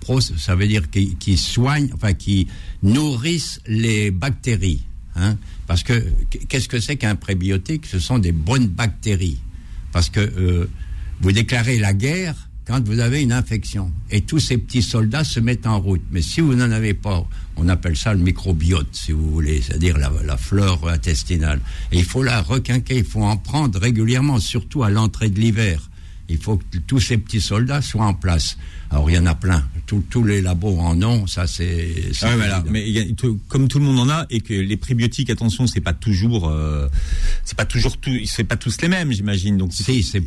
Pro, 0.00 0.20
ça 0.20 0.54
veut 0.54 0.66
dire 0.66 0.90
qui, 0.90 1.36
soignent, 1.36 1.90
enfin 1.94 2.12
qui 2.12 2.46
nourrissent 2.82 3.60
les 3.66 4.10
bactéries. 4.10 4.82
Hein. 5.14 5.36
Parce 5.66 5.82
que 5.82 6.04
qu'est-ce 6.48 6.68
que 6.68 6.78
c'est 6.78 6.96
qu'un 6.96 7.16
prébiotique? 7.16 7.86
Ce 7.86 7.98
sont 7.98 8.18
des 8.18 8.32
bonnes 8.32 8.66
bactéries. 8.66 9.40
Parce 9.92 10.10
que 10.10 10.20
euh, 10.20 10.68
vous 11.20 11.32
déclarez 11.32 11.78
la 11.78 11.94
guerre 11.94 12.45
quand 12.66 12.84
vous 12.84 12.98
avez 12.98 13.22
une 13.22 13.32
infection. 13.32 13.92
Et 14.10 14.22
tous 14.22 14.40
ces 14.40 14.58
petits 14.58 14.82
soldats 14.82 15.24
se 15.24 15.38
mettent 15.38 15.66
en 15.66 15.80
route. 15.80 16.02
Mais 16.10 16.20
si 16.20 16.40
vous 16.40 16.54
n'en 16.54 16.70
avez 16.70 16.94
pas, 16.94 17.24
on 17.56 17.68
appelle 17.68 17.96
ça 17.96 18.12
le 18.12 18.20
microbiote, 18.20 18.88
si 18.92 19.12
vous 19.12 19.30
voulez, 19.30 19.62
c'est-à-dire 19.62 19.96
la, 19.98 20.36
flore 20.36 20.88
intestinale. 20.88 21.60
Et 21.92 21.98
il 21.98 22.04
faut 22.04 22.22
la 22.22 22.42
requinquer, 22.42 22.98
il 22.98 23.04
faut 23.04 23.22
en 23.22 23.36
prendre 23.36 23.78
régulièrement, 23.78 24.40
surtout 24.40 24.82
à 24.82 24.90
l'entrée 24.90 25.30
de 25.30 25.40
l'hiver. 25.40 25.88
Il 26.28 26.38
faut 26.38 26.56
que 26.56 26.78
tous 26.86 27.00
ces 27.00 27.18
petits 27.18 27.40
soldats 27.40 27.82
soient 27.82 28.06
en 28.06 28.14
place. 28.14 28.56
Alors 28.90 29.10
il 29.10 29.14
y 29.14 29.18
en 29.18 29.26
a 29.26 29.34
plein. 29.34 29.64
tous 29.86 30.24
les 30.24 30.40
labos 30.40 30.78
en 30.78 31.00
ont. 31.02 31.26
Ça 31.26 31.46
c'est. 31.46 31.88
Ah 32.22 32.36
voilà. 32.36 32.64
Mais 32.68 32.84
comme 33.48 33.68
tout 33.68 33.78
le 33.78 33.84
monde 33.84 33.98
en 34.00 34.08
a 34.08 34.26
et 34.30 34.40
que 34.40 34.54
les 34.54 34.76
prébiotiques, 34.76 35.30
attention, 35.30 35.66
c'est 35.66 35.80
pas 35.80 35.92
toujours, 35.92 36.48
euh, 36.48 36.88
c'est 37.44 37.56
pas 37.56 37.64
toujours 37.64 37.96
tout, 37.98 38.16
c'est 38.26 38.44
pas 38.44 38.56
tous 38.56 38.80
les 38.82 38.88
mêmes, 38.88 39.12
j'imagine. 39.12 39.56
Donc 39.56 39.72
si, 39.72 40.02
c'est 40.02 40.20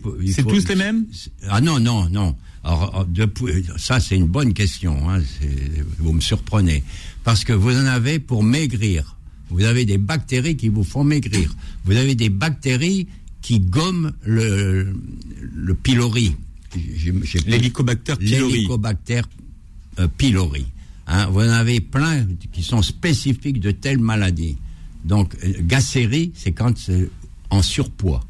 tous 0.44 0.68
les 0.68 0.76
mêmes? 0.76 1.06
Ah 1.50 1.62
non 1.62 1.80
non 1.80 2.10
non. 2.10 2.36
Alors 2.64 3.06
depuis, 3.08 3.66
ça 3.78 4.00
c'est 4.00 4.16
une 4.16 4.28
bonne 4.28 4.54
question. 4.54 5.10
Hein, 5.10 5.22
vous 6.00 6.14
me 6.14 6.22
surprenez 6.22 6.84
parce 7.24 7.44
que 7.44 7.54
vous 7.54 7.76
en 7.76 7.86
avez 7.86 8.20
pour 8.20 8.44
maigrir. 8.44 9.16
Vous 9.50 9.64
avez 9.64 9.86
des 9.86 9.98
bactéries 9.98 10.56
qui 10.56 10.70
vous 10.70 10.84
font 10.84 11.04
maigrir. 11.04 11.56
Vous 11.86 11.98
avez 11.98 12.14
des 12.14 12.30
bactéries 12.30 13.08
qui 13.42 13.60
gomment 13.60 14.14
le, 14.26 14.94
le 15.56 15.76
pylori. 15.76 16.36
L'hélicobacter 17.46 18.16
pylori. 18.16 18.54
L'hélicobacter 18.54 19.22
euh, 20.00 20.08
pylori. 20.18 20.66
Hein, 21.08 21.28
vous 21.28 21.40
en 21.40 21.50
avez 21.50 21.82
plein 21.82 22.28
qui 22.52 22.62
sont 22.64 22.82
spécifiques 22.82 23.60
de 23.60 23.72
telles 23.72 23.98
maladies. 23.98 24.58
Donc, 25.04 25.36
euh, 25.44 25.54
Gacérie, 25.62 26.32
c'est 26.36 26.52
quand 26.52 26.78
c'est 26.78 27.10
en 27.50 27.62
surpoids. 27.62 28.24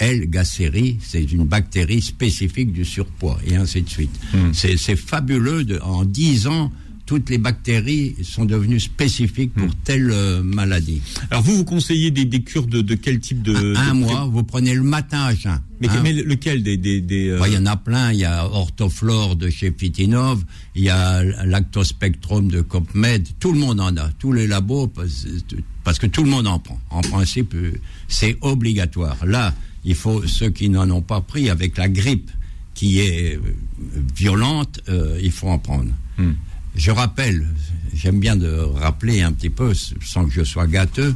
L. 0.00 0.28
Gacérie, 0.28 0.98
c'est 1.00 1.22
une 1.22 1.44
bactérie 1.44 2.02
spécifique 2.02 2.72
du 2.72 2.84
surpoids, 2.84 3.38
et 3.46 3.54
ainsi 3.54 3.82
de 3.82 3.88
suite. 3.88 4.10
Hmm. 4.32 4.52
C'est 4.52 4.96
fabuleux. 4.96 5.64
De, 5.64 5.78
en 5.78 6.04
10 6.04 6.48
ans, 6.48 6.72
toutes 7.06 7.28
les 7.28 7.38
bactéries 7.38 8.16
sont 8.22 8.44
devenues 8.44 8.80
spécifiques 8.80 9.52
pour 9.52 9.68
hmm. 9.68 9.74
telle 9.84 10.10
euh, 10.10 10.42
maladie. 10.42 11.02
Alors 11.30 11.42
vous, 11.42 11.56
vous 11.56 11.64
conseillez 11.64 12.10
des, 12.10 12.24
des 12.24 12.42
cures 12.42 12.66
de, 12.66 12.80
de, 12.80 12.94
quel 12.94 13.20
type 13.20 13.42
de... 13.42 13.76
Un, 13.76 13.94
mois, 13.94 14.24
vous 14.24 14.42
prenez 14.42 14.74
le 14.74 14.82
matin 14.82 15.24
à 15.24 15.34
jeun. 15.34 15.60
Mais, 15.80 15.88
hein. 15.90 16.02
lequel 16.02 16.62
des... 16.62 16.76
des, 16.76 17.00
des 17.00 17.28
euh, 17.28 17.40
Il 17.46 17.52
y 17.52 17.58
en 17.58 17.66
a 17.66 17.76
plein, 17.76 18.12
il 18.12 18.20
y 18.20 18.24
a 18.24 18.46
Orthoflore 18.46 19.36
de 19.36 19.50
chez 19.50 19.74
Fitinov, 19.76 20.42
il 20.74 20.84
y 20.84 20.90
a 20.90 21.22
Lactospectrum 21.44 22.50
de 22.50 22.62
Copmed, 22.62 23.28
tout 23.38 23.52
le 23.52 23.58
monde 23.58 23.80
en 23.80 23.94
a, 23.96 24.08
tous 24.18 24.32
les 24.32 24.46
labos, 24.46 24.86
parce, 24.86 25.98
que 25.98 26.06
tout 26.06 26.24
le 26.24 26.30
monde 26.30 26.46
en 26.46 26.58
prend. 26.58 26.80
En 26.88 27.02
principe, 27.02 27.54
euh, 27.54 27.72
c'est 28.08 28.38
obligatoire. 28.40 29.26
Là, 29.26 29.54
il 29.84 29.94
faut, 29.94 30.26
ceux 30.26 30.48
qui 30.48 30.70
n'en 30.70 30.88
ont 30.90 31.02
pas 31.02 31.20
pris, 31.20 31.50
avec 31.50 31.76
la 31.76 31.88
grippe 31.90 32.30
qui 32.72 32.98
est 33.00 33.38
violente, 34.16 34.80
il 35.22 35.30
faut 35.30 35.46
en 35.46 35.60
prendre. 35.60 35.92
Hmm. 36.18 36.32
Je 36.74 36.90
rappelle, 36.90 37.46
j'aime 37.94 38.18
bien 38.18 38.36
de 38.36 38.50
rappeler 38.50 39.22
un 39.22 39.32
petit 39.32 39.50
peu, 39.50 39.72
sans 40.02 40.26
que 40.26 40.32
je 40.32 40.42
sois 40.42 40.66
gâteux, 40.66 41.14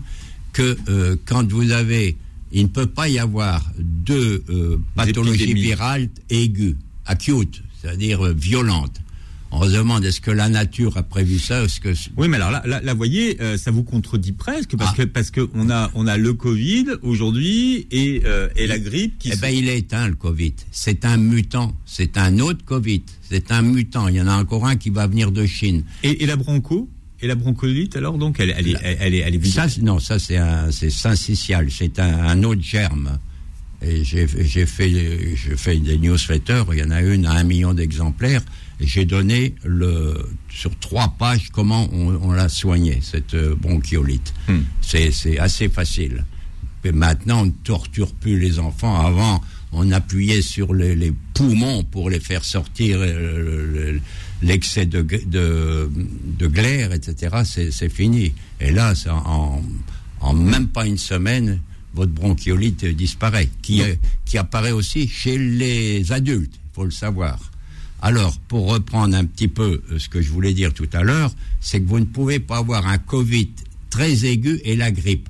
que 0.53 0.77
euh, 0.88 1.16
quand 1.25 1.51
vous 1.51 1.73
avez, 1.73 2.16
il 2.53 2.64
ne 2.64 2.68
peut 2.68 2.87
pas 2.87 3.09
y 3.09 3.18
avoir 3.18 3.64
deux 3.79 4.44
euh, 4.49 4.81
pathologies 4.94 5.55
virales 5.55 6.09
aiguës, 6.31 6.77
acute, 7.07 7.62
c'est-à-dire 7.81 8.25
euh, 8.25 8.33
violentes. 8.33 9.01
On 9.50 9.62
se 9.64 9.72
demande 9.72 10.04
est-ce 10.04 10.20
que 10.20 10.30
la 10.30 10.48
nature 10.48 10.96
a 10.98 11.02
prévu 11.02 11.38
ça 11.38 11.64
est-ce 11.64 11.80
que 11.80 11.94
Oui, 12.16 12.28
mais 12.28 12.37
alors 12.37 12.50
là, 12.50 12.62
là, 12.66 12.94
voyez, 12.94 13.40
euh, 13.40 13.56
ça 13.56 13.70
vous 13.70 13.82
contredit 13.82 14.32
presque 14.32 14.76
parce 14.76 14.90
ah. 14.92 14.96
que 14.98 15.02
parce 15.04 15.30
que 15.30 15.48
on 15.54 15.70
a 15.70 15.90
on 15.94 16.06
a 16.06 16.16
le 16.16 16.34
Covid 16.34 16.87
aujourd'hui 17.02 17.87
et 17.90 18.22
euh, 18.24 18.48
et 18.56 18.66
la 18.66 18.78
grippe 18.78 19.18
qui. 19.18 19.30
Eh 19.32 19.37
ben, 19.37 19.48
il 19.48 19.68
est 19.68 19.78
éteint 19.78 20.08
le 20.08 20.14
Covid. 20.14 20.54
C'est 20.70 21.04
un 21.04 21.16
mutant. 21.16 21.74
C'est 21.87 22.18
un 22.18 22.38
autre 22.40 22.64
Covid. 22.64 23.02
C'est 23.28 23.50
un 23.50 23.62
mutant. 23.62 24.08
Il 24.08 24.16
y 24.16 24.20
en 24.20 24.28
a 24.28 24.37
encore 24.37 24.66
un 24.66 24.76
qui 24.76 24.90
va 24.90 25.06
venir 25.06 25.32
de 25.32 25.46
Chine. 25.46 25.84
Et, 26.02 26.22
et 26.22 26.26
la 26.26 26.37
broncho? 26.37 26.88
Et 27.20 27.26
la 27.26 27.34
broncolite 27.34 27.96
alors 27.96 28.16
donc 28.16 28.38
elle, 28.38 28.54
elle, 28.56 28.68
est, 28.68 28.76
elle, 28.80 29.12
est 29.12 29.18
elle 29.18 29.34
est 29.34 29.44
ça 29.44 29.66
non 29.82 29.98
ça 29.98 30.20
c'est 30.20 30.37
un 30.37 30.70
c'est 30.70 30.88
syncytial 30.88 31.68
c'est 31.68 31.98
un, 31.98 32.28
un 32.28 32.44
autre 32.44 32.62
germe 32.62 33.18
Et 33.82 34.04
j'ai 34.04 34.26
fait, 34.66 35.37
je 35.37 35.54
fais 35.54 35.76
des 35.78 35.98
newsletters, 35.98 36.64
il 36.72 36.78
y 36.78 36.82
en 36.82 36.90
a 36.90 37.00
une 37.00 37.26
à 37.26 37.32
un 37.32 37.44
million 37.44 37.74
d'exemplaires, 37.74 38.42
j'ai 38.81 39.05
donné 39.05 39.55
le, 39.64 40.14
sur 40.51 40.77
trois 40.79 41.14
pages 41.19 41.51
comment 41.51 41.88
on, 41.93 42.33
l'a 42.33 42.49
soigné, 42.49 43.01
cette 43.03 43.35
euh, 43.35 43.55
bronchiolite. 43.55 44.33
Hmm. 44.49 44.61
C'est 44.81 45.38
assez 45.38 45.69
facile. 45.69 46.25
Maintenant, 46.91 47.43
on 47.43 47.47
ne 47.47 47.51
torture 47.51 48.14
plus 48.14 48.38
les 48.38 48.59
enfants. 48.59 48.99
Avant, 49.05 49.43
on 49.73 49.91
appuyait 49.91 50.41
sur 50.41 50.73
les, 50.73 51.12
poumons 51.35 51.85
pour 51.85 52.09
les 52.09 52.21
faire 52.21 52.45
sortir 52.45 52.99
euh, 53.01 53.99
l'excès 54.43 54.87
de, 54.87 55.03
de, 55.03 55.91
de, 56.38 56.47
glaire, 56.47 56.93
etc. 56.93 57.43
C'est 57.45 57.88
fini. 57.91 58.33
Et 58.61 58.71
là, 58.71 58.95
en, 59.11 59.61
en 60.21 60.33
même 60.33 60.69
pas 60.69 60.87
une 60.87 60.97
semaine, 60.99 61.61
votre 61.95 62.12
bronchiolite 62.12 62.85
disparaît, 62.87 63.49
qui, 63.61 63.83
qui 64.25 64.38
apparaît 64.38 64.73
aussi 64.73 65.09
chez 65.09 65.37
les 65.37 66.12
adultes, 66.12 66.55
il 66.55 66.75
faut 66.75 66.85
le 66.85 66.91
savoir. 66.91 67.38
Alors, 68.00 68.38
pour 68.48 68.68
reprendre 68.68 69.16
un 69.16 69.24
petit 69.24 69.48
peu 69.48 69.82
euh, 69.90 69.98
ce 69.98 70.08
que 70.08 70.22
je 70.22 70.30
voulais 70.30 70.52
dire 70.52 70.72
tout 70.72 70.88
à 70.92 71.02
l'heure, 71.02 71.32
c'est 71.61 71.80
que 71.80 71.88
vous 71.88 71.98
ne 71.98 72.04
pouvez 72.04 72.38
pas 72.38 72.58
avoir 72.58 72.87
un 72.87 72.98
Covid 72.98 73.50
très 73.90 74.24
aigu 74.24 74.61
et 74.64 74.76
la 74.76 74.90
grippe. 74.90 75.28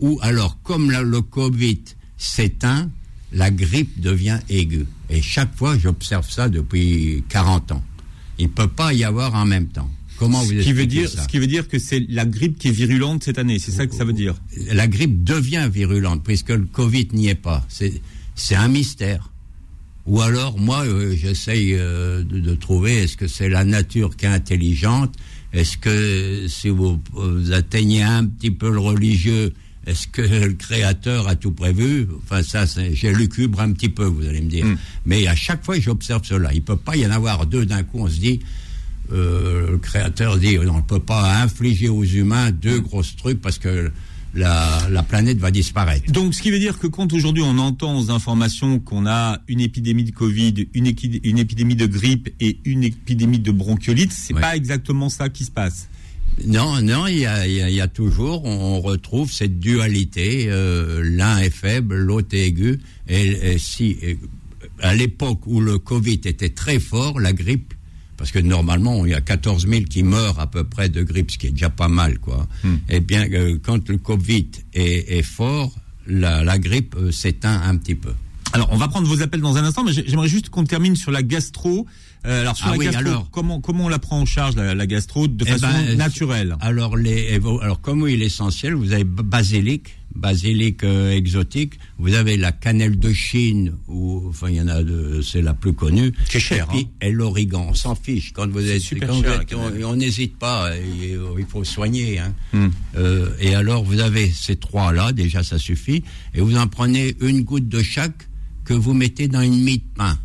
Ou 0.00 0.18
alors, 0.22 0.58
comme 0.62 0.90
le 0.90 1.20
Covid 1.20 1.80
s'éteint, 2.16 2.90
la 3.32 3.50
grippe 3.50 4.00
devient 4.00 4.38
aiguë. 4.48 4.86
Et 5.10 5.22
chaque 5.22 5.54
fois, 5.56 5.78
j'observe 5.78 6.28
ça 6.30 6.48
depuis 6.48 7.22
40 7.28 7.72
ans. 7.72 7.84
Il 8.38 8.46
ne 8.46 8.52
peut 8.52 8.68
pas 8.68 8.92
y 8.92 9.04
avoir 9.04 9.34
en 9.34 9.46
même 9.46 9.68
temps. 9.68 9.90
Comment 10.18 10.42
vous 10.42 10.54
qui 10.60 10.72
veut 10.72 10.86
dire, 10.86 11.08
Ce 11.10 11.28
qui 11.28 11.38
veut 11.38 11.46
dire 11.46 11.68
que 11.68 11.78
c'est 11.78 12.04
la 12.08 12.24
grippe 12.24 12.58
qui 12.58 12.68
est 12.68 12.72
virulente 12.72 13.24
cette 13.24 13.38
année, 13.38 13.58
c'est 13.58 13.70
ça 13.70 13.86
que 13.86 13.94
ça 13.94 14.04
veut 14.04 14.14
dire 14.14 14.34
La 14.72 14.86
grippe 14.86 15.24
devient 15.24 15.68
virulente, 15.70 16.24
puisque 16.24 16.50
le 16.50 16.64
Covid 16.64 17.08
n'y 17.12 17.28
est 17.28 17.34
pas. 17.34 17.66
C'est 17.68 18.54
un 18.54 18.68
mystère. 18.68 19.30
Ou 20.06 20.20
alors, 20.20 20.58
moi, 20.58 20.84
euh, 20.84 21.14
j'essaye 21.16 21.74
euh, 21.74 22.22
de, 22.22 22.54
trouver, 22.54 23.02
est-ce 23.02 23.16
que 23.16 23.26
c'est 23.26 23.48
la 23.48 23.64
nature 23.64 24.16
qui 24.16 24.26
est 24.26 24.28
intelligente? 24.28 25.14
Est-ce 25.52 25.76
que 25.78 26.46
si 26.48 26.68
vous, 26.68 27.00
atteignez 27.52 28.02
un 28.02 28.24
petit 28.26 28.50
peu 28.50 28.70
le 28.70 28.78
religieux, 28.78 29.52
est-ce 29.86 30.06
que 30.06 30.22
le 30.22 30.52
créateur 30.52 31.28
a 31.28 31.34
tout 31.34 31.52
prévu? 31.52 32.06
Enfin, 32.22 32.42
ça, 32.42 32.64
j'ai 32.92 33.12
lucubre 33.12 33.60
un 33.60 33.72
petit 33.72 33.88
peu, 33.88 34.04
vous 34.04 34.26
allez 34.26 34.40
me 34.40 34.50
dire. 34.50 34.66
Hmm. 34.66 34.76
Mais 35.06 35.26
à 35.26 35.34
chaque 35.34 35.64
fois, 35.64 35.78
j'observe 35.78 36.24
cela. 36.24 36.52
Il 36.52 36.58
ne 36.58 36.62
peut 36.62 36.76
pas 36.76 36.96
y 36.96 37.06
en 37.06 37.10
avoir 37.10 37.46
deux 37.46 37.66
d'un 37.66 37.82
coup, 37.82 38.00
on 38.00 38.08
se 38.08 38.20
dit, 38.20 38.40
euh, 39.12 39.70
le 39.72 39.78
créateur 39.78 40.36
dit 40.36 40.58
on 40.58 40.76
ne 40.76 40.80
peut 40.80 40.98
pas 40.98 41.40
infliger 41.40 41.88
aux 41.88 42.02
humains 42.02 42.50
deux 42.50 42.80
grosses 42.80 43.14
trucs 43.14 43.40
parce 43.40 43.58
que 43.58 43.92
la, 44.36 45.02
planète 45.08 45.38
va 45.38 45.50
disparaître. 45.50 46.10
Donc, 46.12 46.34
ce 46.34 46.42
qui 46.42 46.50
veut 46.50 46.58
dire 46.58 46.78
que 46.78 46.86
quand 46.86 47.12
aujourd'hui 47.12 47.42
on 47.42 47.58
entend 47.58 47.98
aux 47.98 48.10
informations 48.10 48.78
qu'on 48.78 49.06
a 49.06 49.40
une 49.48 49.60
épidémie 49.60 50.04
de 50.04 50.10
Covid, 50.10 50.68
une, 50.74 50.92
une, 51.24 51.38
épidémie 51.38 51.76
de 51.76 51.86
grippe 51.86 52.28
et 52.40 52.58
une 52.64 52.84
épidémie 52.84 53.38
de 53.38 53.50
bronchiolite, 53.50 54.12
c'est 54.12 54.34
n'est 54.34 54.40
pas 54.40 54.56
exactement 54.56 55.08
ça 55.08 55.28
qui 55.28 55.44
se 55.44 55.50
passe. 55.50 55.88
Non, 56.44 56.82
non, 56.82 57.06
il 57.06 57.18
y 57.18 57.26
a, 57.80 57.88
toujours, 57.88 58.44
on 58.44 58.80
retrouve 58.80 59.32
cette 59.32 59.58
dualité. 59.58 60.46
Euh, 60.48 61.00
l'un 61.02 61.38
est 61.38 61.50
faible, 61.50 61.96
l'autre 61.96 62.34
est 62.36 62.46
aigu. 62.46 62.78
et 63.08 63.56
si, 63.58 63.96
à 64.80 64.94
l'époque 64.94 65.46
où 65.46 65.60
le 65.60 65.78
Covid 65.78 66.20
était 66.24 66.50
très 66.50 66.78
fort, 66.78 67.20
la 67.20 67.32
grippe 67.32 67.74
parce 68.16 68.30
que 68.30 68.38
normalement, 68.38 69.04
il 69.04 69.12
y 69.12 69.14
a 69.14 69.20
14 69.20 69.66
000 69.68 69.82
qui 69.84 70.02
meurent 70.02 70.40
à 70.40 70.46
peu 70.46 70.64
près 70.64 70.88
de 70.88 71.02
grippe, 71.02 71.30
ce 71.30 71.38
qui 71.38 71.48
est 71.48 71.50
déjà 71.50 71.70
pas 71.70 71.88
mal, 71.88 72.18
quoi. 72.18 72.46
Hmm. 72.64 72.76
Eh 72.88 73.00
bien, 73.00 73.26
euh, 73.32 73.58
quand 73.62 73.88
le 73.88 73.98
Covid 73.98 74.48
est, 74.74 75.22
fort, 75.22 75.72
la, 76.06 76.58
grippe 76.58 76.94
euh, 76.96 77.12
s'éteint 77.12 77.60
un 77.62 77.76
petit 77.76 77.94
peu. 77.94 78.12
Alors, 78.52 78.68
on 78.72 78.76
va 78.76 78.88
prendre 78.88 79.06
vos 79.06 79.22
appels 79.22 79.40
dans 79.40 79.56
un 79.56 79.64
instant, 79.64 79.84
mais 79.84 79.92
j'aimerais 79.92 80.28
juste 80.28 80.48
qu'on 80.48 80.64
termine 80.64 80.96
sur 80.96 81.10
la 81.10 81.22
gastro. 81.22 81.86
Euh, 82.26 82.40
alors, 82.40 82.56
sur 82.56 82.66
ah 82.66 82.76
la 82.76 82.84
gastro, 82.90 83.24
comment, 83.30 83.60
comment 83.60 83.84
on 83.84 83.88
la 83.88 83.98
prend 83.98 84.20
en 84.20 84.26
charge, 84.26 84.56
la, 84.56 84.86
gastro, 84.86 85.28
de 85.28 85.44
eh 85.46 85.50
façon 85.50 85.68
ben, 85.68 85.96
naturelle 85.96 86.56
Alors, 86.60 86.96
les, 86.96 87.38
alors, 87.62 87.80
comme 87.80 88.02
oui, 88.02 88.16
l'essentiel, 88.16 88.74
vous 88.74 88.92
avez 88.92 89.04
basilic, 89.04 89.96
basilic 90.16 90.82
euh, 90.82 91.12
exotique. 91.12 91.74
Vous 91.98 92.14
avez 92.14 92.36
la 92.36 92.52
cannelle 92.52 92.98
de 92.98 93.12
Chine, 93.12 93.74
ou 93.86 94.24
enfin 94.28 94.48
il 94.50 94.56
y 94.56 94.60
en 94.60 94.68
a 94.68 94.80
c'est 95.22 95.42
la 95.42 95.54
plus 95.54 95.72
connue. 95.72 96.12
C'est 96.28 96.40
cher. 96.40 96.68
Et, 96.74 96.86
hein. 97.06 97.10
l'origan, 97.12 97.66
on 97.70 97.74
s'en 97.74 97.94
fiche. 97.94 98.32
Quand 98.32 98.48
vous 98.48 98.70
êtes, 98.70 98.80
super 98.80 99.12
cher, 99.14 99.42
on 99.84 99.96
n'hésite 99.96 100.38
pas. 100.38 100.70
Il, 100.76 101.44
faut 101.48 101.64
soigner. 101.64 102.18
Hein. 102.18 102.34
Hmm. 102.52 102.68
Euh, 102.96 103.30
et 103.40 103.54
alors 103.54 103.84
vous 103.84 104.00
avez 104.00 104.28
ces 104.30 104.56
trois 104.56 104.92
là, 104.92 105.12
déjà 105.12 105.42
ça 105.42 105.58
suffit. 105.58 106.02
Et 106.34 106.40
vous 106.40 106.56
en 106.56 106.66
prenez 106.66 107.14
une 107.20 107.42
goutte 107.42 107.68
de 107.68 107.82
chaque 107.82 108.28
que 108.64 108.74
vous 108.74 108.94
mettez 108.94 109.28
dans 109.28 109.42
une 109.42 109.62
mie 109.62 109.78
de 109.78 109.84
pain, 109.96 110.18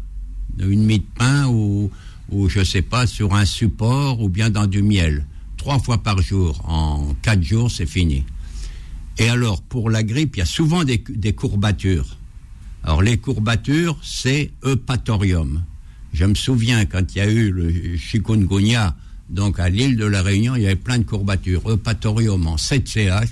une 0.59 0.85
mie 0.85 0.99
de 0.99 1.05
pain 1.15 1.47
ou 1.47 1.91
ou 2.31 2.47
je 2.49 2.63
sais 2.63 2.81
pas 2.81 3.05
sur 3.05 3.35
un 3.35 3.45
support 3.45 4.21
ou 4.21 4.29
bien 4.29 4.49
dans 4.49 4.65
du 4.65 4.81
miel. 4.81 5.25
Trois 5.57 5.79
fois 5.79 6.01
par 6.01 6.21
jour. 6.21 6.63
En 6.67 7.13
quatre 7.21 7.43
jours, 7.43 7.69
c'est 7.69 7.85
fini. 7.85 8.23
Et 9.17 9.29
alors, 9.29 9.61
pour 9.61 9.89
la 9.89 10.01
grippe, 10.01 10.37
il 10.37 10.39
y 10.39 10.41
a 10.41 10.45
souvent 10.45 10.83
des, 10.83 11.03
courbatures. 11.33 12.17
Alors, 12.83 13.01
les 13.03 13.17
courbatures, 13.17 13.99
c'est 14.01 14.51
eupatorium. 14.63 15.63
Je 16.13 16.25
me 16.25 16.33
souviens 16.33 16.85
quand 16.85 17.13
il 17.13 17.17
y 17.17 17.21
a 17.21 17.29
eu 17.29 17.51
le 17.51 17.97
chikungunya, 17.97 18.95
donc 19.29 19.59
à 19.59 19.69
l'île 19.69 19.97
de 19.97 20.05
la 20.05 20.21
Réunion, 20.23 20.55
il 20.55 20.63
y 20.63 20.65
avait 20.65 20.75
plein 20.75 20.97
de 20.97 21.03
courbatures. 21.03 21.69
Eupatorium 21.69 22.47
en 22.47 22.57
7 22.57 22.87
CH, 22.87 23.29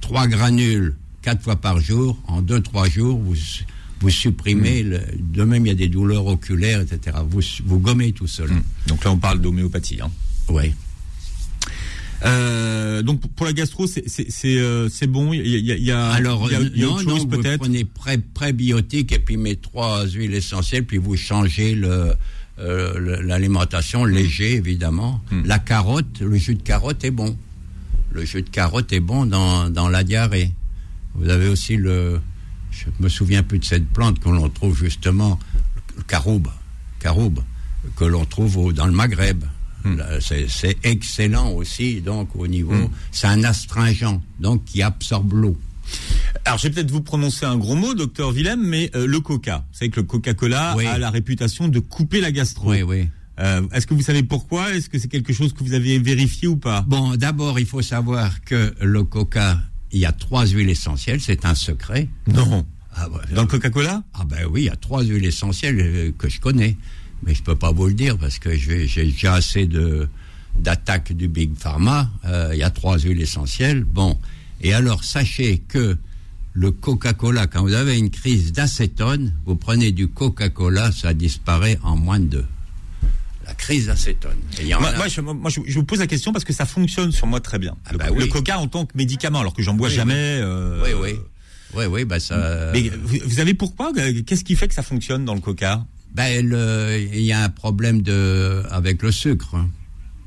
3 0.00 0.28
granules 0.28 0.96
4 1.22 1.42
fois 1.42 1.56
par 1.56 1.78
jour, 1.80 2.18
en 2.26 2.40
2-3 2.40 2.90
jours, 2.90 3.18
vous, 3.18 3.36
vous 4.00 4.10
supprimez, 4.10 4.82
mm. 4.82 4.98
de 5.18 5.44
même 5.44 5.66
il 5.66 5.68
y 5.68 5.72
a 5.72 5.74
des 5.74 5.88
douleurs 5.88 6.26
oculaires, 6.26 6.80
etc. 6.80 7.18
Vous, 7.28 7.40
vous 7.64 7.78
gommez 7.78 8.12
tout 8.12 8.26
cela. 8.26 8.54
Mm. 8.54 8.62
Donc 8.88 9.04
là, 9.04 9.12
on 9.12 9.18
parle 9.18 9.40
d'homéopathie. 9.40 10.00
Hein. 10.02 10.10
Oui. 10.48 10.72
Euh, 12.22 13.00
donc 13.02 13.20
pour 13.34 13.46
la 13.46 13.52
gastro, 13.52 13.86
c'est 13.86 14.04
euh, 14.44 14.88
bon? 15.08 15.32
Il 15.32 15.46
y 15.46 15.72
a, 15.72 15.76
il 15.76 15.84
y 15.84 15.90
a, 15.90 16.10
Alors, 16.10 16.50
y 16.50 16.82
a, 16.84 16.88
autre 16.88 17.02
chose 17.02 17.28
peut-être. 17.28 17.64
Vous 17.64 17.70
prenez 17.70 17.84
pré 17.84 18.18
prébiotique 18.18 19.12
et 19.12 19.18
puis 19.18 19.36
mes 19.36 19.56
trois 19.56 20.06
huiles 20.06 20.34
essentielles, 20.34 20.84
puis 20.84 20.98
vous 20.98 21.16
changez 21.16 21.74
le 21.74 22.12
euh, 22.58 23.22
l'alimentation 23.22 24.04
léger 24.04 24.54
évidemment. 24.54 25.22
Hmm. 25.30 25.42
La 25.46 25.58
carotte, 25.58 26.20
le 26.20 26.36
jus 26.36 26.56
de 26.56 26.62
carotte 26.62 27.02
est 27.04 27.10
bon. 27.10 27.38
Le 28.12 28.24
jus 28.24 28.42
de 28.42 28.50
carotte 28.50 28.92
est 28.92 29.00
bon 29.00 29.24
dans, 29.24 29.70
dans 29.70 29.88
la 29.88 30.04
diarrhée. 30.04 30.52
Vous 31.14 31.28
avez 31.30 31.48
aussi 31.48 31.76
le, 31.76 32.20
je 32.70 32.86
me 33.00 33.08
souviens 33.08 33.42
plus 33.42 33.58
de 33.58 33.64
cette 33.64 33.88
plante 33.88 34.18
que 34.20 34.28
l'on 34.28 34.48
trouve 34.48 34.76
justement, 34.76 35.38
le 35.96 36.02
caroube, 36.02 36.48
caroube 36.98 37.40
que 37.96 38.04
l'on 38.04 38.24
trouve 38.24 38.72
dans 38.72 38.86
le 38.86 38.92
Maghreb. 38.92 39.44
Hmm. 39.84 39.96
C'est 40.20 40.76
excellent 40.82 41.52
aussi, 41.52 42.02
donc 42.02 42.36
au 42.36 42.46
niveau, 42.46 42.74
hmm. 42.74 42.90
c'est 43.12 43.26
un 43.26 43.44
astringent, 43.44 44.20
donc 44.38 44.64
qui 44.64 44.82
absorbe 44.82 45.32
l'eau. 45.32 45.56
Alors, 46.44 46.58
je 46.58 46.68
vais 46.68 46.74
peut-être 46.74 46.90
vous 46.90 47.00
prononcer 47.00 47.46
un 47.46 47.56
gros 47.56 47.74
mot, 47.74 47.94
docteur 47.94 48.30
Willem, 48.30 48.60
mais 48.62 48.90
euh, 48.94 49.06
le 49.06 49.20
Coca. 49.20 49.64
Vous 49.70 49.78
savez 49.78 49.90
que 49.90 50.00
le 50.00 50.06
Coca-Cola 50.06 50.72
a 50.72 50.98
la 50.98 51.10
réputation 51.10 51.68
de 51.68 51.78
couper 51.80 52.20
la 52.20 52.30
gastro. 52.30 52.70
Oui, 52.70 52.82
oui. 52.82 53.08
Euh, 53.40 53.62
Est-ce 53.72 53.86
que 53.86 53.94
vous 53.94 54.02
savez 54.02 54.22
pourquoi? 54.22 54.74
Est-ce 54.74 54.90
que 54.90 54.98
c'est 54.98 55.08
quelque 55.08 55.32
chose 55.32 55.52
que 55.52 55.64
vous 55.64 55.72
avez 55.72 55.98
vérifié 55.98 56.46
ou 56.46 56.56
pas? 56.56 56.82
Bon, 56.82 57.16
d'abord, 57.16 57.58
il 57.58 57.66
faut 57.66 57.82
savoir 57.82 58.42
que 58.44 58.74
le 58.80 59.02
Coca, 59.04 59.58
il 59.92 60.00
y 60.00 60.06
a 60.06 60.12
trois 60.12 60.46
huiles 60.46 60.70
essentielles, 60.70 61.20
c'est 61.20 61.44
un 61.44 61.54
secret. 61.54 62.08
Non. 62.26 62.66
Ah, 62.94 63.08
Dans 63.34 63.42
le 63.42 63.48
Coca-Cola? 63.48 64.02
Ah 64.14 64.24
ben 64.24 64.46
oui, 64.50 64.62
il 64.62 64.64
y 64.66 64.70
a 64.70 64.76
trois 64.76 65.02
huiles 65.04 65.24
essentielles 65.24 65.78
euh, 65.80 66.12
que 66.18 66.28
je 66.28 66.40
connais 66.40 66.76
mais 67.22 67.34
je 67.34 67.42
peux 67.42 67.56
pas 67.56 67.72
vous 67.72 67.86
le 67.86 67.94
dire 67.94 68.16
parce 68.18 68.38
que 68.38 68.56
j'ai 68.56 68.86
déjà 68.86 69.34
assez 69.34 69.66
de 69.66 70.08
d'attaques 70.58 71.12
du 71.12 71.28
big 71.28 71.54
pharma. 71.56 72.10
Euh, 72.24 72.50
il 72.52 72.58
y 72.58 72.62
a 72.64 72.70
trois 72.70 72.98
huiles 72.98 73.20
essentielles. 73.20 73.84
Bon, 73.84 74.18
et 74.60 74.74
alors 74.74 75.04
sachez 75.04 75.58
que 75.58 75.96
le 76.54 76.72
Coca-Cola, 76.72 77.46
quand 77.46 77.62
vous 77.62 77.72
avez 77.72 77.96
une 77.96 78.10
crise 78.10 78.52
d'acétone, 78.52 79.32
vous 79.46 79.54
prenez 79.54 79.92
du 79.92 80.08
Coca-Cola, 80.08 80.90
ça 80.90 81.14
disparaît 81.14 81.78
en 81.84 81.96
moins 81.96 82.18
de 82.18 82.26
deux. 82.26 82.46
La 83.46 83.54
crise 83.54 83.86
d'acétone. 83.86 84.36
Moi, 84.78 85.08
je, 85.08 85.74
vous 85.74 85.84
pose 85.84 85.98
la 85.98 86.06
question 86.06 86.32
parce 86.32 86.44
que 86.44 86.52
ça 86.52 86.66
fonctionne 86.66 87.10
sur 87.10 87.26
moi 87.26 87.40
très 87.40 87.58
bien. 87.58 87.76
Ah 87.86 87.92
bah 87.96 88.06
le, 88.14 88.26
Coca 88.26 88.58
en 88.58 88.68
tant 88.68 88.86
que 88.86 88.96
médicament, 88.96 89.40
alors 89.40 89.54
que 89.54 89.62
j'en 89.62 89.74
bois 89.74 89.88
jamais. 89.88 90.14
Euh, 90.14 90.82
oui, 90.84 90.90
oui. 91.00 91.18
Oui, 91.74 91.84
oui, 91.86 92.04
bah 92.04 92.20
ça. 92.20 92.70
Mais 92.72 92.90
vous 92.90 93.30
savez 93.30 93.54
pourquoi 93.54 93.92
Qu'est-ce 94.26 94.44
qui 94.44 94.56
fait 94.56 94.68
que 94.68 94.74
ça 94.74 94.82
fonctionne 94.82 95.24
dans 95.24 95.34
le 95.34 95.40
Coca? 95.40 95.84
Ben, 96.14 96.52
il 97.12 97.22
y 97.22 97.32
a 97.32 97.44
un 97.44 97.48
problème 97.48 98.02
de, 98.02 98.62
avec 98.70 99.02
le 99.02 99.12
sucre. 99.12 99.54
Hein. 99.54 99.70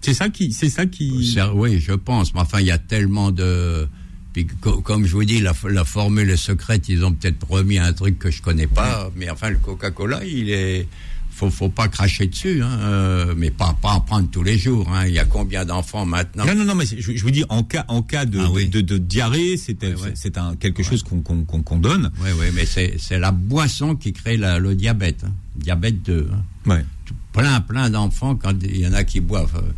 C'est 0.01 0.13
ça 0.13 0.29
qui, 0.29 0.51
c'est 0.51 0.69
ça 0.69 0.85
qui. 0.85 1.35
Oui, 1.53 1.79
je 1.79 1.93
pense. 1.93 2.33
Mais 2.33 2.41
enfin, 2.41 2.59
il 2.59 2.67
y 2.67 2.71
a 2.71 2.77
tellement 2.77 3.31
de. 3.31 3.87
Puis, 4.33 4.47
comme 4.61 5.05
je 5.05 5.13
vous 5.13 5.23
dis, 5.25 5.39
la, 5.39 5.53
la 5.69 5.85
formule 5.85 6.37
secrète, 6.37 6.89
ils 6.89 7.05
ont 7.05 7.13
peut-être 7.13 7.49
remis 7.49 7.77
un 7.77 7.93
truc 7.93 8.17
que 8.17 8.31
je 8.31 8.41
connais 8.41 8.67
pas. 8.67 9.11
Mais 9.15 9.29
enfin, 9.29 9.49
le 9.49 9.57
Coca-Cola, 9.57 10.25
il 10.25 10.49
est. 10.49 10.87
faut, 11.33 11.49
faut 11.49 11.69
pas 11.69 11.87
cracher 11.87 12.27
dessus, 12.27 12.61
hein, 12.61 12.79
euh, 12.81 13.33
mais 13.35 13.49
pas, 13.51 13.75
pas 13.81 13.93
en 13.93 14.01
prendre 14.01 14.29
tous 14.29 14.43
les 14.43 14.57
jours. 14.57 14.89
Hein. 14.89 15.07
Il 15.07 15.13
y 15.13 15.19
a 15.19 15.25
combien 15.25 15.65
d'enfants 15.65 16.05
maintenant? 16.05 16.45
Non, 16.45 16.55
non, 16.55 16.65
non, 16.65 16.75
mais 16.75 16.85
je, 16.85 17.15
je, 17.15 17.23
vous 17.23 17.31
dis, 17.31 17.43
en 17.49 17.63
cas, 17.63 17.85
en 17.87 18.01
cas 18.01 18.25
de, 18.25 18.39
ah 18.39 18.67
de, 18.67 18.81
de, 18.81 18.97
diarrhée, 18.97 19.57
c'est 19.57 19.77
c'est 20.15 20.37
un 20.37 20.55
quelque 20.55 20.83
chose 20.83 21.03
qu'on 21.03 21.21
qu'on 21.21 21.77
donne. 21.77 22.11
Oui, 22.21 22.29
oui, 22.39 22.45
mais 22.53 22.65
c'est 22.65 23.19
la 23.19 23.31
boisson 23.31 23.95
qui 23.95 24.13
crée 24.13 24.37
la, 24.37 24.59
le 24.59 24.75
diabète. 24.75 25.23
Hein. 25.25 25.33
Diabète 25.55 26.03
2. 26.03 26.29
Hein. 26.31 26.69
Ouais. 26.69 26.85
Plein, 27.31 27.61
plein 27.61 27.89
d'enfants, 27.89 28.35
quand 28.35 28.53
il 28.61 28.77
y 28.77 28.87
en 28.87 28.93
a 28.93 29.03
qui 29.03 29.19
boivent, 29.19 29.57
euh, 29.57 29.71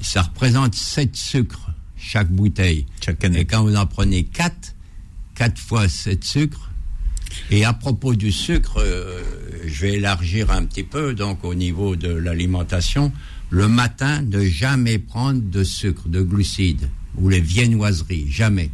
ça 0.00 0.22
représente 0.22 0.74
7 0.74 1.14
sucres 1.14 1.70
chaque 1.96 2.30
bouteille. 2.30 2.86
Chaque 3.04 3.24
année. 3.24 3.40
Et 3.40 3.44
quand 3.44 3.62
vous 3.62 3.76
en 3.76 3.86
prenez 3.86 4.24
4, 4.24 4.74
4 5.36 5.58
fois 5.58 5.88
7 5.88 6.24
sucres, 6.24 6.70
et 7.50 7.64
à 7.64 7.72
propos 7.72 8.14
du 8.14 8.32
sucre, 8.32 8.78
euh, 8.78 9.22
je 9.66 9.82
vais 9.82 9.94
élargir 9.94 10.50
un 10.50 10.64
petit 10.64 10.82
peu, 10.82 11.14
donc 11.14 11.44
au 11.44 11.54
niveau 11.54 11.96
de 11.96 12.08
l'alimentation, 12.08 13.12
le 13.50 13.68
matin, 13.68 14.22
ne 14.22 14.44
jamais 14.44 14.98
prendre 14.98 15.40
de 15.40 15.62
sucre, 15.62 16.08
de 16.08 16.22
glucides 16.22 16.88
ou 17.16 17.28
les 17.28 17.40
viennoiseries, 17.40 18.30
jamais. 18.30 18.70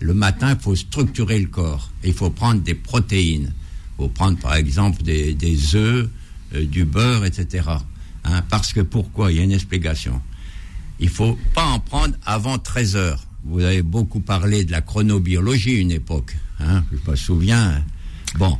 Le 0.00 0.14
matin, 0.14 0.54
il 0.58 0.62
faut 0.62 0.76
structurer 0.76 1.38
le 1.38 1.46
corps. 1.46 1.90
Il 2.04 2.12
faut 2.12 2.30
prendre 2.30 2.60
des 2.60 2.74
protéines. 2.74 3.52
Il 3.98 4.02
faut 4.02 4.08
prendre 4.08 4.38
par 4.38 4.54
exemple 4.54 5.02
des, 5.02 5.36
œufs, 5.74 6.08
euh, 6.54 6.66
du 6.66 6.84
beurre, 6.84 7.24
etc. 7.24 7.68
Hein, 8.24 8.42
parce 8.50 8.72
que 8.72 8.80
pourquoi? 8.80 9.32
Il 9.32 9.38
y 9.38 9.40
a 9.40 9.44
une 9.44 9.52
explication. 9.52 10.20
Il 10.98 11.08
faut 11.08 11.38
pas 11.54 11.64
en 11.64 11.78
prendre 11.80 12.14
avant 12.24 12.58
13 12.58 12.96
heures. 12.96 13.26
Vous 13.44 13.60
avez 13.60 13.82
beaucoup 13.82 14.20
parlé 14.20 14.64
de 14.64 14.72
la 14.72 14.80
chronobiologie 14.80 15.74
une 15.74 15.92
époque. 15.92 16.36
Hein, 16.60 16.84
je 16.92 17.10
me 17.10 17.16
souviens. 17.16 17.82
Bon, 18.38 18.58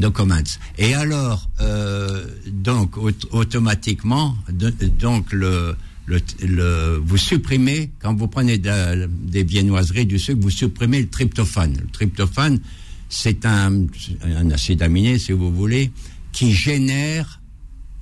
no 0.00 0.10
comments. 0.10 0.58
Et 0.78 0.94
alors, 0.94 1.48
euh, 1.60 2.26
donc 2.48 2.96
automatiquement, 3.32 4.36
donc 4.98 5.32
le, 5.32 5.76
le, 6.06 7.02
vous 7.04 7.16
supprimez 7.16 7.90
quand 8.00 8.14
vous 8.14 8.28
prenez 8.28 8.58
des 8.58 9.44
viennoiseries 9.44 10.06
du 10.06 10.18
sucre, 10.18 10.40
vous 10.40 10.50
supprimez 10.50 11.00
le 11.02 11.08
tryptophane. 11.08 11.76
Le 11.80 11.90
tryptophane, 11.90 12.60
c'est 13.08 13.46
un, 13.46 13.86
un 14.24 14.50
acide 14.50 14.82
aminé, 14.82 15.18
si 15.18 15.32
vous 15.32 15.52
voulez, 15.52 15.90
qui 16.32 16.52
génère 16.52 17.40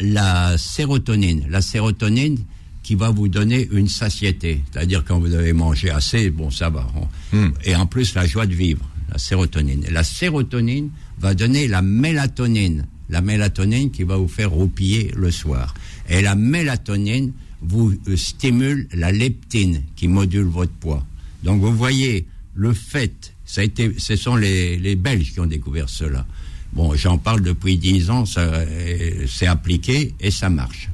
la 0.00 0.56
sérotonine. 0.58 1.46
La 1.48 1.60
sérotonine 1.60 2.38
qui 2.82 2.94
va 2.94 3.10
vous 3.10 3.28
donner 3.28 3.68
une 3.70 3.88
satiété. 3.88 4.60
C'est-à-dire 4.72 5.04
quand 5.04 5.20
vous 5.20 5.34
avez 5.34 5.52
mangé 5.52 5.90
assez, 5.90 6.30
bon, 6.30 6.50
ça 6.50 6.68
va. 6.68 6.86
Hmm. 7.32 7.50
Et 7.64 7.76
en 7.76 7.86
plus, 7.86 8.14
la 8.14 8.26
joie 8.26 8.46
de 8.46 8.54
vivre, 8.54 8.84
la 9.10 9.18
sérotonine. 9.18 9.84
la 9.90 10.02
sérotonine 10.02 10.90
va 11.22 11.34
donner 11.34 11.68
la 11.68 11.80
mélatonine. 11.82 12.86
La 13.08 13.22
mélatonine 13.22 13.90
qui 13.90 14.02
va 14.02 14.16
vous 14.16 14.28
faire 14.28 14.50
roupiller 14.50 15.12
le 15.16 15.30
soir. 15.30 15.74
Et 16.08 16.20
la 16.20 16.34
mélatonine 16.34 17.32
vous 17.62 17.94
euh, 18.08 18.16
stimule 18.16 18.88
la 18.92 19.12
leptine 19.12 19.84
qui 19.94 20.08
module 20.08 20.44
votre 20.44 20.72
poids. 20.72 21.06
Donc 21.44 21.60
vous 21.60 21.72
voyez, 21.72 22.26
le 22.54 22.72
fait, 22.72 23.34
ça 23.44 23.60
a 23.60 23.64
été, 23.64 23.94
ce 23.98 24.16
sont 24.16 24.34
les, 24.34 24.76
les 24.78 24.96
Belges 24.96 25.32
qui 25.32 25.40
ont 25.40 25.46
découvert 25.46 25.88
cela. 25.88 26.26
Bon, 26.72 26.94
j'en 26.96 27.18
parle 27.18 27.42
depuis 27.42 27.76
dix 27.76 28.10
ans, 28.10 28.24
c'est 28.24 29.46
appliqué 29.46 30.14
et 30.20 30.30
ça 30.30 30.48
marche. 30.48 30.88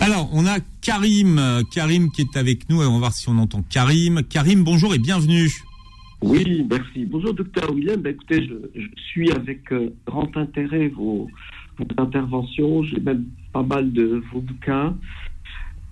Alors, 0.00 0.30
on 0.32 0.46
a 0.46 0.58
Karim, 0.80 1.64
Karim 1.72 2.10
qui 2.12 2.22
est 2.22 2.36
avec 2.36 2.68
nous. 2.68 2.80
On 2.80 2.92
va 2.92 2.98
voir 2.98 3.12
si 3.12 3.28
on 3.28 3.38
entend 3.38 3.64
Karim. 3.68 4.22
Karim, 4.22 4.62
bonjour 4.62 4.94
et 4.94 4.98
bienvenue. 4.98 5.50
Oui, 6.22 6.66
merci. 6.68 7.06
Bonjour, 7.06 7.32
docteur 7.32 7.72
William. 7.72 8.00
Ben, 8.00 8.12
écoutez, 8.12 8.46
je, 8.46 8.86
suis 9.08 9.30
avec 9.32 9.72
euh, 9.72 9.88
grand 10.06 10.36
intérêt 10.36 10.88
vos, 10.88 11.28
interventions. 11.96 12.82
J'ai 12.82 13.00
même 13.00 13.24
pas 13.52 13.62
mal 13.62 13.90
de 13.92 14.22
vos 14.30 14.40
bouquins. 14.40 14.96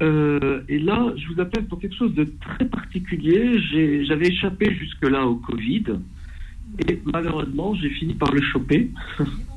Euh, 0.03 0.63
et 0.69 0.79
là, 0.79 1.13
je 1.17 1.33
vous 1.33 1.41
appelle 1.41 1.65
pour 1.65 1.81
quelque 1.81 1.97
chose 1.97 2.15
de 2.15 2.25
très 2.41 2.67
particulier. 2.67 3.59
J'avais 4.05 4.27
échappé 4.27 4.75
jusque-là 4.75 5.27
au 5.27 5.37
Covid. 5.37 5.85
Et 6.87 7.01
malheureusement, 7.07 7.75
j'ai 7.75 7.91
fini 7.91 8.13
par 8.15 8.33
le 8.33 8.43
choper. 8.43 8.91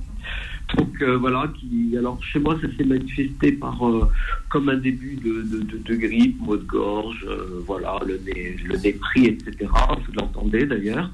Donc 0.78 1.02
euh, 1.02 1.18
voilà, 1.18 1.52
qui, 1.60 1.96
alors 1.98 2.24
chez 2.24 2.40
moi, 2.40 2.58
ça 2.62 2.68
s'est 2.78 2.86
manifesté 2.86 3.52
par 3.54 3.88
euh, 3.88 4.08
comme 4.50 4.70
un 4.70 4.78
début 4.78 5.16
de, 5.16 5.96
grippe, 5.96 6.40
maux 6.42 6.58
de 6.58 6.64
gorge, 6.64 7.26
euh, 7.28 7.62
voilà, 7.66 8.00
le 8.06 8.20
nez, 8.20 8.56
le 8.64 8.78
nez 8.78 8.94
pris, 8.94 9.26
etc. 9.26 9.70
Vous 10.06 10.14
l'entendez 10.14 10.66
d'ailleurs. 10.66 11.10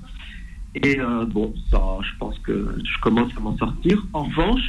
Et 0.83 0.99
bon, 1.29 1.55
ça, 1.71 1.81
je 2.03 2.17
pense 2.19 2.37
que 2.39 2.67
je 2.83 3.01
commence 3.01 3.31
à 3.35 3.39
m'en 3.39 3.57
sortir. 3.57 4.05
En 4.13 4.25
revanche, 4.25 4.61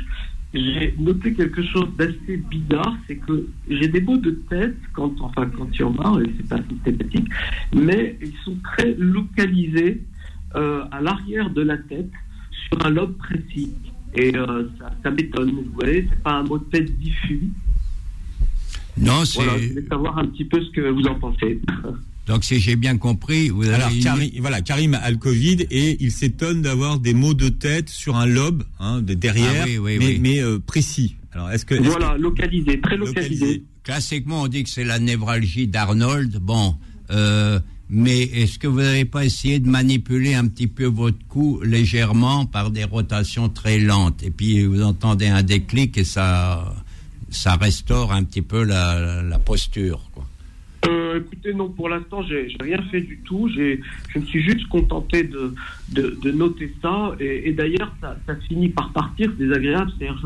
j'ai 0.55 0.95
noté 0.99 1.35
quelque 1.35 1.63
chose 1.63 1.89
d'assez 1.99 2.39
bizarre, 2.49 2.97
c'est 3.07 3.17
que 3.17 3.47
j'ai 3.69 3.89
des 3.89 4.01
maux 4.01 4.17
de 4.17 4.31
tête 4.49 4.77
quand, 4.95 5.13
enfin, 5.21 5.51
quand 5.55 5.69
il 5.75 5.81
y 5.81 5.83
en 5.83 5.95
a, 5.97 6.23
et 6.23 6.33
c'est 6.39 6.49
pas 6.49 6.61
systématique, 6.67 7.29
mais 7.75 8.17
ils 8.23 8.33
sont 8.43 8.57
très 8.65 8.95
localisés 8.95 10.03
à 10.55 11.01
l'arrière 11.03 11.51
de 11.51 11.61
la 11.61 11.77
tête 11.77 12.11
sur 12.71 12.87
un 12.87 12.91
lobe 12.91 13.19
précis. 13.19 13.75
Et 14.15 14.35
euh, 14.37 14.69
ça, 15.03 15.11
m'étonne, 15.11 15.51
vous 15.51 15.73
voyez, 15.75 16.07
c'est 16.09 16.23
pas 16.23 16.33
un 16.33 16.43
mot 16.45 16.59
de 16.59 16.65
tête 16.65 16.99
diffus. 16.99 17.51
Non, 18.97 19.25
c'est. 19.25 19.43
Voilà, 19.43 19.59
je 19.59 19.69
voulais 19.69 19.87
savoir 19.89 20.19
un 20.19 20.27
petit 20.27 20.45
peu 20.45 20.63
ce 20.63 20.71
que 20.71 20.89
vous 20.91 21.07
en 21.07 21.15
pensez. 21.15 21.61
Donc, 22.27 22.45
si 22.45 22.61
j'ai 22.61 22.77
bien 22.77 22.99
compris, 22.99 23.49
vous 23.49 23.67
avez 23.67 23.77
Alors, 23.77 23.91
Karim, 24.03 24.31
voilà, 24.41 24.61
Karim 24.61 24.95
a 24.95 25.11
le 25.11 25.17
Covid 25.17 25.67
et 25.71 25.97
il 26.01 26.11
s'étonne 26.11 26.61
d'avoir 26.61 26.99
des 26.99 27.15
maux 27.15 27.33
de 27.33 27.49
tête 27.49 27.89
sur 27.89 28.17
un 28.17 28.27
lobe, 28.27 28.65
hein, 28.79 29.01
de 29.01 29.15
derrière, 29.15 29.65
ah 29.67 29.81
mais, 29.83 30.19
mais 30.21 30.43
euh, 30.43 30.59
précis. 30.59 31.17
Alors, 31.33 31.51
est-ce 31.51 31.65
que. 31.65 31.75
voilà, 31.75 32.19
localisé, 32.19 32.81
très 32.81 32.97
localisé. 32.97 33.65
Classiquement, 33.83 34.43
on 34.43 34.49
dit 34.49 34.65
que 34.65 34.69
c'est 34.69 34.85
la 34.85 34.99
névralgie 34.99 35.69
d'Arnold. 35.69 36.39
Bon, 36.39 36.75
euh, 37.11 37.59
mais 37.91 38.23
est-ce 38.23 38.59
que 38.59 38.67
vous 38.67 38.81
n'avez 38.81 39.07
pas 39.07 39.25
essayé 39.25 39.61
de 39.61 39.69
manipuler 39.69 40.35
un 40.35 40.47
petit 40.47 40.67
peu 40.67 40.85
votre 40.85 41.19
cou 41.29 41.61
légèrement 41.63 42.45
par 42.45 42.71
des 42.71 42.85
rotations 42.85 43.49
très 43.49 43.79
lentes 43.79 44.23
Et 44.23 44.31
puis 44.31 44.65
vous 44.67 44.83
entendez 44.83 45.29
un 45.29 45.43
déclic 45.43 45.97
et 45.97 46.05
ça, 46.05 46.75
ça 47.31 47.57
restaure 47.57 48.13
un 48.13 48.25
petit 48.25 48.43
peu 48.43 48.63
la, 48.63 49.23
la 49.23 49.39
posture. 49.39 50.11
Quoi. 50.13 50.28
Euh, 51.09 51.21
écoutez, 51.21 51.55
non, 51.55 51.69
pour 51.71 51.89
l'instant, 51.89 52.23
j'ai 52.23 52.49
rien 52.61 52.81
fait 52.91 53.01
du 53.01 53.19
tout. 53.25 53.49
Je 53.49 53.79
me 54.19 54.25
suis 54.27 54.43
juste 54.43 54.69
contenté 54.69 55.23
de, 55.25 55.55
de, 55.91 56.31
noter 56.33 56.73
ça. 56.83 57.15
Et, 57.21 57.53
d'ailleurs, 57.53 57.95
ça, 58.01 58.17
ça, 58.27 58.37
finit 58.37 58.69
par 58.69 58.93
partir, 58.93 59.31
c'est 59.31 59.45
désagréable. 59.45 59.91
C'est-à-dire, 59.99 60.23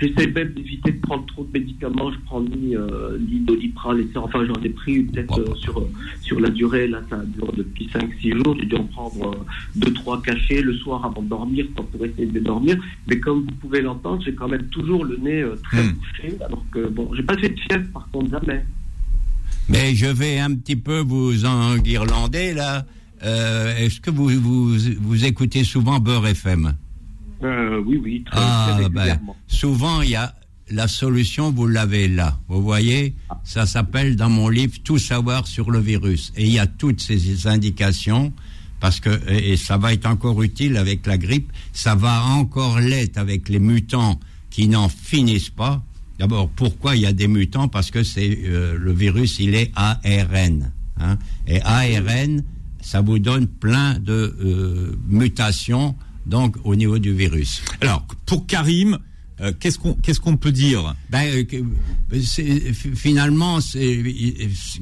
j'essaie 0.00 0.26
même 0.26 0.52
d'éviter 0.52 0.92
de 0.92 1.00
prendre 1.00 1.24
trop 1.26 1.44
de 1.44 1.52
médicaments. 1.52 2.10
Je 2.10 2.18
prends 2.26 2.40
ni, 2.42 2.76
euh, 2.76 3.18
ni 3.18 3.40
doliprane, 3.40 4.00
etc. 4.00 4.14
Enfin, 4.16 4.44
j'en 4.46 4.60
ai 4.62 4.70
pris 4.70 5.02
peut-être 5.04 5.40
euh, 5.40 5.54
sur, 5.54 5.86
sur 6.20 6.40
la 6.40 6.50
durée. 6.50 6.88
Là, 6.88 7.02
ça 7.08 7.16
dure 7.24 7.52
depuis 7.52 7.88
5-6 7.88 8.44
jours. 8.44 8.56
J'ai 8.58 8.66
dû 8.66 8.76
en 8.76 8.84
prendre 8.84 9.44
2-3 9.78 10.22
cachets 10.22 10.62
le 10.62 10.74
soir 10.74 11.04
avant 11.04 11.22
de 11.22 11.28
dormir, 11.28 11.66
pour 11.74 12.04
essayer 12.04 12.26
de 12.26 12.40
dormir. 12.40 12.76
Mais 13.08 13.18
comme 13.20 13.42
vous 13.42 13.54
pouvez 13.60 13.82
l'entendre, 13.82 14.22
j'ai 14.24 14.34
quand 14.34 14.48
même 14.48 14.66
toujours 14.68 15.04
le 15.04 15.16
nez 15.16 15.44
très 15.64 15.82
hmm. 15.82 15.92
bouché. 15.92 16.36
Alors 16.44 16.64
que, 16.72 16.88
bon, 16.88 17.10
j'ai 17.14 17.22
pas 17.22 17.36
fait 17.36 17.50
de 17.50 17.60
fièvre, 17.60 17.86
par 17.92 18.08
contre, 18.10 18.30
jamais. 18.30 18.64
Mais 19.68 19.94
je 19.94 20.06
vais 20.06 20.38
un 20.38 20.54
petit 20.54 20.76
peu 20.76 21.00
vous 21.00 21.44
enguirlander 21.44 22.54
là. 22.54 22.84
Euh, 23.22 23.76
Est-ce 23.76 24.00
que 24.00 24.10
vous, 24.10 24.28
vous, 24.28 24.76
vous, 25.00 25.24
écoutez 25.24 25.64
souvent 25.64 25.98
Beurre 25.98 26.26
FM 26.26 26.74
euh, 27.42 27.82
Oui, 27.86 27.98
oui, 28.02 28.24
très, 28.24 28.38
ah, 28.40 28.78
ben, 28.90 29.18
souvent, 29.46 30.02
il 30.02 30.10
y 30.10 30.16
a 30.16 30.34
la 30.70 30.88
solution, 30.88 31.50
vous 31.50 31.66
l'avez 31.66 32.08
là. 32.08 32.38
Vous 32.48 32.62
voyez, 32.62 33.14
ça 33.42 33.66
s'appelle 33.66 34.16
dans 34.16 34.30
mon 34.30 34.48
livre 34.48 34.74
Tout 34.82 34.98
savoir 34.98 35.46
sur 35.46 35.70
le 35.70 35.78
virus. 35.78 36.32
Et 36.36 36.44
il 36.44 36.52
y 36.52 36.58
a 36.58 36.66
toutes 36.66 37.00
ces 37.00 37.46
indications 37.46 38.32
parce 38.80 39.00
que 39.00 39.30
et 39.30 39.56
ça 39.56 39.78
va 39.78 39.94
être 39.94 40.04
encore 40.04 40.42
utile 40.42 40.76
avec 40.76 41.06
la 41.06 41.16
grippe, 41.16 41.50
ça 41.72 41.94
va 41.94 42.22
encore 42.24 42.80
l'être 42.80 43.16
avec 43.16 43.48
les 43.48 43.58
mutants 43.58 44.20
qui 44.50 44.68
n'en 44.68 44.90
finissent 44.90 45.48
pas. 45.48 45.82
D'abord, 46.18 46.48
pourquoi 46.48 46.96
il 46.96 47.02
y 47.02 47.06
a 47.06 47.12
des 47.12 47.28
mutants? 47.28 47.68
Parce 47.68 47.90
que 47.90 48.02
c'est 48.02 48.38
euh, 48.44 48.76
le 48.78 48.92
virus, 48.92 49.38
il 49.40 49.54
est 49.54 49.72
ARN. 49.74 50.72
Hein. 51.00 51.18
Et 51.46 51.60
ARN, 51.62 52.42
ça 52.80 53.00
vous 53.00 53.18
donne 53.18 53.46
plein 53.46 53.98
de 53.98 54.36
euh, 54.40 54.96
mutations 55.08 55.96
donc 56.26 56.56
au 56.64 56.74
niveau 56.74 56.98
du 56.98 57.12
virus. 57.12 57.62
Alors, 57.80 58.06
pour 58.26 58.46
Karim, 58.46 58.98
euh, 59.40 59.52
qu'est-ce 59.58 59.80
qu'on 59.80 59.94
qu'est-ce 59.94 60.20
qu'on 60.20 60.36
peut 60.36 60.52
dire? 60.52 60.94
Ben, 61.10 61.44
euh, 61.52 61.62
finalement, 62.94 63.58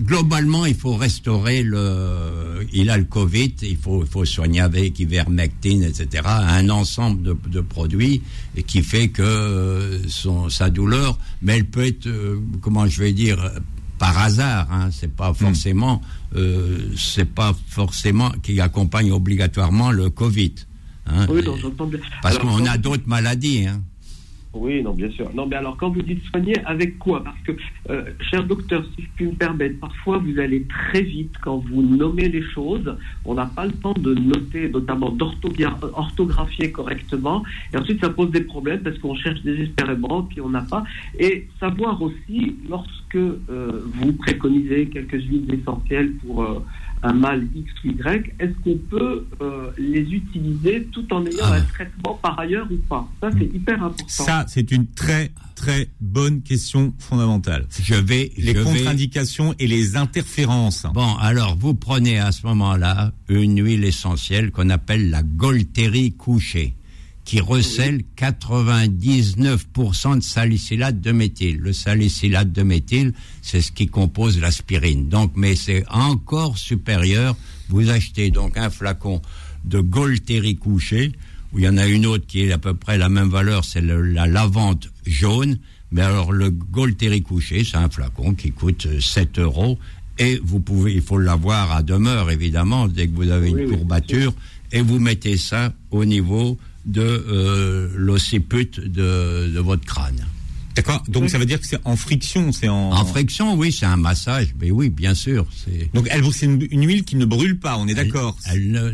globalement, 0.01 0.67
il 0.67 0.75
faut 0.75 0.95
restaurer 0.95 1.63
le. 1.63 2.67
Il 2.73 2.91
a 2.91 2.99
le 2.99 3.05
Covid, 3.05 3.55
il 3.63 3.79
faut, 3.79 4.03
il 4.03 4.09
faut 4.09 4.27
soigner 4.27 4.61
avec 4.61 5.01
ivermectine, 5.01 5.85
etc. 5.85 6.25
Un 6.27 6.69
ensemble 6.69 7.23
de, 7.23 7.37
de 7.49 7.61
produits 7.63 8.23
qui 8.67 8.83
fait 8.83 9.09
que 9.09 9.23
euh, 9.23 10.09
son, 10.09 10.51
sa 10.51 10.69
douleur, 10.69 11.19
mais 11.41 11.57
elle 11.57 11.65
peut 11.65 11.87
être, 11.87 12.09
comment 12.61 12.87
je 12.87 13.01
vais 13.01 13.13
dire, 13.15 13.53
par 13.99 14.19
hasard. 14.19 14.69
Hein, 14.71 14.91
c'est 14.93 15.15
pas 15.15 15.31
hmm. 15.31 15.37
forcément, 15.37 16.03
c'est 16.99 17.25
pas 17.35 17.55
forcément 17.69 18.31
qui 18.43 18.61
accompagne 18.61 19.13
obligatoirement 19.13 19.93
le 19.93 20.11
Covid. 20.11 20.53
Hein, 21.07 21.27
oui, 21.31 21.43
Parce 22.21 22.39
qu'on 22.39 22.67
a 22.67 22.77
d'autres 22.77 23.09
maladies. 23.09 23.67
Hein. 23.67 23.83
Oui, 24.55 24.83
non, 24.83 24.93
bien 24.93 25.11
sûr. 25.11 25.31
Non, 25.35 25.47
mais 25.47 25.57
alors, 25.57 25.79
quand 25.79 25.89
vous 25.89 26.03
dites 26.03 26.23
soigner, 26.25 26.55
avec 26.67 26.99
quoi? 26.99 27.25
Parce 27.25 27.41
que, 27.41 27.53
euh, 27.89 28.05
cher 28.21 28.45
docteur, 28.45 28.85
si 28.95 29.05
je 29.05 29.09
puis 29.17 29.27
me 29.27 29.33
permettre, 29.33 29.81
parfois 29.81 30.19
vous 30.19 30.39
allez 30.39 30.65
très 30.65 31.01
vite 31.01 31.33
quand 31.41 31.57
vous 31.57 31.81
nommez 31.81 32.29
les 32.29 32.43
choses. 32.43 32.95
On 33.25 33.35
n'a 33.35 33.47
pas 33.47 33.65
le 33.65 33.73
temps 33.73 33.95
de 33.95 34.15
noter, 34.15 34.69
notamment 34.69 35.11
d'orthographier 35.11 36.71
correctement. 36.71 37.43
Et 37.73 37.79
ensuite, 37.79 38.01
ça 38.01 38.11
pose 38.11 38.31
des 38.31 38.43
problèmes 38.43 38.81
parce 38.81 38.99
qu'on 38.99 39.15
cherche 39.15 39.41
désespérément, 39.43 40.25
puis 40.25 40.43
on 40.43 40.51
n'a 40.51 40.63
pas. 40.63 40.85
Et 41.19 41.49
savoir 41.59 42.03
aussi, 42.03 42.57
lorsque 42.69 43.17
euh, 43.17 43.87
vous 43.95 44.13
préconisez 44.13 44.87
quelques 44.87 45.23
huiles 45.23 45.53
essentielles 45.55 46.13
pour. 46.17 46.43
Euh, 46.43 46.63
un 47.03 47.13
mal 47.13 47.47
X 47.55 47.73
ou 47.85 47.89
Y, 47.89 48.35
est-ce 48.39 48.53
qu'on 48.63 48.79
peut 48.79 49.27
euh, 49.41 49.71
les 49.79 50.03
utiliser 50.03 50.85
tout 50.93 51.13
en 51.13 51.25
ayant 51.27 51.45
ah. 51.45 51.55
un 51.55 51.63
traitement 51.63 52.19
par 52.23 52.39
ailleurs 52.39 52.67
ou 52.71 52.77
pas? 52.89 53.09
Ça, 53.21 53.31
c'est 53.37 53.45
hyper 53.45 53.83
important. 53.83 54.05
Ça, 54.09 54.45
c'est 54.49 54.71
une 54.71 54.87
très, 54.87 55.33
très 55.55 55.89
bonne 56.01 56.43
question 56.43 56.93
fondamentale. 56.99 57.67
Je 57.83 57.95
vais... 57.95 58.33
Les 58.39 58.55
contre-indications 58.55 59.55
et 59.59 59.67
les 59.67 59.97
interférences. 59.97 60.87
Bon, 60.95 61.17
alors, 61.17 61.57
vous 61.57 61.75
prenez 61.75 62.19
à 62.19 62.33
ce 62.33 62.47
moment-là 62.47 63.13
une 63.29 63.63
huile 63.63 63.85
essentielle 63.85 64.51
qu'on 64.51 64.71
appelle 64.71 65.11
la 65.11 65.23
Golterie 65.23 66.13
couchée 66.13 66.75
qui 67.25 67.41
recèle 67.41 68.03
99% 68.17 70.17
de 70.17 70.23
salicylate 70.23 71.01
de 71.01 71.13
méthyle. 71.13 71.59
Le 71.59 71.73
salicylate 71.73 72.53
de 72.53 72.63
méthyle, 72.63 73.13
c'est 73.43 73.61
ce 73.61 73.71
qui 73.71 73.87
compose 73.87 74.41
l'aspirine. 74.41 75.09
Donc, 75.09 75.33
mais 75.37 75.55
c'est 75.55 75.85
encore 75.89 76.59
supérieur. 76.59 77.37
Vous 77.69 77.91
achetez 77.91 78.31
donc 78.31 78.57
un 78.57 78.71
flacon 78.71 79.23
de 79.65 79.81
Golteri 79.81 80.57
couché, 80.57 81.13
où 81.53 81.59
il 81.59 81.65
y 81.65 81.69
en 81.69 81.77
a 81.77 81.87
une 81.87 82.07
autre 82.07 82.27
qui 82.27 82.43
est 82.43 82.53
à 82.53 82.59
peu 82.59 82.75
près 82.75 82.99
la 82.99 83.09
même 83.09 83.29
valeur, 83.29 83.65
c'est 83.65 83.83
la 83.83 84.27
lavante 84.27 84.89
jaune. 85.07 85.59
Mais 85.93 86.03
alors, 86.03 86.33
le 86.33 86.51
Golteri 86.51 87.23
couché, 87.23 87.65
c'est 87.65 87.77
un 87.77 87.89
flacon 87.89 88.35
qui 88.35 88.51
coûte 88.51 88.89
7 89.01 89.39
euros. 89.39 89.79
Et 90.19 90.41
vous 90.43 90.61
pouvez, 90.61 90.95
il 90.95 91.03
faut 91.03 91.19
l'avoir 91.19 91.73
à 91.73 91.83
demeure, 91.83 92.31
évidemment, 92.31 92.89
dès 92.89 93.07
que 93.07 93.15
vous 93.15 93.31
avez 93.31 93.51
une 93.51 93.71
courbature. 93.71 94.35
et 94.73 94.81
vous 94.81 94.99
mettez 94.99 95.37
ça 95.37 95.73
au 95.91 96.05
niveau 96.05 96.59
de 96.85 97.03
euh, 97.03 97.89
l'occiput 97.97 98.81
de, 98.85 99.59
votre 99.61 99.85
crâne. 99.85 100.27
D'accord. 100.75 101.03
Donc 101.09 101.29
ça 101.29 101.37
veut 101.37 101.45
dire 101.45 101.61
que 101.61 101.67
c'est 101.67 101.79
en 101.85 101.97
friction, 101.97 102.51
c'est 102.51 102.69
en. 102.69 102.93
En 102.93 103.05
friction, 103.05 103.55
oui, 103.55 103.73
c'est 103.73 103.85
un 103.85 103.99
massage. 103.99 104.55
Mais 104.59 104.71
oui, 104.71 104.89
bien 104.89 105.15
sûr. 105.15 105.47
Donc 105.93 106.09
elle, 106.11 106.25
c'est 106.33 106.47
une, 106.47 106.87
huile 106.87 107.05
qui 107.05 107.17
ne 107.17 107.27
brûle 107.27 107.59
pas. 107.59 107.77
On 107.77 107.87
est 107.89 107.95
d'accord. 107.95 108.37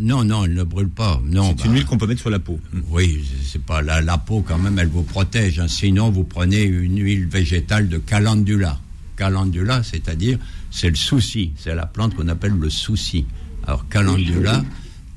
non, 0.00 0.24
non, 0.24 0.44
elle 0.44 0.54
ne 0.54 0.64
brûle 0.64 0.88
pas. 0.88 1.22
Non. 1.24 1.54
C'est 1.56 1.66
une 1.66 1.70
bah, 1.70 1.76
huile 1.76 1.84
qu'on 1.86 1.96
peut 1.96 2.08
mettre 2.08 2.20
sur 2.20 2.30
la 2.30 2.40
peau. 2.40 2.58
Oui, 2.90 3.24
c'est 3.44 3.62
pas 3.62 3.80
la, 3.80 4.00
la, 4.00 4.18
peau 4.18 4.44
quand 4.46 4.58
même. 4.58 4.76
Elle 4.78 4.88
vous 4.88 5.04
protège. 5.04 5.60
Hein. 5.60 5.68
Sinon, 5.68 6.10
vous 6.10 6.24
prenez 6.24 6.62
une 6.62 7.00
huile 7.00 7.28
végétale 7.28 7.88
de 7.88 7.98
calendula. 7.98 8.80
Calendula, 9.16 9.84
c'est-à-dire, 9.84 10.38
c'est 10.72 10.90
le 10.90 10.96
souci. 10.96 11.52
C'est 11.56 11.76
la 11.76 11.86
plante 11.86 12.16
qu'on 12.16 12.28
appelle 12.28 12.54
le 12.58 12.70
souci. 12.70 13.24
Alors 13.68 13.88
calendula 13.88 14.64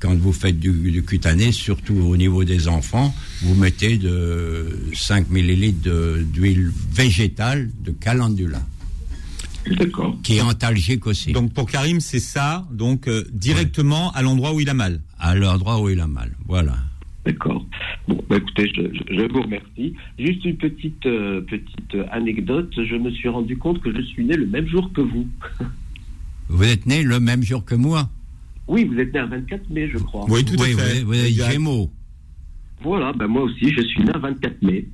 quand 0.02 0.16
vous 0.16 0.32
faites 0.32 0.58
du, 0.58 1.04
cutané, 1.04 1.52
surtout 1.52 1.94
au 1.94 2.16
niveau 2.16 2.42
des 2.42 2.66
enfants, 2.66 3.14
vous 3.42 3.54
mettez 3.54 3.98
de 3.98 4.80
5 4.92 5.30
millilitres 5.30 5.88
d'huile 6.24 6.72
végétale 6.92 7.70
de 7.84 7.92
calendula. 7.92 8.60
D'accord. 9.78 10.18
Qui 10.24 10.38
est 10.38 10.40
antalgique 10.40 11.06
aussi. 11.06 11.30
Donc 11.30 11.52
pour 11.54 11.70
Karim, 11.70 12.00
c'est 12.00 12.18
ça, 12.18 12.66
donc 12.72 13.06
euh, 13.06 13.24
directement 13.32 14.10
à 14.10 14.22
l'endroit 14.22 14.52
où 14.52 14.58
il 14.58 14.68
a 14.68 14.74
mal. 14.74 15.00
À 15.20 15.36
l'endroit 15.36 15.80
où 15.80 15.88
il 15.88 16.00
a 16.00 16.08
mal, 16.08 16.32
voilà. 16.48 16.74
D'accord. 17.24 17.64
Bon, 18.08 18.20
bah, 18.28 18.38
écoutez, 18.38 18.72
je, 18.74 19.32
vous 19.32 19.42
remercie. 19.42 19.94
Juste 20.18 20.44
une 20.44 20.56
petite, 20.56 21.06
euh, 21.06 21.42
petite 21.42 21.96
anecdote. 22.10 22.72
Je 22.76 22.96
me 22.96 23.12
suis 23.12 23.28
rendu 23.28 23.56
compte 23.56 23.80
que 23.80 23.94
je 23.94 24.02
suis 24.02 24.24
né 24.24 24.34
le 24.34 24.46
même 24.46 24.66
jour 24.66 24.90
que 24.92 25.00
vous. 25.00 25.28
vous 26.48 26.64
êtes 26.64 26.86
né 26.86 27.04
le 27.04 27.20
même 27.20 27.44
jour 27.44 27.64
que 27.64 27.76
moi? 27.76 28.10
Oui, 28.68 28.84
vous 28.84 28.98
êtes 28.98 29.12
né 29.12 29.20
un 29.20 29.26
24 29.26 29.70
mai, 29.70 29.90
je 29.92 29.98
crois. 29.98 30.24
Oui, 30.28 30.44
tout 30.44 30.60
à 30.62 30.66
fait. 30.66 31.02
Vous, 31.02 31.14
êtes 31.14 31.32
Gémeaux. 31.32 31.90
Voilà, 32.82 33.12
ben 33.12 33.26
moi 33.26 33.42
aussi, 33.42 33.72
je 33.72 33.82
suis 33.82 34.02
né 34.02 34.10
un 34.14 34.18
24 34.18 34.62
mai. 34.62 34.88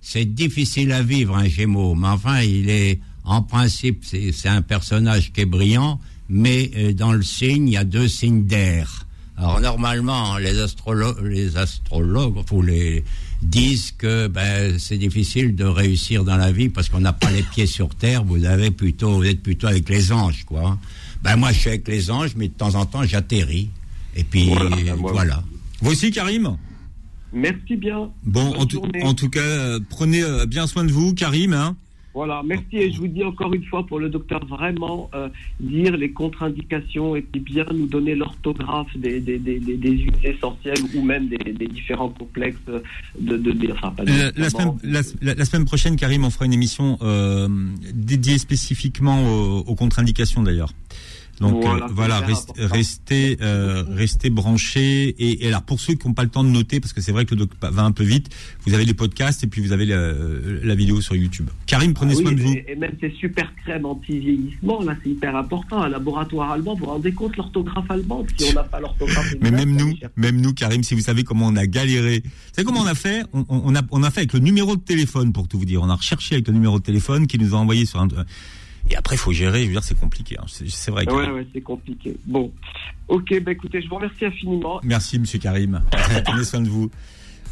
c'est 0.00 0.24
difficile 0.24 0.92
à 0.92 1.02
vivre, 1.02 1.36
un 1.36 1.48
Gémeaux. 1.48 1.94
Mais 1.94 2.08
enfin, 2.08 2.40
il 2.40 2.68
est, 2.68 3.00
en 3.24 3.42
principe, 3.42 4.04
c'est 4.04 4.48
un 4.48 4.62
personnage 4.62 5.32
qui 5.32 5.42
est 5.42 5.46
brillant, 5.46 6.00
mais 6.28 6.70
euh, 6.76 6.92
dans 6.92 7.12
le 7.12 7.22
signe, 7.22 7.68
il 7.68 7.72
y 7.72 7.76
a 7.76 7.84
deux 7.84 8.08
signes 8.08 8.44
d'air. 8.44 9.06
Alors 9.36 9.60
normalement, 9.60 10.38
les 10.38 10.60
astrologues, 10.60 11.22
les 11.22 11.56
astrologues, 11.56 12.38
ou 12.52 12.62
les 12.62 13.04
disent 13.42 13.92
que 13.92 14.28
ben, 14.28 14.78
c'est 14.78 14.98
difficile 14.98 15.54
de 15.54 15.64
réussir 15.64 16.24
dans 16.24 16.36
la 16.36 16.52
vie 16.52 16.68
parce 16.68 16.88
qu'on 16.88 17.00
n'a 17.00 17.12
pas 17.12 17.30
les 17.30 17.42
pieds 17.42 17.66
sur 17.66 17.94
terre. 17.94 18.24
Vous 18.24 18.44
avez 18.44 18.70
plutôt, 18.70 19.16
vous 19.16 19.24
êtes 19.24 19.42
plutôt 19.42 19.66
avec 19.66 19.88
les 19.88 20.12
anges, 20.12 20.44
quoi. 20.44 20.78
Ben 21.22 21.36
moi, 21.36 21.52
je 21.52 21.58
suis 21.58 21.68
avec 21.70 21.88
les 21.88 22.10
anges, 22.10 22.34
mais 22.36 22.48
de 22.48 22.54
temps 22.54 22.74
en 22.74 22.86
temps, 22.86 23.04
j'atterris. 23.04 23.70
Et 24.14 24.24
puis, 24.24 24.50
voilà. 24.98 25.42
Vous 25.80 25.92
aussi, 25.92 26.10
Karim 26.10 26.56
Merci 27.32 27.76
bien. 27.76 28.10
Bon, 28.24 28.54
en, 28.54 29.14
tout 29.14 29.28
cas, 29.28 29.40
euh, 29.40 29.80
prenez 29.90 30.22
euh, 30.22 30.46
bien 30.46 30.66
soin 30.66 30.84
de 30.84 30.92
vous, 30.92 31.12
Karim. 31.12 31.52
Hein. 31.52 31.76
Voilà, 32.16 32.40
merci. 32.42 32.78
Et 32.78 32.90
je 32.90 32.98
vous 32.98 33.08
dis 33.08 33.22
encore 33.22 33.52
une 33.52 33.64
fois 33.64 33.86
pour 33.86 33.98
le 33.98 34.08
docteur, 34.08 34.42
vraiment 34.46 35.10
euh, 35.14 35.28
dire 35.60 35.94
les 35.98 36.12
contre-indications 36.12 37.14
et 37.14 37.20
puis 37.20 37.40
bien 37.40 37.66
nous 37.74 37.86
donner 37.86 38.14
l'orthographe 38.14 38.88
des, 38.96 39.20
des, 39.20 39.38
des, 39.38 39.60
des, 39.60 39.90
huiles 39.90 40.14
essentielles 40.24 40.78
ou 40.94 41.02
même 41.02 41.28
des, 41.28 41.68
différents 41.68 42.08
complexes 42.08 42.56
de. 43.20 43.36
de, 43.36 43.70
enfin, 43.70 43.90
pas 43.90 44.04
la, 44.04 44.48
semaine, 44.48 44.72
la, 45.20 45.44
semaine, 45.44 45.66
prochaine, 45.66 45.96
Karim, 45.96 46.24
on 46.24 46.30
fera 46.30 46.46
une 46.46 46.54
émission 46.54 46.98
dédiée 47.92 48.38
spécifiquement 48.38 49.18
aux, 49.22 49.58
aux 49.58 49.74
contre-indications 49.74 50.42
d'ailleurs. 50.42 50.72
Donc 51.40 51.64
voilà, 51.90 52.22
euh, 52.22 52.66
restez, 52.66 53.36
euh, 53.42 53.84
restez 53.90 54.30
branchés. 54.30 55.14
Et, 55.18 55.46
alors 55.48 55.62
pour 55.62 55.80
ceux 55.80 55.94
qui 55.94 56.06
n'ont 56.06 56.14
pas 56.14 56.22
le 56.22 56.30
temps 56.30 56.44
de 56.44 56.48
noter, 56.48 56.80
parce 56.80 56.92
que 56.92 57.00
c'est 57.00 57.12
vrai 57.12 57.24
que 57.26 57.34
le 57.34 57.40
doc 57.40 57.50
va 57.60 57.82
un 57.82 57.92
peu 57.92 58.04
vite, 58.04 58.34
vous 58.66 58.74
avez 58.74 58.84
les 58.84 58.94
podcasts 58.94 59.44
et 59.44 59.46
puis 59.46 59.60
vous 59.60 59.72
avez 59.72 59.86
la, 59.86 60.74
vidéo 60.74 61.00
sur 61.00 61.14
YouTube. 61.14 61.48
Karim, 61.66 61.94
prenez 61.94 62.14
ah 62.16 62.22
soin 62.22 62.32
de 62.32 62.40
vous. 62.40 62.54
Et, 62.66 62.76
même 62.76 62.92
ces 63.00 63.10
super 63.10 63.52
crèmes 63.64 63.84
anti-vieillissement, 63.84 64.82
là 64.82 64.96
c'est 65.02 65.10
hyper 65.10 65.36
important. 65.36 65.82
Un 65.82 65.88
laboratoire 65.88 66.52
allemand, 66.52 66.74
vous 66.74 66.84
vous 66.84 66.90
rendez 66.90 67.12
compte 67.12 67.36
l'orthographe 67.36 67.90
allemande 67.90 68.26
si 68.36 68.50
on 68.50 68.54
n'a 68.54 68.64
pas 68.64 68.80
l'orthographe 68.80 69.34
Mais 69.40 69.50
même 69.50 69.74
nous, 69.76 69.94
même 70.16 70.40
nous, 70.40 70.54
Karim, 70.54 70.82
si 70.82 70.94
vous 70.94 71.00
savez 71.00 71.24
comment 71.24 71.46
on 71.46 71.56
a 71.56 71.66
galéré. 71.66 72.22
Vous 72.24 72.30
savez 72.52 72.64
comment 72.64 72.80
on 72.80 72.86
a 72.86 72.94
fait? 72.94 73.24
On, 73.32 73.74
a, 73.74 73.82
on 73.90 74.02
a 74.02 74.10
fait 74.10 74.20
avec 74.20 74.32
le 74.32 74.40
numéro 74.40 74.76
de 74.76 74.80
téléphone, 74.80 75.32
pour 75.32 75.48
tout 75.48 75.58
vous 75.58 75.64
dire. 75.64 75.82
On 75.82 75.90
a 75.90 75.94
recherché 75.94 76.36
avec 76.36 76.48
le 76.48 76.54
numéro 76.54 76.78
de 76.78 76.84
téléphone 76.84 77.26
qui 77.26 77.38
nous 77.38 77.54
a 77.54 77.58
envoyé 77.58 77.84
sur 77.84 78.00
un 78.00 78.08
et 78.90 78.96
après, 78.96 79.16
il 79.16 79.18
faut 79.18 79.32
gérer. 79.32 79.62
Je 79.62 79.66
veux 79.66 79.72
dire, 79.72 79.82
c'est 79.82 79.98
compliqué. 79.98 80.36
Hein. 80.38 80.44
C'est 80.46 80.90
vrai. 80.90 81.08
Ouais, 81.10 81.30
ouais, 81.30 81.46
c'est 81.52 81.60
compliqué. 81.60 82.16
Bon, 82.26 82.52
ok. 83.08 83.40
Bah 83.42 83.52
écoutez, 83.52 83.82
je 83.82 83.88
vous 83.88 83.96
remercie 83.96 84.24
infiniment. 84.24 84.80
Merci, 84.82 85.18
Monsieur 85.18 85.38
Karim. 85.38 85.82
Prenez 86.24 86.44
soin 86.44 86.60
de 86.60 86.68
vous. 86.68 86.90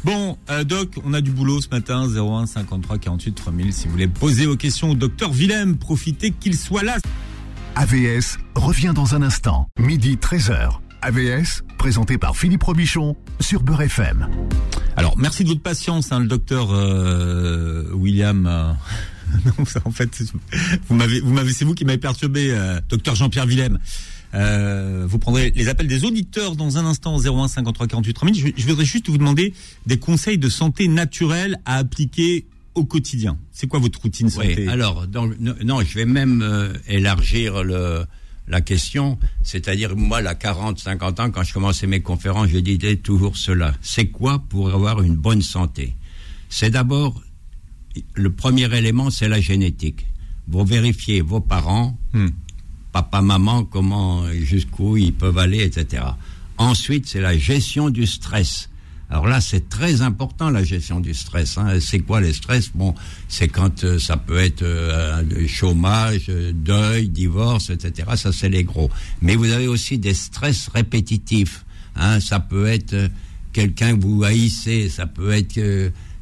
Bon, 0.03 0.37
euh, 0.51 0.63
Doc, 0.63 0.89
on 1.03 1.13
a 1.13 1.21
du 1.21 1.31
boulot 1.31 1.61
ce 1.61 1.69
matin, 1.69 2.07
01 2.07 2.45
53 2.45 2.99
48 2.99 3.31
3000. 3.33 3.73
Si 3.73 3.85
vous 3.85 3.91
voulez 3.91 4.07
poser 4.07 4.45
vos 4.45 4.55
questions 4.55 4.91
au 4.91 4.95
docteur 4.95 5.31
Willem, 5.31 5.77
profitez 5.77 6.31
qu'il 6.31 6.55
soit 6.55 6.83
là. 6.83 6.97
AVS 7.75 8.37
revient 8.55 8.93
dans 8.95 9.15
un 9.15 9.21
instant, 9.21 9.67
midi 9.79 10.15
13h. 10.15 10.79
AVS, 11.01 11.63
présenté 11.77 12.17
par 12.17 12.35
Philippe 12.35 12.63
Robichon 12.63 13.15
sur 13.39 13.61
Beurre 13.61 13.81
FM. 13.81 14.27
Alors, 14.95 15.17
merci 15.17 15.43
de 15.43 15.49
votre 15.49 15.61
patience, 15.61 16.11
hein, 16.11 16.19
le 16.19 16.27
docteur 16.27 16.69
euh, 16.71 17.91
William. 17.93 18.47
Euh, 18.47 18.71
non, 19.45 19.65
en 19.85 19.91
fait, 19.91 20.23
vous 20.87 20.95
m'avez, 20.95 21.19
vous 21.19 21.33
m'avez, 21.33 21.53
c'est 21.53 21.65
vous 21.65 21.73
qui 21.73 21.85
m'avez 21.85 21.97
perturbé, 21.97 22.51
euh, 22.51 22.79
docteur 22.89 23.15
Jean-Pierre 23.15 23.45
Willem. 23.45 23.79
Euh, 24.33 25.05
vous 25.07 25.17
prendrez 25.17 25.51
les 25.55 25.69
appels 25.69 25.87
des 25.87 26.03
auditeurs 26.03 26.55
dans 26.55 26.77
un 26.77 26.85
instant 26.85 27.17
01 27.17 27.47
53 27.47 27.87
48 27.87 28.13
3000. 28.13 28.35
Je, 28.35 28.47
je 28.61 28.67
voudrais 28.67 28.85
juste 28.85 29.07
vous 29.09 29.17
demander 29.17 29.53
des 29.85 29.97
conseils 29.97 30.37
de 30.37 30.49
santé 30.49 30.87
naturelle 30.87 31.57
à 31.65 31.77
appliquer 31.77 32.45
au 32.75 32.83
quotidien. 32.83 33.37
C'est 33.51 33.67
quoi 33.67 33.79
votre 33.79 34.01
routine 34.01 34.29
santé? 34.29 34.55
oui, 34.57 34.67
Alors, 34.67 35.05
non, 35.39 35.81
je 35.81 35.95
vais 35.95 36.05
même 36.05 36.41
euh, 36.41 36.73
élargir 36.87 37.63
le, 37.63 38.05
la 38.47 38.61
question. 38.61 39.17
C'est-à-dire, 39.43 39.95
moi, 39.95 40.17
à 40.19 40.35
40, 40.35 40.79
50 40.79 41.19
ans, 41.21 41.31
quand 41.31 41.43
je 41.43 41.53
commençais 41.53 41.87
mes 41.87 42.01
conférences, 42.01 42.49
je 42.49 42.59
disais 42.59 42.97
toujours 42.97 43.37
cela. 43.37 43.73
C'est 43.81 44.07
quoi 44.07 44.43
pour 44.49 44.73
avoir 44.73 45.01
une 45.01 45.15
bonne 45.15 45.41
santé? 45.41 45.95
C'est 46.49 46.69
d'abord 46.69 47.21
le 48.13 48.31
premier 48.31 48.73
élément, 48.75 49.09
c'est 49.09 49.27
la 49.27 49.39
génétique. 49.41 50.05
Vous 50.47 50.63
vérifiez 50.65 51.21
vos 51.21 51.39
parents, 51.39 51.97
hmm. 52.13 52.29
papa, 52.91 53.21
maman, 53.21 53.63
comment, 53.63 54.31
jusqu'où 54.31 54.97
ils 54.97 55.13
peuvent 55.13 55.37
aller, 55.37 55.63
etc. 55.63 56.03
Ensuite, 56.57 57.07
c'est 57.07 57.21
la 57.21 57.37
gestion 57.37 57.89
du 57.89 58.05
stress. 58.05 58.69
Alors 59.09 59.27
là, 59.27 59.39
c'est 59.39 59.69
très 59.69 60.01
important 60.01 60.49
la 60.49 60.63
gestion 60.63 60.99
du 60.99 61.13
stress. 61.13 61.57
Hein. 61.57 61.79
C'est 61.79 61.99
quoi 61.99 62.21
le 62.21 62.33
stress? 62.33 62.71
Bon, 62.73 62.95
c'est 63.27 63.47
quand 63.47 63.83
euh, 63.83 63.99
ça 63.99 64.17
peut 64.17 64.39
être 64.39 64.63
euh, 64.63 65.47
chômage, 65.47 66.27
deuil, 66.27 67.09
divorce, 67.09 67.69
etc. 67.69 68.09
Ça, 68.15 68.31
c'est 68.31 68.49
les 68.49 68.63
gros. 68.63 68.89
Mais 69.21 69.35
vous 69.35 69.51
avez 69.51 69.67
aussi 69.67 69.99
des 69.99 70.15
stress 70.15 70.69
répétitifs. 70.73 71.65
Hein. 71.95 72.19
Ça 72.19 72.39
peut 72.39 72.65
être 72.65 72.93
euh, 72.93 73.07
quelqu'un 73.53 73.95
que 73.95 74.01
vous 74.01 74.23
haïssez, 74.23 74.89
ça 74.89 75.05
peut 75.05 75.31
être 75.31 75.59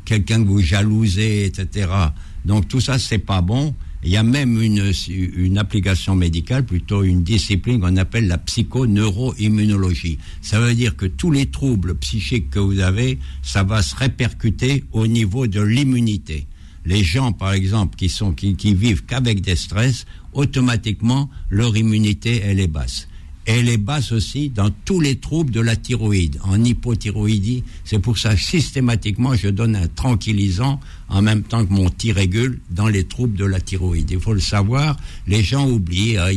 quelqu'un 0.06 0.43
que 0.43 0.47
vous 0.47 0.62
jalousez, 0.62 1.45
etc. 1.45 1.89
Donc 2.45 2.68
tout 2.68 2.82
ça, 2.82 2.99
c'est 2.99 3.20
pas 3.20 3.41
bon. 3.41 3.74
Il 4.06 4.12
y 4.12 4.18
a 4.18 4.24
même 4.24 4.62
une, 4.62 4.91
une 5.10 5.58
application 5.58 6.14
médicale, 6.14 6.66
plutôt 6.66 7.04
une 7.04 7.24
discipline 7.24 7.80
qu'on 7.80 7.95
appelle 7.95 8.28
la 8.28 8.38
psychoneuroimmunologie. 8.38 10.18
Ça 10.41 10.60
veut 10.60 10.74
dire 10.74 10.97
que 10.97 11.06
tous 11.06 11.32
les 11.32 11.45
troubles 11.45 11.95
psychiques 11.95 12.49
que 12.49 12.60
vous 12.60 12.80
avez, 12.80 13.18
ça 13.41 13.64
va 13.64 13.82
se 13.82 13.95
répercuter 13.95 14.84
au 14.91 15.08
niveau 15.08 15.47
de 15.47 15.62
l'immunité. 15.62 16.47
Les 16.86 17.01
gens, 17.01 17.32
par 17.32 17.54
exemple, 17.54 17.95
qui 17.95 18.10
sont 18.10 18.34
qui, 18.34 18.58
qui 18.58 18.74
vivent 18.74 19.06
qu'avec 19.06 19.39
des 19.39 19.56
stress, 19.56 20.06
automatiquement 20.34 21.30
leur 21.49 21.78
immunité 21.78 22.41
elle 22.43 22.60
est 22.60 22.68
basse 22.68 23.08
elle 23.46 23.68
est 23.68 23.78
basse 23.78 24.12
aussi 24.12 24.50
dans 24.50 24.70
tous 24.86 25.02
les 25.02 25.18
troubles 25.18 25.52
de 25.52 25.60
la 25.60 25.76
thyroïde, 25.76 26.39
en 26.44 26.64
hypothyroïdie. 26.64 27.64
C'est 27.84 28.00
pour 28.00 28.18
ça 28.18 28.38
systématiquement 28.38 29.36
je 29.36 29.50
donne 29.50 29.76
un 29.76 29.88
tranquillisant 29.88 30.80
en 31.10 31.22
même 31.22 31.44
temps 31.44 31.66
que 31.66 31.74
mon 31.74 31.89
thyrégule 31.89 32.60
dans 32.72 32.88
les 32.88 33.04
troubles 33.04 33.38
de 33.38 33.46
la 33.46 33.60
thyroïde. 33.60 34.12
Il 34.12 34.20
faut 34.20 34.34
le 34.34 34.39
savoir, 34.39 34.98
les 35.28 35.44
gens 35.44 35.70
oublient, 35.70 36.18
hein, 36.18 36.32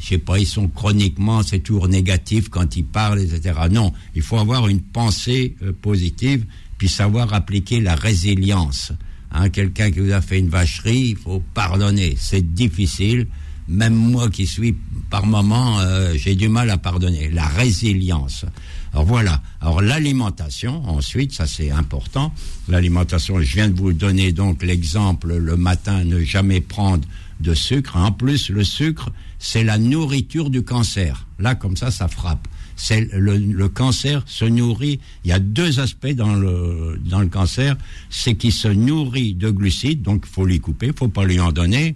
je 0.00 0.06
sais 0.06 0.18
pas, 0.18 0.38
ils 0.38 0.46
sont 0.46 0.68
chroniquement, 0.68 1.42
c'est 1.42 1.60
toujours 1.60 1.88
négatif 1.88 2.48
quand 2.48 2.74
ils 2.76 2.84
parlent, 2.84 3.20
etc. 3.20 3.54
Non, 3.70 3.92
il 4.14 4.22
faut 4.22 4.38
avoir 4.38 4.68
une 4.68 4.80
pensée 4.80 5.56
euh, 5.62 5.72
positive, 5.72 6.46
puis 6.78 6.88
savoir 6.88 7.34
appliquer 7.34 7.80
la 7.80 7.94
résilience. 7.94 8.92
Hein, 9.30 9.50
Quelqu'un 9.50 9.90
qui 9.90 10.00
vous 10.00 10.12
a 10.12 10.22
fait 10.22 10.38
une 10.38 10.48
vacherie, 10.48 11.10
il 11.10 11.16
faut 11.16 11.42
pardonner. 11.54 12.16
C'est 12.18 12.54
difficile, 12.54 13.26
même 13.70 13.94
moi 13.94 14.28
qui 14.28 14.46
suis 14.46 14.74
par 15.10 15.26
moment, 15.26 15.78
euh, 15.80 16.12
j'ai 16.16 16.34
du 16.34 16.48
mal 16.48 16.70
à 16.70 16.76
pardonner. 16.76 17.30
La 17.30 17.46
résilience. 17.46 18.44
Alors 18.92 19.04
voilà. 19.04 19.42
Alors 19.60 19.80
l'alimentation, 19.80 20.82
ensuite, 20.88 21.32
ça 21.32 21.46
c'est 21.46 21.70
important. 21.70 22.34
L'alimentation, 22.68 23.40
je 23.40 23.54
viens 23.54 23.68
de 23.68 23.76
vous 23.76 23.92
donner 23.92 24.32
donc 24.32 24.62
l'exemple 24.62 25.36
le 25.36 25.56
matin, 25.56 26.04
ne 26.04 26.20
jamais 26.20 26.60
prendre 26.60 27.06
de 27.38 27.54
sucre. 27.54 27.96
En 27.96 28.12
plus, 28.12 28.50
le 28.50 28.64
sucre, 28.64 29.10
c'est 29.38 29.64
la 29.64 29.78
nourriture 29.78 30.50
du 30.50 30.62
cancer. 30.62 31.26
Là, 31.38 31.54
comme 31.54 31.76
ça, 31.76 31.90
ça 31.90 32.08
frappe. 32.08 32.46
C'est 32.76 33.08
le, 33.12 33.36
le, 33.36 33.68
cancer 33.68 34.22
se 34.26 34.44
nourrit. 34.46 35.00
Il 35.24 35.30
y 35.30 35.32
a 35.32 35.38
deux 35.38 35.80
aspects 35.80 36.14
dans 36.14 36.34
le 36.34 37.00
dans 37.04 37.20
le 37.20 37.28
cancer, 37.28 37.76
c'est 38.08 38.34
qu'il 38.34 38.52
se 38.52 38.68
nourrit 38.68 39.34
de 39.34 39.50
glucides, 39.50 40.02
donc 40.02 40.26
faut 40.26 40.46
lui 40.46 40.60
couper, 40.60 40.90
faut 40.96 41.08
pas 41.08 41.24
lui 41.24 41.40
en 41.40 41.52
donner. 41.52 41.94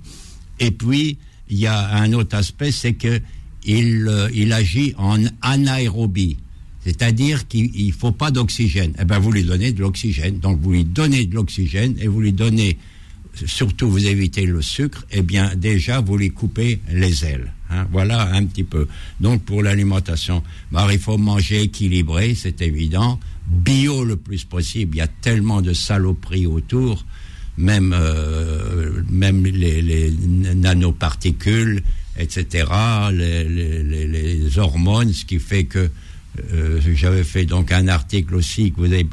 Et 0.60 0.70
puis 0.70 1.18
il 1.48 1.58
y 1.58 1.66
a 1.66 1.94
un 1.94 2.12
autre 2.12 2.36
aspect, 2.36 2.72
c'est 2.72 2.94
que 2.94 3.20
il, 3.64 4.06
euh, 4.08 4.28
il 4.34 4.52
agit 4.52 4.94
en 4.98 5.18
anaérobie. 5.42 6.38
C'est-à-dire 6.84 7.48
qu'il 7.48 7.86
ne 7.86 7.92
faut 7.92 8.12
pas 8.12 8.30
d'oxygène. 8.30 8.92
Eh 9.00 9.04
ben, 9.04 9.18
vous 9.18 9.32
lui 9.32 9.44
donnez 9.44 9.72
de 9.72 9.80
l'oxygène. 9.80 10.38
Donc, 10.38 10.60
vous 10.60 10.72
lui 10.72 10.84
donnez 10.84 11.24
de 11.24 11.34
l'oxygène 11.34 11.96
et 11.98 12.08
vous 12.08 12.20
lui 12.20 12.32
donnez, 12.32 12.76
surtout 13.46 13.90
vous 13.90 14.06
évitez 14.06 14.44
le 14.44 14.60
sucre, 14.60 15.06
eh 15.10 15.22
bien, 15.22 15.54
déjà, 15.56 16.00
vous 16.00 16.18
lui 16.18 16.30
coupez 16.30 16.80
les 16.92 17.24
ailes. 17.24 17.54
Hein. 17.70 17.86
Voilà 17.90 18.30
un 18.34 18.44
petit 18.44 18.64
peu. 18.64 18.86
Donc, 19.18 19.42
pour 19.44 19.62
l'alimentation, 19.62 20.42
bah, 20.72 20.86
il 20.92 20.98
faut 20.98 21.16
manger 21.16 21.62
équilibré, 21.62 22.34
c'est 22.34 22.60
évident. 22.60 23.18
Bio 23.46 24.04
le 24.04 24.16
plus 24.16 24.44
possible. 24.44 24.96
Il 24.96 24.98
y 24.98 25.02
a 25.02 25.08
tellement 25.08 25.62
de 25.62 25.72
saloperies 25.72 26.46
autour 26.46 27.04
même, 27.56 27.94
euh, 27.96 29.02
même 29.10 29.44
les, 29.44 29.82
les, 29.82 30.10
nanoparticules, 30.54 31.82
etc., 32.18 32.66
les, 33.12 33.44
les, 33.44 34.06
les, 34.06 34.58
hormones, 34.58 35.12
ce 35.12 35.24
qui 35.24 35.38
fait 35.38 35.64
que 35.64 35.90
euh, 36.52 36.80
j'avais 36.94 37.22
fait 37.24 37.46
donc 37.46 37.70
un 37.70 37.86
article 37.86 38.34
aussi 38.34 38.72
que 38.72 38.78
vous 38.78 38.92
avez 38.92 39.06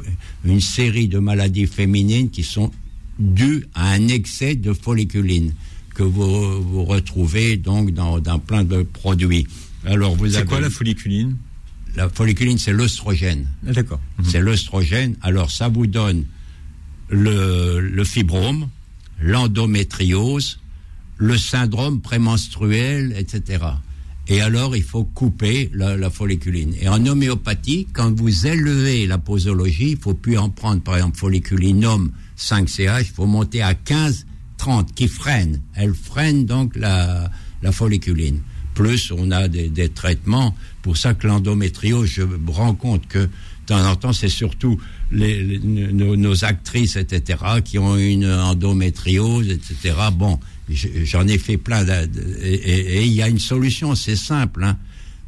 une 0.44 0.60
série 0.60 1.06
de 1.06 1.18
maladies 1.18 1.66
féminines 1.66 2.30
qui 2.30 2.42
sont 2.42 2.72
dues 3.18 3.66
à 3.74 3.90
un 3.92 4.08
excès 4.08 4.56
de 4.56 4.72
folliculine 4.72 5.52
que 5.94 6.02
vous, 6.02 6.62
vous 6.62 6.84
retrouvez 6.84 7.56
donc 7.56 7.92
dans, 7.92 8.18
dans 8.18 8.38
plein 8.38 8.64
de 8.64 8.82
produits. 8.82 9.46
Alors 9.84 10.16
vous 10.16 10.28
C'est 10.30 10.44
quoi 10.44 10.60
la 10.60 10.70
folliculine? 10.70 11.36
La 11.94 12.08
folliculine, 12.08 12.58
c'est 12.58 12.72
l'œstrogène. 12.72 13.46
Ah, 13.68 13.72
D'accord. 13.72 14.00
C'est 14.24 14.40
l'œstrogène. 14.40 15.16
Alors 15.20 15.50
ça 15.50 15.68
vous 15.68 15.86
donne 15.86 16.24
le, 17.12 18.04
fibrome, 18.04 18.68
l'endométriose, 19.20 20.58
le 21.18 21.38
syndrome 21.38 22.00
prémenstruel, 22.00 23.14
etc. 23.16 23.64
Et 24.28 24.40
alors, 24.40 24.76
il 24.76 24.82
faut 24.82 25.04
couper 25.04 25.70
la, 25.74 26.10
folliculine. 26.10 26.74
Et 26.80 26.88
en 26.88 27.04
homéopathie, 27.06 27.86
quand 27.92 28.16
vous 28.16 28.46
élevez 28.46 29.06
la 29.06 29.18
posologie, 29.18 29.92
il 29.92 29.98
faut 29.98 30.14
plus 30.14 30.38
en 30.38 30.48
prendre, 30.48 30.80
par 30.80 30.96
exemple, 30.96 31.18
folliculinum 31.18 32.10
5CH, 32.38 33.00
il 33.00 33.14
faut 33.14 33.26
monter 33.26 33.62
à 33.62 33.74
15, 33.74 34.26
30, 34.58 34.94
qui 34.94 35.08
freine. 35.08 35.60
Elle 35.74 35.94
freine 35.94 36.46
donc 36.46 36.74
la 36.76 37.30
folliculine. 37.72 38.40
Plus, 38.74 39.12
on 39.12 39.30
a 39.30 39.48
des, 39.48 39.88
traitements. 39.88 40.56
Pour 40.82 40.96
ça 40.96 41.14
que 41.14 41.26
l'endométriose, 41.26 42.08
je 42.08 42.22
me 42.22 42.50
rends 42.50 42.74
compte 42.74 43.06
que, 43.06 43.18
de 43.18 43.30
temps 43.66 43.84
en 43.84 43.96
temps, 43.96 44.12
c'est 44.12 44.28
surtout 44.28 44.80
les, 45.10 45.58
nos, 45.58 46.44
actrices, 46.44 46.96
etc., 46.96 47.38
qui 47.64 47.78
ont 47.78 47.96
une 47.96 48.26
endométriose, 48.26 49.48
etc. 49.48 49.94
Bon, 50.12 50.40
j'en 51.04 51.26
ai 51.28 51.38
fait 51.38 51.56
plein. 51.58 51.84
et 52.42 53.04
il 53.04 53.12
y 53.12 53.22
a 53.22 53.28
une 53.28 53.38
solution, 53.38 53.94
c'est 53.94 54.16
simple. 54.16 54.64
Hein. 54.64 54.76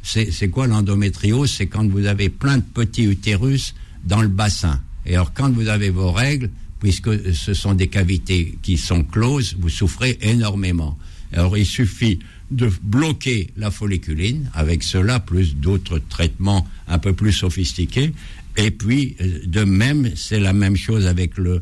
C'est 0.03 0.49
quoi 0.49 0.67
l'endométriose? 0.67 1.51
C'est 1.51 1.67
quand 1.67 1.87
vous 1.87 2.05
avez 2.05 2.29
plein 2.29 2.57
de 2.57 2.63
petits 2.63 3.05
utérus 3.05 3.73
dans 4.03 4.21
le 4.21 4.27
bassin. 4.27 4.79
Et 5.05 5.15
alors, 5.15 5.33
quand 5.33 5.51
vous 5.51 5.67
avez 5.67 5.89
vos 5.89 6.11
règles, 6.11 6.49
puisque 6.79 7.33
ce 7.33 7.53
sont 7.53 7.73
des 7.73 7.87
cavités 7.87 8.57
qui 8.61 8.77
sont 8.77 9.03
closes, 9.03 9.55
vous 9.59 9.69
souffrez 9.69 10.17
énormément. 10.21 10.97
Alors, 11.33 11.57
il 11.57 11.65
suffit 11.65 12.19
de 12.51 12.69
bloquer 12.81 13.49
la 13.57 13.71
folliculine 13.71 14.49
avec 14.53 14.83
cela, 14.83 15.19
plus 15.19 15.55
d'autres 15.55 15.99
traitements 15.99 16.67
un 16.87 16.99
peu 16.99 17.13
plus 17.13 17.33
sophistiqués, 17.33 18.13
et 18.57 18.71
puis, 18.71 19.17
de 19.45 19.63
même, 19.63 20.11
c'est 20.15 20.39
la 20.39 20.53
même 20.53 20.77
chose 20.77 21.07
avec 21.07 21.37
le, 21.37 21.61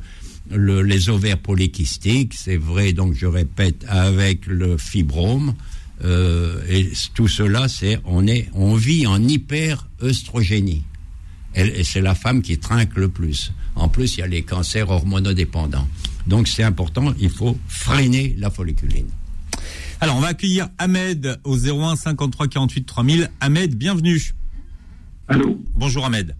le, 0.51 0.81
les 0.83 1.09
ovaires 1.09 1.39
polykystiques, 1.39 2.33
c'est 2.35 2.57
vrai, 2.57 2.93
donc 2.93 3.15
je 3.15 3.25
répète, 3.25 3.85
avec 3.87 4.45
le 4.45 4.77
fibrome. 4.77 5.55
Euh, 6.03 6.61
et 6.69 6.91
tout 7.13 7.27
cela, 7.27 7.67
c'est 7.67 7.99
on 8.05 8.27
est, 8.27 8.49
on 8.53 8.75
vit 8.75 9.07
en 9.07 9.25
hyper-œstrogénie. 9.25 10.83
Et 11.55 11.83
c'est 11.83 12.01
la 12.01 12.15
femme 12.15 12.41
qui 12.41 12.57
trinque 12.57 12.95
le 12.95 13.09
plus. 13.09 13.53
En 13.75 13.87
plus, 13.87 14.17
il 14.17 14.21
y 14.21 14.23
a 14.23 14.27
les 14.27 14.41
cancers 14.41 14.89
hormonodépendants. 14.89 15.87
Donc 16.25 16.47
c'est 16.47 16.63
important, 16.63 17.13
il 17.19 17.29
faut 17.29 17.57
freiner 17.67 18.35
la 18.39 18.49
folliculine. 18.49 19.07
Alors, 20.03 20.17
on 20.17 20.19
va 20.19 20.27
accueillir 20.27 20.67
Ahmed 20.79 21.39
au 21.45 21.55
01 21.55 21.95
53 21.95 22.49
48 22.49 22.83
3000. 22.85 23.29
Ahmed, 23.39 23.77
bienvenue. 23.77 24.19
Allô. 25.29 25.57
Bonjour 25.77 26.03
Ahmed. 26.03 26.35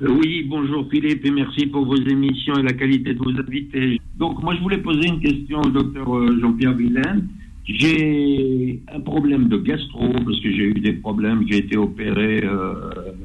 Oui, 0.00 0.46
bonjour 0.48 0.88
Philippe 0.88 1.26
et 1.26 1.32
merci 1.32 1.66
pour 1.66 1.86
vos 1.86 1.96
émissions 1.96 2.54
et 2.54 2.62
la 2.62 2.72
qualité 2.72 3.12
de 3.14 3.18
vos 3.18 3.36
invités. 3.36 4.00
Donc 4.16 4.40
moi 4.44 4.54
je 4.54 4.60
voulais 4.60 4.78
poser 4.78 5.08
une 5.08 5.18
question 5.18 5.60
au 5.60 5.70
docteur 5.70 6.16
euh, 6.16 6.38
Jean-Pierre 6.40 6.74
Villaine. 6.74 7.26
J'ai 7.64 8.80
un 8.94 9.00
problème 9.00 9.48
de 9.48 9.56
gastro 9.56 10.12
parce 10.12 10.38
que 10.40 10.52
j'ai 10.52 10.66
eu 10.66 10.74
des 10.74 10.92
problèmes, 10.92 11.44
j'ai 11.50 11.58
été 11.58 11.76
opéré 11.76 12.44
euh, 12.44 12.74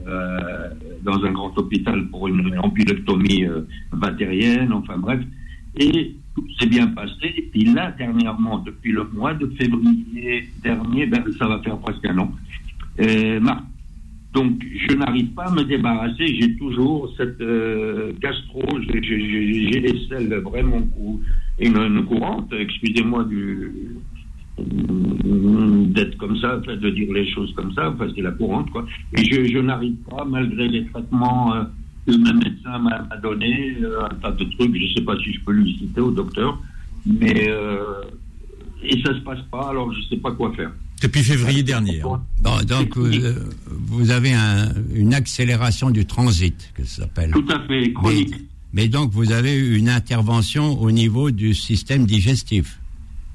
euh, 0.08 0.70
dans 1.04 1.24
un 1.24 1.32
grand 1.32 1.56
hôpital 1.60 2.08
pour 2.08 2.28
une 2.28 2.58
ampulectomie 2.58 3.46
euh, 3.46 3.62
bactérienne, 3.94 4.74
enfin 4.74 4.98
bref. 4.98 5.20
Et 5.78 6.16
tout 6.36 6.46
s'est 6.60 6.68
bien 6.68 6.88
passé. 6.88 7.50
Et 7.54 7.66
là, 7.66 7.92
dernièrement, 7.98 8.60
depuis 8.60 8.92
le 8.92 9.06
mois 9.14 9.34
de 9.34 9.48
février 9.58 10.50
dernier, 10.62 11.06
ben, 11.06 11.24
ça 11.40 11.48
va 11.48 11.60
faire 11.62 11.78
presque 11.80 12.06
un 12.06 12.18
an, 12.20 12.32
euh, 13.00 13.40
donc, 14.36 14.66
je 14.76 14.94
n'arrive 14.96 15.30
pas 15.34 15.46
à 15.46 15.52
me 15.52 15.64
débarrasser. 15.64 16.28
J'ai 16.28 16.58
toujours 16.58 17.10
cette 17.16 17.40
euh, 17.40 18.12
gastro. 18.20 18.62
J'ai 18.82 19.80
les 19.80 20.08
selles 20.10 20.34
vraiment 20.40 20.82
cou. 20.82 21.22
Excusez-moi 21.58 23.26
d'être 24.58 26.18
comme 26.18 26.38
ça, 26.38 26.58
de 26.58 26.90
dire 26.90 27.14
les 27.14 27.32
choses 27.32 27.54
comme 27.56 27.72
ça. 27.74 27.92
Enfin, 27.92 28.08
c'est 28.14 28.22
la 28.22 28.32
courante, 28.32 28.70
quoi. 28.72 28.86
Et 29.18 29.24
je, 29.24 29.46
je 29.46 29.60
n'arrive 29.60 29.96
pas, 30.10 30.26
malgré 30.26 30.68
les 30.68 30.86
traitements 30.88 31.56
euh, 31.56 31.64
que 32.06 32.16
ma 32.18 32.34
médecin 32.34 32.78
m'a 32.80 33.18
donné, 33.18 33.78
euh, 33.82 34.06
un 34.06 34.16
tas 34.16 34.32
de 34.32 34.43
trucs. 34.43 34.76
Je 34.76 34.84
ne 34.84 34.93
sais 34.95 35.01
pas 35.01 35.18
si 35.18 35.34
je 35.34 35.39
peux 35.41 35.53
lui 35.53 35.78
citer 35.78 36.01
au 36.01 36.12
docteur, 36.12 36.60
mais 37.06 37.49
euh, 37.49 38.03
et 38.84 39.01
ça 39.01 39.14
se 39.14 39.20
passe 39.20 39.41
pas. 39.51 39.70
Alors, 39.70 39.91
je 39.93 39.99
ne 39.99 40.03
sais 40.06 40.18
pas 40.18 40.32
quoi 40.32 40.53
faire. 40.53 40.72
Depuis 41.01 41.24
février 41.24 41.64
dernier. 41.64 42.01
Hein. 42.01 42.22
Bon, 42.41 42.58
donc, 42.66 42.97
vous, 42.97 43.12
vous 43.68 44.12
avez 44.12 44.34
un, 44.34 44.70
une 44.93 45.14
accélération 45.14 45.89
du 45.89 46.06
transit, 46.06 46.72
que 46.74 46.84
ça 46.84 47.03
s'appelle. 47.03 47.32
Tout 47.32 47.45
à 47.49 47.60
fait, 47.68 47.91
chronique. 47.93 48.32
Mais, 48.32 48.84
mais, 48.84 48.88
donc, 48.88 49.12
vous 49.12 49.32
avez 49.32 49.58
une 49.58 49.89
intervention 49.89 50.80
au 50.80 50.91
niveau 50.91 51.32
du 51.32 51.53
système 51.53 52.06
digestif. 52.06 52.80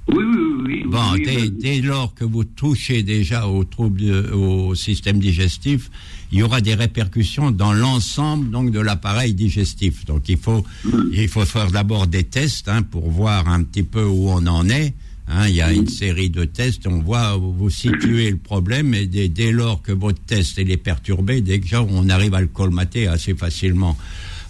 Oui, 0.09 0.25
oui, 0.25 0.63
oui. 0.67 0.83
Bon, 0.87 0.99
oui, 1.13 1.23
dès, 1.25 1.51
dès 1.51 1.81
lors 1.81 2.15
que 2.15 2.25
vous 2.25 2.43
touchez 2.45 3.03
déjà 3.03 3.47
au 3.47 3.63
trouble 3.65 4.01
de- 4.01 4.31
au 4.33 4.75
système 4.75 5.19
digestif, 5.21 5.91
il 6.33 6.39
y 6.39 6.43
aura 6.43 6.61
des 6.61 6.75
répercussions 6.75 7.51
dans 7.53 7.73
l'ensemble 7.73 8.51
donc 8.51 8.71
de 8.73 8.81
l'appareil 8.81 9.35
digestif. 9.35 10.05
Donc 10.07 10.29
il 10.29 10.39
faut 10.39 10.65
il 11.13 11.29
faut 11.29 11.45
faire 11.45 11.71
d'abord 11.71 12.07
des 12.09 12.25
tests 12.25 12.69
hein, 12.69 12.83
pour 12.83 13.09
voir 13.11 13.49
un 13.49 13.63
petit 13.63 13.83
peu 13.85 14.05
où 14.05 14.31
on 14.31 14.47
en 14.47 14.69
est. 14.69 14.95
Hein, 15.29 15.47
il 15.49 15.55
y 15.55 15.61
a 15.63 15.73
une 15.73 15.87
série 15.87 16.29
de 16.29 16.45
tests, 16.45 16.89
on 16.89 16.99
voit 17.01 17.37
où 17.39 17.53
vous 17.53 17.71
situez 17.71 18.31
le 18.33 18.37
problème 18.37 18.95
et 18.95 19.07
dès, 19.07 19.29
dès 19.29 19.53
lors 19.53 19.81
que 19.81 19.93
votre 19.93 20.21
test 20.23 20.57
il 20.59 20.73
est 20.73 20.77
perturbé, 20.77 21.41
déjà 21.41 21.83
on 21.85 22.09
arrive 22.09 22.35
à 22.35 22.41
le 22.41 22.49
colmater 22.49 23.07
assez 23.07 23.35
facilement. 23.35 23.97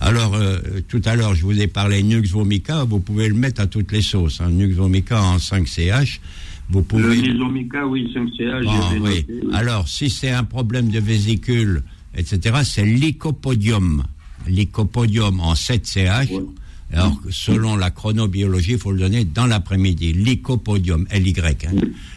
Alors, 0.01 0.35
euh, 0.35 0.59
tout 0.89 1.03
à 1.05 1.15
l'heure, 1.15 1.35
je 1.35 1.43
vous 1.45 1.61
ai 1.61 1.67
parlé 1.67 2.03
Nux 2.03 2.23
vomica, 2.29 2.85
vous 2.85 3.01
pouvez 3.01 3.29
le 3.29 3.35
mettre 3.35 3.61
à 3.61 3.67
toutes 3.67 3.93
les 3.93 4.01
sauces. 4.03 4.41
Hein. 4.41 4.49
Nux 4.51 4.73
vomica 4.73 5.23
en 5.23 5.37
5CH, 5.37 6.21
vous 6.71 6.79
Le 6.79 6.85
pouvez... 6.85 7.21
Nésomica, 7.21 7.87
oui, 7.87 8.11
5CA, 8.15 8.65
Bon, 8.65 8.73
j'ai 8.91 8.99
oui. 8.99 9.01
noté, 9.01 9.27
oui. 9.45 9.51
Alors, 9.53 9.89
si 9.89 10.09
c'est 10.09 10.31
un 10.31 10.45
problème 10.45 10.89
de 10.89 11.01
vésicule, 11.01 11.83
etc., 12.17 12.61
c'est 12.65 12.85
l'icopodium. 12.85 14.03
L'icopodium 14.47 15.39
en 15.41 15.53
7CH. 15.53 16.31
Ouais. 16.33 16.43
Alors, 16.93 17.21
selon 17.31 17.77
la 17.77 17.91
chronobiologie, 17.91 18.73
il 18.73 18.79
faut 18.79 18.91
le 18.93 18.99
donner 19.01 19.25
dans 19.25 19.47
l'après-midi. 19.47 20.13
L'icopodium, 20.15 21.07
LY. 21.13 21.35
Hein. 21.39 21.71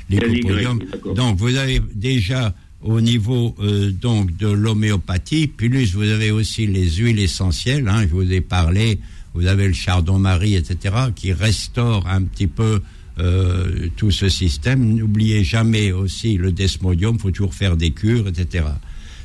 L'icopodium. 0.09 0.79
LY, 0.79 0.87
d'accord. 0.91 1.13
Donc, 1.15 1.37
vous 1.37 1.55
avez 1.57 1.81
déjà 1.93 2.55
au 2.83 3.01
niveau 3.01 3.55
euh, 3.59 3.91
donc 3.91 4.35
de 4.37 4.47
l'homéopathie, 4.47 5.47
plus 5.47 5.93
vous 5.93 6.09
avez 6.09 6.31
aussi 6.31 6.67
les 6.67 6.89
huiles 6.91 7.19
essentielles. 7.19 7.87
Hein, 7.87 8.03
je 8.03 8.13
vous 8.13 8.31
ai 8.31 8.41
parlé. 8.41 8.99
Vous 9.33 9.47
avez 9.47 9.67
le 9.67 9.73
chardon-marie, 9.73 10.55
etc., 10.55 10.95
qui 11.15 11.33
restaure 11.33 12.05
un 12.07 12.21
petit 12.23 12.47
peu 12.47 12.81
euh, 13.19 13.87
tout 13.95 14.11
ce 14.11 14.29
système. 14.29 14.95
N'oubliez 14.95 15.43
jamais 15.43 15.91
aussi 15.91 16.37
le 16.37 16.51
desmodium. 16.51 17.17
faut 17.19 17.31
toujours 17.31 17.53
faire 17.53 17.77
des 17.77 17.91
cures, 17.91 18.27
etc. 18.27 18.65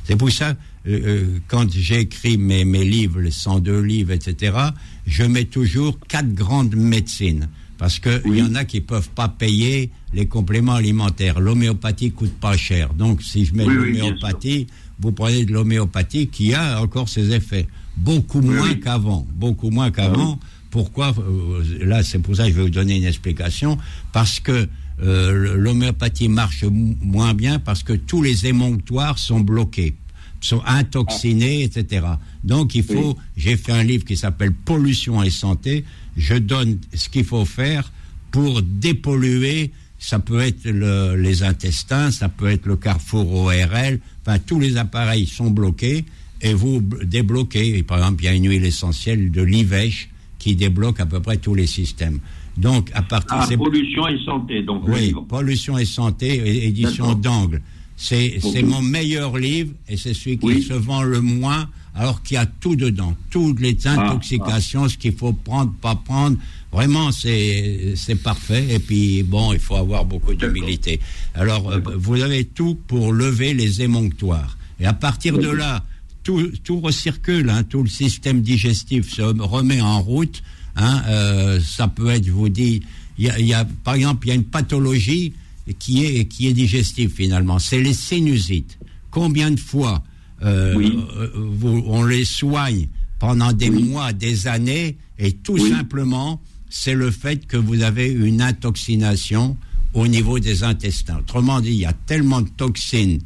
C'est 0.03 0.15
pour 0.15 0.31
ça, 0.31 0.55
euh, 0.87 0.99
euh, 1.03 1.39
quand 1.47 1.71
j'écris 1.71 2.37
mes, 2.37 2.65
mes 2.65 2.83
livres, 2.83 3.19
les 3.19 3.31
102 3.31 3.81
livres, 3.81 4.11
etc., 4.11 4.57
je 5.05 5.23
mets 5.23 5.45
toujours 5.45 5.99
quatre 6.07 6.33
grandes 6.33 6.75
médecines. 6.75 7.49
Parce 7.79 7.97
qu'il 7.97 8.21
il 8.25 8.37
y 8.37 8.41
en 8.43 8.53
a 8.55 8.65
qui 8.65 8.81
peuvent 8.81 9.09
pas 9.09 9.29
payer 9.29 9.89
les 10.13 10.27
compléments 10.27 10.75
alimentaires. 10.75 11.39
L'homéopathie 11.39 12.11
coûte 12.11 12.33
pas 12.39 12.57
cher. 12.57 12.93
Donc, 12.93 13.23
si 13.23 13.45
je 13.45 13.55
mets 13.55 13.65
Oui, 13.65 13.75
oui, 13.77 13.97
l'homéopathie, 13.97 14.67
vous 14.99 15.13
prenez 15.13 15.45
de 15.45 15.53
l'homéopathie 15.53 16.27
qui 16.27 16.53
a 16.53 16.81
encore 16.81 17.09
ses 17.09 17.31
effets. 17.31 17.67
Beaucoup 17.95 18.41
moins 18.41 18.69
oui. 18.69 18.79
qu'avant. 18.81 19.25
Beaucoup 19.33 19.69
moins 19.71 19.91
qu'avant. 19.91 20.37
Pourquoi 20.69 21.15
euh, 21.17 21.63
Là, 21.85 22.03
c'est 22.03 22.19
pour 22.19 22.35
ça 22.35 22.43
que 22.43 22.49
je 22.51 22.55
vais 22.55 22.63
vous 22.63 22.69
donner 22.69 22.97
une 22.97 23.05
explication. 23.05 23.77
Parce 24.11 24.41
que 24.41 24.67
euh, 25.01 25.55
l'homéopathie 25.55 26.27
marche 26.27 26.65
moins 26.65 27.33
bien 27.33 27.59
parce 27.59 27.83
que 27.83 27.93
tous 27.93 28.21
les 28.21 28.47
émonctoires 28.47 29.17
sont 29.17 29.39
bloqués, 29.39 29.95
sont 30.41 30.61
intoxinés, 30.65 31.63
etc. 31.63 32.05
Donc 32.43 32.75
il 32.75 32.83
faut, 32.83 33.17
j'ai 33.37 33.55
fait 33.55 33.71
un 33.71 33.83
livre 33.83 34.03
qui 34.03 34.17
s'appelle 34.17 34.51
Pollution 34.51 35.23
et 35.23 35.29
santé. 35.29 35.85
Je 36.19 36.35
donne 36.35 36.77
ce 36.93 37.07
qu'il 37.09 37.23
faut 37.23 37.45
faire 37.45 37.91
pour 38.31 38.61
dépolluer. 38.61 39.71
Ça 39.97 40.19
peut 40.19 40.39
être 40.41 40.65
le- 40.65 41.15
les 41.15 41.43
intestins, 41.43 42.11
ça 42.11 42.29
peut 42.29 42.47
être 42.49 42.65
le 42.65 42.75
carrefour 42.75 43.33
ORL. 43.33 43.99
Enfin, 44.25 44.37
tous 44.39 44.59
les 44.59 44.77
appareils 44.77 45.25
sont 45.25 45.49
bloqués 45.49 46.05
et 46.41 46.53
vous 46.53 46.81
débloquez. 47.03 47.77
Et 47.77 47.83
par 47.83 47.97
exemple, 47.99 48.23
il 48.23 48.25
y 48.25 48.29
a 48.29 48.33
une 48.33 48.49
huile 48.49 48.65
essentielle 48.65 49.31
de 49.31 49.41
l'ivèche 49.41 50.09
qui 50.37 50.55
débloque 50.55 50.99
à 50.99 51.05
peu 51.05 51.19
près 51.21 51.37
tous 51.37 51.55
les 51.55 51.67
systèmes. 51.67 52.19
Donc, 52.57 52.91
à 52.93 53.01
partir 53.01 53.37
Ah, 53.39 53.45
c'est- 53.47 53.57
pollution 53.57 54.07
et 54.07 54.17
santé, 54.25 54.61
donc 54.63 54.83
oui. 54.87 55.13
Pollution 55.27 55.77
et 55.77 55.85
santé, 55.85 56.65
édition 56.67 57.13
d'angle. 57.13 57.61
C'est 57.97 58.39
mon 58.63 58.81
meilleur 58.81 59.37
livre 59.37 59.71
et 59.89 59.97
c'est 59.97 60.13
celui 60.13 60.37
qui 60.37 60.45
Oui. 60.45 60.63
se 60.63 60.73
vend 60.73 61.03
le 61.03 61.19
moins, 61.21 61.69
alors 61.95 62.21
qu'il 62.23 62.35
y 62.35 62.37
a 62.37 62.45
tout 62.45 62.75
dedans, 62.75 63.15
toutes 63.29 63.59
les 63.59 63.77
Ah, 63.85 63.91
intoxications, 63.91 64.87
ce 64.87 64.97
qu'il 64.97 65.13
faut 65.13 65.33
prendre, 65.33 65.71
pas 65.81 65.95
prendre. 65.95 66.37
Vraiment, 66.71 67.11
c'est 67.11 67.93
c'est 67.95 68.15
parfait. 68.15 68.67
Et 68.75 68.79
puis 68.79 69.23
bon, 69.23 69.53
il 69.53 69.59
faut 69.59 69.75
avoir 69.75 70.05
beaucoup 70.05 70.33
d'humilité. 70.33 70.99
Alors, 71.33 71.71
euh, 71.71 71.79
vous 71.97 72.21
avez 72.21 72.45
tout 72.45 72.77
pour 72.87 73.11
lever 73.11 73.53
les 73.53 73.81
émonctoires. 73.81 74.57
Et 74.79 74.85
à 74.85 74.93
partir 74.93 75.37
de 75.37 75.49
là, 75.49 75.83
tout, 76.23 76.51
tout 76.63 76.79
recircule, 76.79 77.49
hein, 77.49 77.63
tout 77.63 77.83
le 77.83 77.89
système 77.89 78.41
digestif 78.41 79.11
se 79.13 79.21
remet 79.21 79.81
en 79.81 80.01
route. 80.01 80.43
Hein, 80.75 81.01
euh, 81.07 81.59
ça 81.59 81.87
peut 81.87 82.09
être, 82.09 82.25
je 82.25 82.31
vous 82.31 82.49
dis, 82.49 82.81
il 83.17 83.25
y 83.25 83.29
a, 83.29 83.39
il 83.39 83.47
y 83.47 83.53
a, 83.53 83.65
par 83.83 83.95
exemple, 83.95 84.27
il 84.27 84.29
y 84.29 84.31
a 84.31 84.35
une 84.35 84.45
pathologie 84.45 85.33
qui 85.79 86.05
est, 86.05 86.25
qui 86.25 86.47
est 86.47 86.53
digestive 86.53 87.11
finalement, 87.13 87.59
c'est 87.59 87.81
les 87.81 87.93
sinusites. 87.93 88.77
Combien 89.11 89.51
de 89.51 89.59
fois 89.59 90.03
euh, 90.43 90.73
Oui. 90.75 90.97
euh, 91.17 91.29
vous- 91.35 91.83
on 91.87 92.03
les 92.03 92.25
soigne 92.25 92.87
pendant 93.19 93.51
des 93.53 93.69
mois, 93.69 94.13
des 94.13 94.47
années, 94.47 94.97
et 95.17 95.33
tout 95.33 95.53
Oui. 95.53 95.69
simplement, 95.71 96.41
c'est 96.69 96.93
le 96.95 97.11
fait 97.11 97.45
que 97.47 97.57
vous 97.57 97.81
avez 97.81 98.09
une 98.09 98.41
intoxination 98.41 99.57
au 99.93 100.07
niveau 100.07 100.39
des 100.39 100.63
intestins. 100.63 101.17
Autrement 101.19 101.59
dit, 101.61 101.69
il 101.71 101.79
y 101.79 101.85
a 101.85 101.93
tellement 101.93 102.41
de 102.41 102.49
toxines 102.49 103.19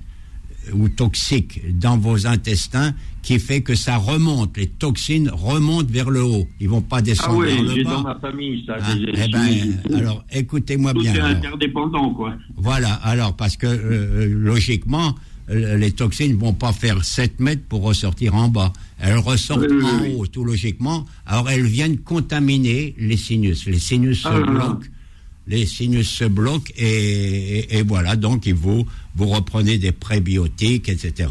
ou 0.74 0.88
toxiques 0.88 1.60
dans 1.78 1.98
vos 1.98 2.26
intestins 2.26 2.94
qui 3.22 3.38
fait 3.38 3.62
que 3.62 3.76
ça 3.76 3.98
remonte, 3.98 4.56
les 4.58 4.68
toxines 4.68 5.30
remontent 5.30 5.90
vers 5.92 6.10
le 6.10 6.24
haut. 6.24 6.48
Ils 6.62 6.70
vont 6.70 6.82
pas 6.82 6.98
Ah 6.98 7.02
descendre 7.02 7.38
oui, 7.40 7.48
vers 7.54 7.64
le 7.64 7.74
j'ai 7.76 7.84
bas. 7.84 7.90
dans 7.92 8.02
ma 8.04 8.16
famille 8.20 8.64
ça. 8.66 8.76
Hein, 8.82 8.98
j'ai- 8.98 9.14
eh 9.14 9.28
ben, 9.28 9.98
alors, 9.98 10.24
écoutez-moi 10.32 10.94
bien. 10.94 11.14
est 11.14 11.20
alors. 11.20 11.30
interdépendant, 11.38 12.14
quoi. 12.14 12.34
Voilà, 12.56 12.94
alors, 12.96 13.36
parce 13.36 13.58
que 13.58 13.68
euh, 13.68 14.26
logiquement, 14.34 15.10
euh, 15.10 15.12
les 15.54 15.92
toxines 15.92 16.36
vont 16.36 16.54
pas 16.54 16.74
faire 16.74 17.04
7 17.04 17.40
mètres 17.40 17.64
pour 17.70 17.84
ressortir 17.84 18.36
en 18.36 18.48
bas. 18.48 18.74
Elles 19.00 19.18
ressortent 19.18 19.66
Oui, 19.70 19.84
en 19.84 20.02
oui. 20.04 20.16
haut, 20.18 20.28
tout 20.28 20.44
logiquement. 20.44 21.06
Alors, 21.26 21.50
elles 21.50 21.66
viennent 21.66 21.98
contaminer 21.98 22.96
les 22.98 23.18
sinus. 23.18 23.66
Les 23.66 23.80
sinus 23.80 24.24
Ah 24.26 24.34
se 24.34 24.40
là. 24.40 24.52
bloquent. 24.52 24.88
Les 25.46 25.66
sinus 25.66 26.08
se 26.10 26.24
bloquent 26.26 26.72
et, 26.78 26.86
et- 27.60 27.78
et 27.80 27.84
voilà, 27.84 28.16
donc 28.16 28.46
il 28.46 28.54
vous, 28.54 28.86
vous 29.16 29.26
reprenez 29.28 29.78
des 29.78 29.92
prébiotiques, 29.92 30.88
etc. 30.88 31.28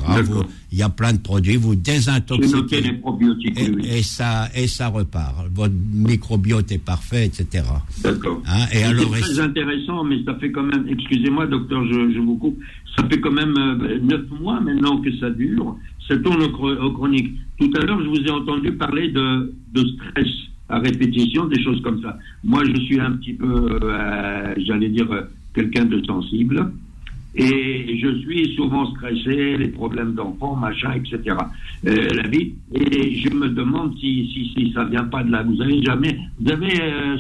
Il 0.71 0.79
y 0.79 0.83
a 0.83 0.91
plein 0.91 1.15
de 1.15 1.19
produits, 1.19 1.57
vous 1.57 1.75
désintoxiquez. 1.75 2.83
les 2.83 2.93
probiotiques, 2.93 3.59
Et, 3.59 3.71
oui. 3.71 3.83
et 3.89 4.03
ça, 4.03 4.51
et 4.55 4.67
ça 4.69 4.89
repart. 4.89 5.47
Votre 5.55 5.73
microbiote 5.95 6.71
est 6.73 6.79
parfait, 6.85 7.25
etc. 7.27 7.65
D'accord. 8.03 8.43
Hein, 8.47 8.67
et 8.73 8.83
C'est 8.85 9.21
très 9.21 9.41
intéressant, 9.41 10.05
mais 10.05 10.23
ça 10.25 10.35
fait 10.35 10.53
quand 10.53 10.63
même, 10.65 10.85
excusez-moi 10.89 11.47
docteur, 11.47 11.83
je, 11.87 12.13
je 12.15 12.19
vous 12.19 12.37
coupe, 12.37 12.59
ça 12.97 13.07
fait 13.09 13.19
quand 13.21 13.33
même 13.33 13.55
euh, 13.57 13.99
neuf 14.01 14.29
mois 14.41 14.61
maintenant 14.61 14.99
que 15.01 15.11
ça 15.19 15.31
dure, 15.31 15.77
ça 16.07 16.17
tourne 16.19 16.43
au, 16.43 16.49
chro- 16.49 16.77
au 16.79 16.93
chronique. 16.93 17.33
Tout 17.59 17.71
à 17.77 17.85
l'heure, 17.85 18.03
je 18.03 18.09
vous 18.09 18.21
ai 18.27 18.31
entendu 18.31 18.73
parler 18.73 19.09
de, 19.09 19.55
de 19.73 19.85
stress 19.89 20.29
à 20.73 20.79
répétition, 20.79 21.45
des 21.47 21.63
choses 21.63 21.81
comme 21.83 22.01
ça. 22.01 22.19
Moi, 22.43 22.63
je 22.65 22.81
suis 22.81 22.99
un 22.99 23.13
petit 23.13 23.35
peu, 23.35 23.79
euh, 23.83 24.55
j'allais 24.67 24.89
dire, 24.89 25.11
euh, 25.13 25.23
quelqu'un 25.55 25.85
de 25.85 26.03
sensible. 26.05 26.73
Et 27.35 27.99
je 28.03 28.21
suis 28.21 28.55
souvent 28.57 28.91
stressé, 28.95 29.57
les 29.59 29.69
problèmes 29.69 30.15
d'enfants, 30.15 30.57
machin, 30.57 30.93
etc. 30.93 31.37
Euh, 31.87 32.09
la 32.15 32.27
vie. 32.29 32.55
Et 32.75 33.17
je 33.17 33.31
me 33.35 33.49
demande 33.49 33.95
si, 33.99 34.31
si, 34.33 34.51
si 34.55 34.73
ça 34.73 34.85
vient 34.85 35.05
pas 35.05 35.23
de 35.23 35.31
là. 35.31 35.43
Vous 35.43 35.61
avez 35.61 35.83
jamais, 35.83 36.19
vous 36.41 36.51
avez 36.51 36.73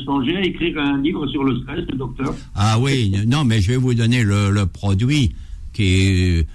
songé 0.04 0.36
à 0.36 0.42
écrire 0.42 0.78
un 0.78 1.00
livre 1.00 1.26
sur 1.28 1.44
le 1.44 1.56
stress, 1.60 1.86
docteur? 1.94 2.34
Ah 2.54 2.78
oui, 2.80 3.12
non, 3.26 3.44
mais 3.44 3.60
je 3.60 3.72
vais 3.72 3.78
vous 3.78 3.94
donner 3.94 4.22
le, 4.22 4.50
le 4.50 4.66
produit 4.66 5.34
qui 5.72 5.84
est, 5.84 6.46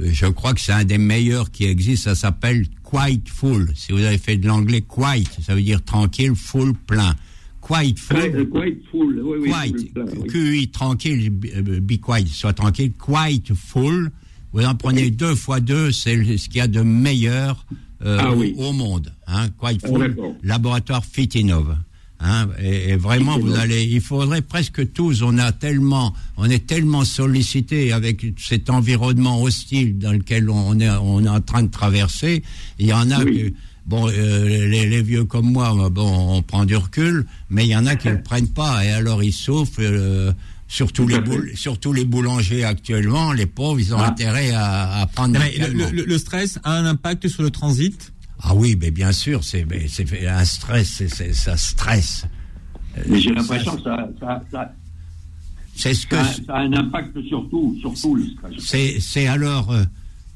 je 0.00 0.26
crois 0.26 0.52
que 0.54 0.60
c'est 0.60 0.72
un 0.72 0.84
des 0.84 0.98
meilleurs 0.98 1.50
qui 1.50 1.64
existe, 1.64 2.04
ça 2.04 2.14
s'appelle 2.14 2.66
Quite 2.82 3.28
Full. 3.28 3.72
Si 3.74 3.92
vous 3.92 4.02
avez 4.02 4.18
fait 4.18 4.36
de 4.36 4.46
l'anglais, 4.46 4.82
Quite, 4.82 5.30
ça 5.42 5.54
veut 5.54 5.62
dire 5.62 5.82
tranquille, 5.84 6.34
full, 6.34 6.74
plein. 6.74 7.14
Quite 7.60 7.98
Full, 7.98 8.48
Quite, 8.50 8.78
full. 8.90 9.20
Oui, 9.24 9.38
oui, 9.40 9.50
Quite, 9.50 9.92
full, 9.92 10.18
oui. 10.22 10.28
QI, 10.28 10.68
tranquille, 10.68 11.32
euh, 11.56 11.80
be 11.80 11.98
quiet, 12.00 12.26
soit 12.28 12.52
tranquille, 12.52 12.92
Quite 12.92 13.54
Full. 13.54 14.10
Vous 14.52 14.64
en 14.64 14.74
prenez 14.74 15.10
deux 15.10 15.34
fois 15.34 15.60
deux, 15.60 15.90
c'est 15.92 16.36
ce 16.38 16.48
qu'il 16.48 16.58
y 16.58 16.60
a 16.60 16.68
de 16.68 16.80
meilleur 16.82 17.66
euh, 18.04 18.18
Ah 18.20 18.32
au- 18.32 18.36
oui. 18.36 18.54
au, 18.56 18.72
monde. 18.72 19.12
Hein, 19.26 19.48
Quite 19.58 19.80
Ah, 19.84 19.88
Full, 19.88 20.14
laboratoire 20.42 21.04
Fitinov. 21.04 21.76
Hein, 22.18 22.48
et, 22.62 22.90
et 22.90 22.96
vraiment, 22.96 23.38
vous 23.38 23.54
allez, 23.56 23.84
il 23.84 24.00
faudrait 24.00 24.40
presque 24.40 24.92
tous, 24.94 25.22
on 25.22 25.36
a 25.38 25.52
tellement, 25.52 26.14
on 26.38 26.48
est 26.48 26.66
tellement 26.66 27.04
sollicité 27.04 27.92
avec 27.92 28.24
cet 28.38 28.70
environnement 28.70 29.42
hostile 29.42 29.98
dans 29.98 30.12
lequel 30.12 30.48
on 30.48 30.80
est, 30.80 30.88
on 30.88 31.22
est 31.24 31.28
en 31.28 31.40
train 31.42 31.62
de 31.62 31.70
traverser. 31.70 32.42
Il 32.78 32.86
y 32.86 32.92
en 32.94 33.10
a 33.10 33.22
Oui. 33.22 33.50
que, 33.50 33.54
bon, 33.86 34.08
euh, 34.08 34.66
les, 34.66 34.86
les 34.86 35.02
vieux 35.02 35.24
comme 35.24 35.50
moi, 35.52 35.74
bon, 35.90 36.36
on 36.36 36.42
prend 36.42 36.64
du 36.64 36.76
recul, 36.76 37.26
mais 37.50 37.64
il 37.66 37.70
y 37.70 37.76
en 37.76 37.84
a 37.84 37.96
qui 37.96 38.08
ne 38.08 38.14
le 38.14 38.22
prennent 38.22 38.48
pas 38.48 38.82
et 38.84 38.90
alors 38.90 39.22
ils 39.22 39.32
souffrent. 39.34 39.80
euh, 39.80 40.32
surtout 40.68 41.02
Tout 41.04 41.08
les, 41.08 41.20
boul- 41.20 41.52
surtout 41.54 41.92
les 41.92 42.04
boulangers 42.04 42.64
actuellement, 42.64 43.32
les 43.32 43.46
pauvres, 43.46 43.78
ils 43.78 43.94
ont 43.94 43.98
Ah. 44.00 44.08
intérêt 44.08 44.50
à, 44.50 45.02
à 45.02 45.06
prendre 45.06 45.38
mais 45.38 45.54
le- 45.68 46.04
le 46.04 46.18
stress 46.18 46.58
a 46.64 46.72
un 46.72 46.86
impact 46.86 47.28
sur 47.28 47.42
le 47.44 47.50
transit? 47.50 48.12
Ah 48.42 48.54
oui, 48.54 48.76
mais 48.80 48.90
bien 48.90 49.12
sûr, 49.12 49.42
c'est 49.42 49.66
un 50.26 50.44
stress, 50.44 51.02
ça 51.32 51.56
stresse. 51.56 52.26
Mais 53.08 53.20
j'ai 53.20 53.32
l'impression 53.32 53.76
que 53.76 53.82
ça, 53.82 54.08
ça, 54.20 54.42
ça, 54.50 54.72
C'est 55.74 55.94
ce 55.94 56.06
que. 56.06 56.16
Ça, 56.16 56.32
ça, 56.46 56.54
a 56.54 56.60
un 56.60 56.72
impact 56.72 57.20
sur 57.28 57.48
tout, 57.48 57.76
sur 57.80 57.94
tout 57.94 58.14
le 58.14 58.24
stress. 58.26 59.00
C'est 59.00 59.26
alors. 59.26 59.70
Euh, 59.70 59.84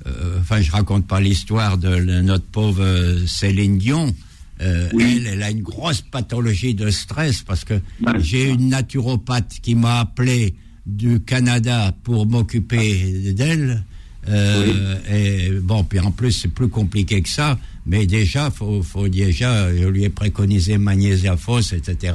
euh, 0.07 0.39
enfin, 0.41 0.61
je 0.61 0.71
raconte 0.71 1.07
pas 1.07 1.21
l'histoire 1.21 1.77
de 1.77 1.97
notre 2.23 2.45
pauvre 2.47 2.83
euh, 2.83 3.27
Céline 3.27 3.79
Dion. 3.79 4.15
Euh, 4.63 4.89
oui. 4.93 5.23
elle, 5.25 5.35
elle 5.35 5.43
a 5.43 5.51
une 5.51 5.63
grosse 5.63 6.03
pathologie 6.03 6.75
de 6.75 6.91
stress 6.91 7.43
parce 7.43 7.65
que 7.65 7.81
ben, 8.01 8.19
j'ai 8.19 8.51
une 8.51 8.69
naturopathe 8.69 9.59
qui 9.63 9.75
m'a 9.75 10.01
appelé 10.01 10.55
du 10.87 11.21
Canada 11.21 11.95
pour 12.03 12.27
m'occuper 12.27 13.33
d'elle. 13.33 13.83
Oui. 14.29 14.75
Et 15.11 15.51
bon, 15.63 15.83
puis 15.85 15.99
en 15.99 16.11
plus, 16.11 16.33
c'est 16.33 16.49
plus 16.49 16.69
compliqué 16.69 17.23
que 17.23 17.29
ça. 17.29 17.59
Mais 17.91 18.07
déjà, 18.07 18.53
faut, 18.53 18.85
faut 18.85 19.09
déjà, 19.09 19.75
je 19.77 19.89
lui 19.89 20.05
ai 20.05 20.11
préconisé 20.11 20.79
magnésia 20.79 21.37
fausse, 21.37 21.73
etc. 21.73 22.15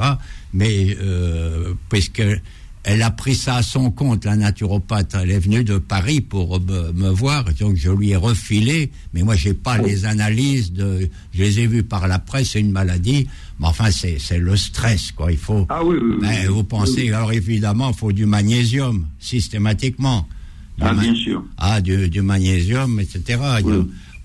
Mais 0.53 0.95
euh, 1.01 1.73
puisque 1.89 2.23
elle 2.83 3.01
a 3.01 3.11
pris 3.11 3.35
ça 3.35 3.55
à 3.55 3.61
son 3.61 3.91
compte, 3.91 4.23
la 4.23 4.37
naturopathe. 4.37 5.17
Elle 5.21 5.31
est 5.31 5.39
venue 5.39 5.65
de 5.65 5.77
Paris 5.77 6.21
pour 6.21 6.61
me, 6.61 6.93
me 6.93 7.09
voir, 7.09 7.43
donc 7.59 7.75
je 7.75 7.91
lui 7.91 8.11
ai 8.11 8.15
refilé. 8.15 8.89
Mais 9.13 9.23
moi, 9.23 9.35
j'ai 9.35 9.53
pas 9.53 9.77
les 9.77 10.05
analyses 10.05 10.71
de. 10.71 11.09
Je 11.33 11.43
les 11.43 11.59
ai 11.59 11.67
vues 11.67 11.83
par 11.83 12.07
la 12.07 12.19
presse. 12.19 12.51
C'est 12.51 12.61
une 12.61 12.71
maladie, 12.71 13.27
mais 13.59 13.67
enfin, 13.67 13.91
c'est 13.91 14.15
c'est 14.17 14.39
le 14.39 14.55
stress, 14.55 15.11
quoi. 15.11 15.29
Il 15.29 15.37
faut. 15.37 15.65
Ah 15.67 15.83
oui. 15.83 15.97
oui, 16.01 16.15
ben, 16.21 16.29
oui 16.29 16.47
vous 16.47 16.63
pensez 16.63 17.11
alors 17.11 17.33
évidemment, 17.33 17.89
il 17.89 17.97
faut 17.97 18.13
du 18.13 18.25
magnésium 18.25 19.07
systématiquement. 19.19 20.25
Du 20.77 20.85
ah 20.85 20.93
bien 20.93 21.15
sûr. 21.15 21.43
Ah 21.57 21.81
du, 21.81 22.09
du 22.09 22.21
magnésium, 22.21 23.01
etc. 23.01 23.39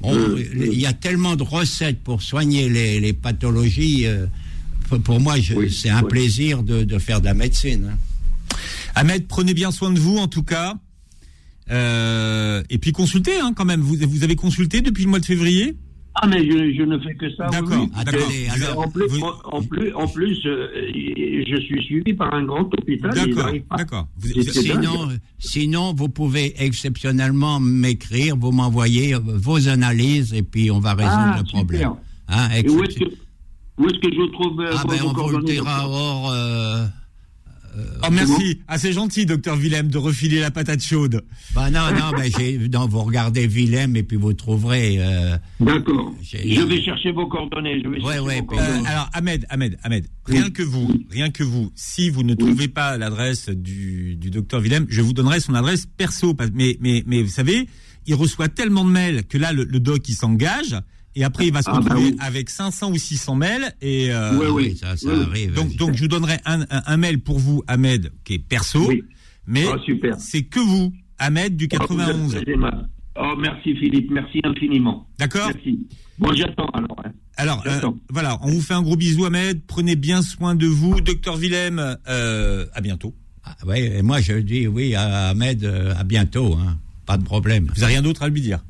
il 0.04 0.80
y 0.80 0.86
a 0.86 0.92
tellement 0.92 1.36
de 1.36 1.42
recettes 1.42 2.00
pour 2.00 2.22
soigner 2.22 2.68
les, 2.68 3.00
les 3.00 3.12
pathologies. 3.12 4.06
Euh, 4.06 4.26
pour 5.04 5.20
moi, 5.20 5.36
c'est 5.70 5.90
un 5.90 6.02
plaisir 6.02 6.62
de, 6.62 6.82
de, 6.84 6.98
faire 6.98 7.20
de 7.20 7.26
la 7.26 7.34
médecine. 7.34 7.92
Hein. 7.92 8.56
Ahmed, 8.94 9.26
prenez 9.28 9.54
bien 9.54 9.70
soin 9.70 9.92
de 9.92 10.00
vous 10.00 10.16
en 10.16 10.26
tout 10.26 10.42
cas. 10.42 10.74
Euh, 11.70 12.62
et 12.70 12.78
puis 12.78 12.92
consultez 12.92 13.38
hein, 13.38 13.52
quand 13.54 13.64
même. 13.64 13.80
Vous, 13.80 13.96
vous 14.00 14.24
avez 14.24 14.36
consulté 14.36 14.80
depuis 14.80 15.04
le 15.04 15.10
mois 15.10 15.20
de 15.20 15.26
février? 15.26 15.76
Ah 16.22 16.26
mais 16.26 16.44
je, 16.44 16.74
je, 16.76 16.82
ne 16.82 16.98
fais 16.98 17.14
que 17.14 17.34
ça. 17.34 17.46
D'accord. 17.46 17.86
Oui. 18.28 18.46
Alors, 18.54 18.80
en 18.80 18.90
plus, 18.90 19.06
vous... 19.06 19.26
en 19.44 19.62
plus, 19.62 19.94
en 19.94 20.06
plus 20.06 20.38
euh, 20.44 20.68
je 21.48 21.60
suis 21.62 21.82
suivi 21.82 22.12
par 22.12 22.34
un 22.34 22.44
grand 22.44 22.60
hôpital. 22.60 23.10
D'accord. 23.14 23.50
D'accord. 23.78 24.08
Sinon, 24.52 25.08
sinon, 25.38 25.94
vous 25.94 26.10
pouvez 26.10 26.62
exceptionnellement 26.62 27.58
m'écrire, 27.58 28.36
vous 28.36 28.52
m'envoyez 28.52 29.14
vos 29.14 29.68
analyses 29.68 30.34
et 30.34 30.42
puis 30.42 30.70
on 30.70 30.78
va 30.78 30.92
résoudre 30.92 31.14
ah, 31.16 31.38
le 31.38 31.44
problème. 31.50 31.90
Hein, 32.28 32.48
où 32.68 32.84
est-ce 32.84 32.98
que, 32.98 33.04
est-ce 33.04 33.98
que 33.98 34.14
je 34.14 34.32
trouve 34.32 34.62
Ah 34.70 34.84
ben 34.88 34.98
on 35.02 35.12
vous 35.12 35.38
le 35.38 35.44
dira 35.44 35.88
hors. 35.88 36.30
Euh, 36.30 36.84
euh, 36.84 36.86
oh 38.02 38.06
merci, 38.10 38.60
ah, 38.68 38.78
c'est 38.78 38.92
gentil, 38.92 39.26
docteur 39.26 39.56
Willem, 39.56 39.88
de 39.88 39.98
refiler 39.98 40.40
la 40.40 40.50
patate 40.50 40.82
chaude. 40.82 41.24
Bah 41.54 41.70
non, 41.70 41.80
non, 41.92 42.12
j'ai, 42.38 42.58
non, 42.68 42.86
vous 42.86 43.00
regardez 43.00 43.46
Willem 43.46 43.96
et 43.96 44.02
puis 44.02 44.16
vous 44.16 44.32
trouverez. 44.32 44.96
Euh, 44.98 45.36
D'accord. 45.60 46.14
Je 46.22 46.62
vais 46.62 46.82
chercher 46.82 47.12
vos 47.12 47.26
coordonnées. 47.26 47.82
Je 47.82 47.88
vais 47.88 48.02
ouais, 48.02 48.18
ouais. 48.18 48.42
Vos 48.46 48.58
euh, 48.58 48.82
alors 48.86 49.08
Ahmed, 49.12 49.46
Ahmed, 49.48 49.78
Ahmed, 49.82 50.06
rien 50.26 50.44
oui. 50.44 50.52
que 50.52 50.62
vous, 50.62 50.88
rien 51.10 51.30
que 51.30 51.42
vous, 51.42 51.70
si 51.74 52.10
vous 52.10 52.22
ne 52.22 52.34
trouvez 52.34 52.64
oui. 52.64 52.68
pas 52.68 52.98
l'adresse 52.98 53.48
du, 53.48 54.16
du 54.16 54.30
docteur 54.30 54.60
Willem, 54.60 54.86
je 54.88 55.00
vous 55.02 55.12
donnerai 55.12 55.40
son 55.40 55.54
adresse 55.54 55.86
perso. 55.86 56.34
Mais, 56.54 56.76
mais, 56.80 57.02
mais 57.06 57.22
vous 57.22 57.30
savez, 57.30 57.68
il 58.06 58.14
reçoit 58.14 58.48
tellement 58.48 58.84
de 58.84 58.90
mails 58.90 59.24
que 59.26 59.38
là, 59.38 59.52
le, 59.52 59.64
le 59.64 59.80
doc, 59.80 60.08
il 60.08 60.14
s'engage. 60.14 60.76
Et 61.16 61.24
après, 61.24 61.46
il 61.48 61.52
va 61.52 61.62
se 61.62 61.68
Ah, 61.70 61.74
bah 61.74 61.78
retrouver 61.80 62.10
oui. 62.10 62.16
avec 62.20 62.50
500 62.50 62.92
ou 62.92 62.96
600 62.96 63.34
mails. 63.34 63.72
Et 63.80 64.12
euh, 64.12 64.38
Oui, 64.38 64.46
oui. 64.52 64.76
ça, 64.76 64.96
ça 64.96 65.08
Oui. 65.12 65.22
arrive. 65.28 65.54
donc, 65.54 65.74
donc, 65.76 65.94
je 65.94 66.02
vous 66.02 66.08
donnerai 66.08 66.38
un, 66.44 66.60
un, 66.62 66.82
un 66.86 66.96
mail 66.96 67.18
pour 67.20 67.38
vous, 67.38 67.62
Ahmed, 67.66 68.12
qui 68.24 68.34
est 68.34 68.38
perso. 68.38 68.86
Oui. 68.88 69.02
Mais 69.46 69.64
Oh, 69.66 69.76
super. 69.84 70.16
c'est 70.20 70.42
que 70.42 70.60
vous, 70.60 70.92
Ahmed 71.18 71.56
du 71.56 71.68
Oh, 71.72 71.76
vous 71.76 71.82
êtes 71.84 71.88
91. 71.98 72.34
très 72.42 72.52
aimable. 72.52 72.88
Oh, 73.16 73.34
merci 73.38 73.74
Philippe, 73.74 74.10
merci 74.10 74.40
infiniment. 74.44 75.06
D'accord 75.18 75.50
Merci. 75.52 75.80
Bon, 76.18 76.32
j'attends 76.32 76.68
alors. 76.72 76.96
hein. 77.04 77.10
Alors, 77.36 77.62
euh, 77.66 77.80
voilà, 78.10 78.38
on 78.42 78.50
vous 78.50 78.60
fait 78.60 78.74
un 78.74 78.82
gros 78.82 78.96
bisou, 78.96 79.24
Ahmed. 79.24 79.62
Prenez 79.66 79.96
bien 79.96 80.22
soin 80.22 80.54
de 80.54 80.66
vous. 80.66 81.00
Docteur 81.00 81.36
Willem, 81.36 81.96
euh, 82.08 82.66
à 82.72 82.80
bientôt. 82.80 83.14
Ah, 83.42 83.56
ouais, 83.66 83.98
et 83.98 84.02
moi 84.02 84.20
je 84.20 84.34
dis 84.34 84.66
oui 84.68 84.94
à 84.94 85.30
Ahmed, 85.30 85.64
euh, 85.64 85.94
à 85.96 86.04
bientôt, 86.04 86.54
hein. 86.54 86.78
pas 87.06 87.16
de 87.16 87.24
problème. 87.24 87.64
Vous 87.74 87.80
n'avez 87.80 87.94
rien 87.94 88.02
d'autre 88.02 88.22
à 88.22 88.28
lui 88.28 88.40
dire 88.42 88.60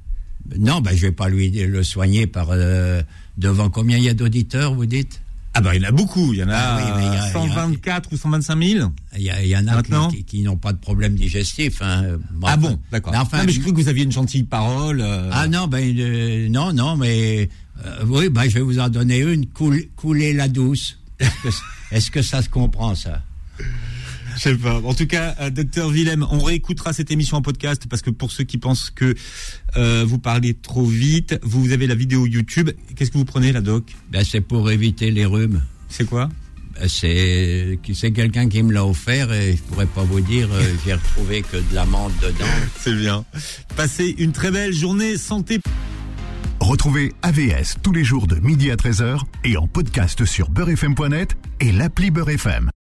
Non, 0.58 0.80
ben 0.80 0.96
je 0.96 1.02
vais 1.02 1.12
pas 1.12 1.28
lui 1.28 1.50
le 1.50 1.82
soigner 1.82 2.26
par 2.26 2.48
euh, 2.50 3.02
devant 3.38 3.70
combien 3.70 3.96
il 3.98 4.04
y 4.04 4.08
a 4.08 4.14
d'auditeurs, 4.14 4.74
vous 4.74 4.86
dites? 4.86 5.22
Ah 5.54 5.60
bah 5.60 5.74
il 5.74 5.82
y 5.82 5.84
en 5.84 5.88
a 5.88 5.92
beaucoup. 5.92 6.32
Il 6.32 6.38
y 6.38 6.44
en 6.44 6.48
a, 6.48 6.54
Ah 6.56 6.76
oui, 6.96 7.02
y 7.02 7.06
a- 7.06 7.12
il 7.12 7.14
y 7.14 7.18
a- 7.18 7.32
124 7.32 8.12
ou 8.12 8.16
125 8.16 8.62
000. 8.62 8.92
Il 9.16 9.22
y, 9.22 9.30
a- 9.30 9.42
il 9.42 9.48
y 9.48 9.56
en 9.56 9.66
a 9.66 9.70
qui, 9.70 9.76
Maintenant 9.90 10.08
qui- 10.10 10.24
qui 10.24 10.42
n'ont 10.42 10.56
pas 10.56 10.72
de 10.72 10.78
problème 10.78 11.14
digestif. 11.16 11.82
Hein. 11.82 12.18
Bon, 12.32 12.46
ah 12.48 12.56
bon, 12.56 12.78
d'accord. 12.92 13.12
mais 13.12 13.18
enfin, 13.18 13.38
non, 13.38 13.44
mais 13.46 13.52
je 13.52 13.60
crois 13.60 13.72
que 13.72 13.76
vous 13.80 13.88
aviez 13.88 14.04
une 14.04 14.12
gentille 14.12 14.44
parole. 14.44 15.00
euh, 15.00 15.28
Ah 15.32 15.48
non, 15.48 15.66
ben 15.66 15.82
euh, 15.98 16.48
non, 16.48 16.72
non, 16.72 16.96
mais 16.96 17.48
oui, 18.06 18.28
ben 18.28 18.44
je 18.48 18.54
vais 18.54 18.60
vous 18.60 18.78
en 18.78 18.88
donner 18.88 19.18
une. 19.20 19.46
Coul- 19.46 19.88
couler 19.96 20.32
la 20.32 20.46
douce. 20.48 20.98
Est-ce 21.18 21.30
que, 21.42 21.48
est-ce 21.96 22.10
que 22.12 22.22
ça 22.22 22.42
se 22.42 22.48
comprend 22.48 22.94
ça? 22.94 23.22
Je 24.42 24.48
sais 24.48 24.54
pas. 24.56 24.80
En 24.80 24.94
tout 24.94 25.06
cas, 25.06 25.34
euh, 25.40 25.50
docteur 25.50 25.90
Willem, 25.90 26.26
on 26.30 26.38
réécoutera 26.38 26.94
cette 26.94 27.10
émission 27.10 27.36
en 27.36 27.42
podcast 27.42 27.84
parce 27.90 28.00
que 28.00 28.08
pour 28.08 28.32
ceux 28.32 28.44
qui 28.44 28.56
pensent 28.56 28.88
que 28.88 29.14
euh, 29.76 30.02
vous 30.08 30.18
parlez 30.18 30.54
trop 30.54 30.86
vite, 30.86 31.38
vous 31.42 31.72
avez 31.72 31.86
la 31.86 31.94
vidéo 31.94 32.26
YouTube. 32.26 32.70
Qu'est-ce 32.96 33.10
que 33.10 33.18
vous 33.18 33.26
prenez, 33.26 33.52
la 33.52 33.60
doc? 33.60 33.84
Ben 34.10 34.24
c'est 34.24 34.40
pour 34.40 34.70
éviter 34.70 35.10
les 35.10 35.26
rhumes. 35.26 35.60
C'est 35.90 36.06
quoi? 36.06 36.30
Ben, 36.74 36.88
C'est 36.88 37.78
c'est 37.92 38.12
quelqu'un 38.12 38.48
qui 38.48 38.62
me 38.62 38.72
l'a 38.72 38.86
offert 38.86 39.30
et 39.30 39.56
je 39.56 39.62
pourrais 39.64 39.84
pas 39.84 40.04
vous 40.04 40.22
dire. 40.22 40.48
euh, 40.52 40.62
J'ai 40.86 40.94
retrouvé 40.94 41.42
que 41.42 41.58
de 41.58 41.74
l'amande 41.74 42.12
dedans. 42.22 42.46
C'est 42.78 42.94
bien. 42.94 43.26
Passez 43.76 44.14
une 44.16 44.32
très 44.32 44.50
belle 44.50 44.72
journée 44.72 45.18
santé. 45.18 45.60
Retrouvez 46.60 47.12
AVS 47.20 47.76
tous 47.82 47.92
les 47.92 48.04
jours 48.04 48.26
de 48.26 48.36
midi 48.36 48.70
à 48.70 48.76
13h 48.76 49.20
et 49.44 49.58
en 49.58 49.66
podcast 49.66 50.24
sur 50.24 50.48
beurrefm.net 50.48 51.36
et 51.60 51.72
l'appli 51.72 52.10
Beurrefm. 52.10 52.70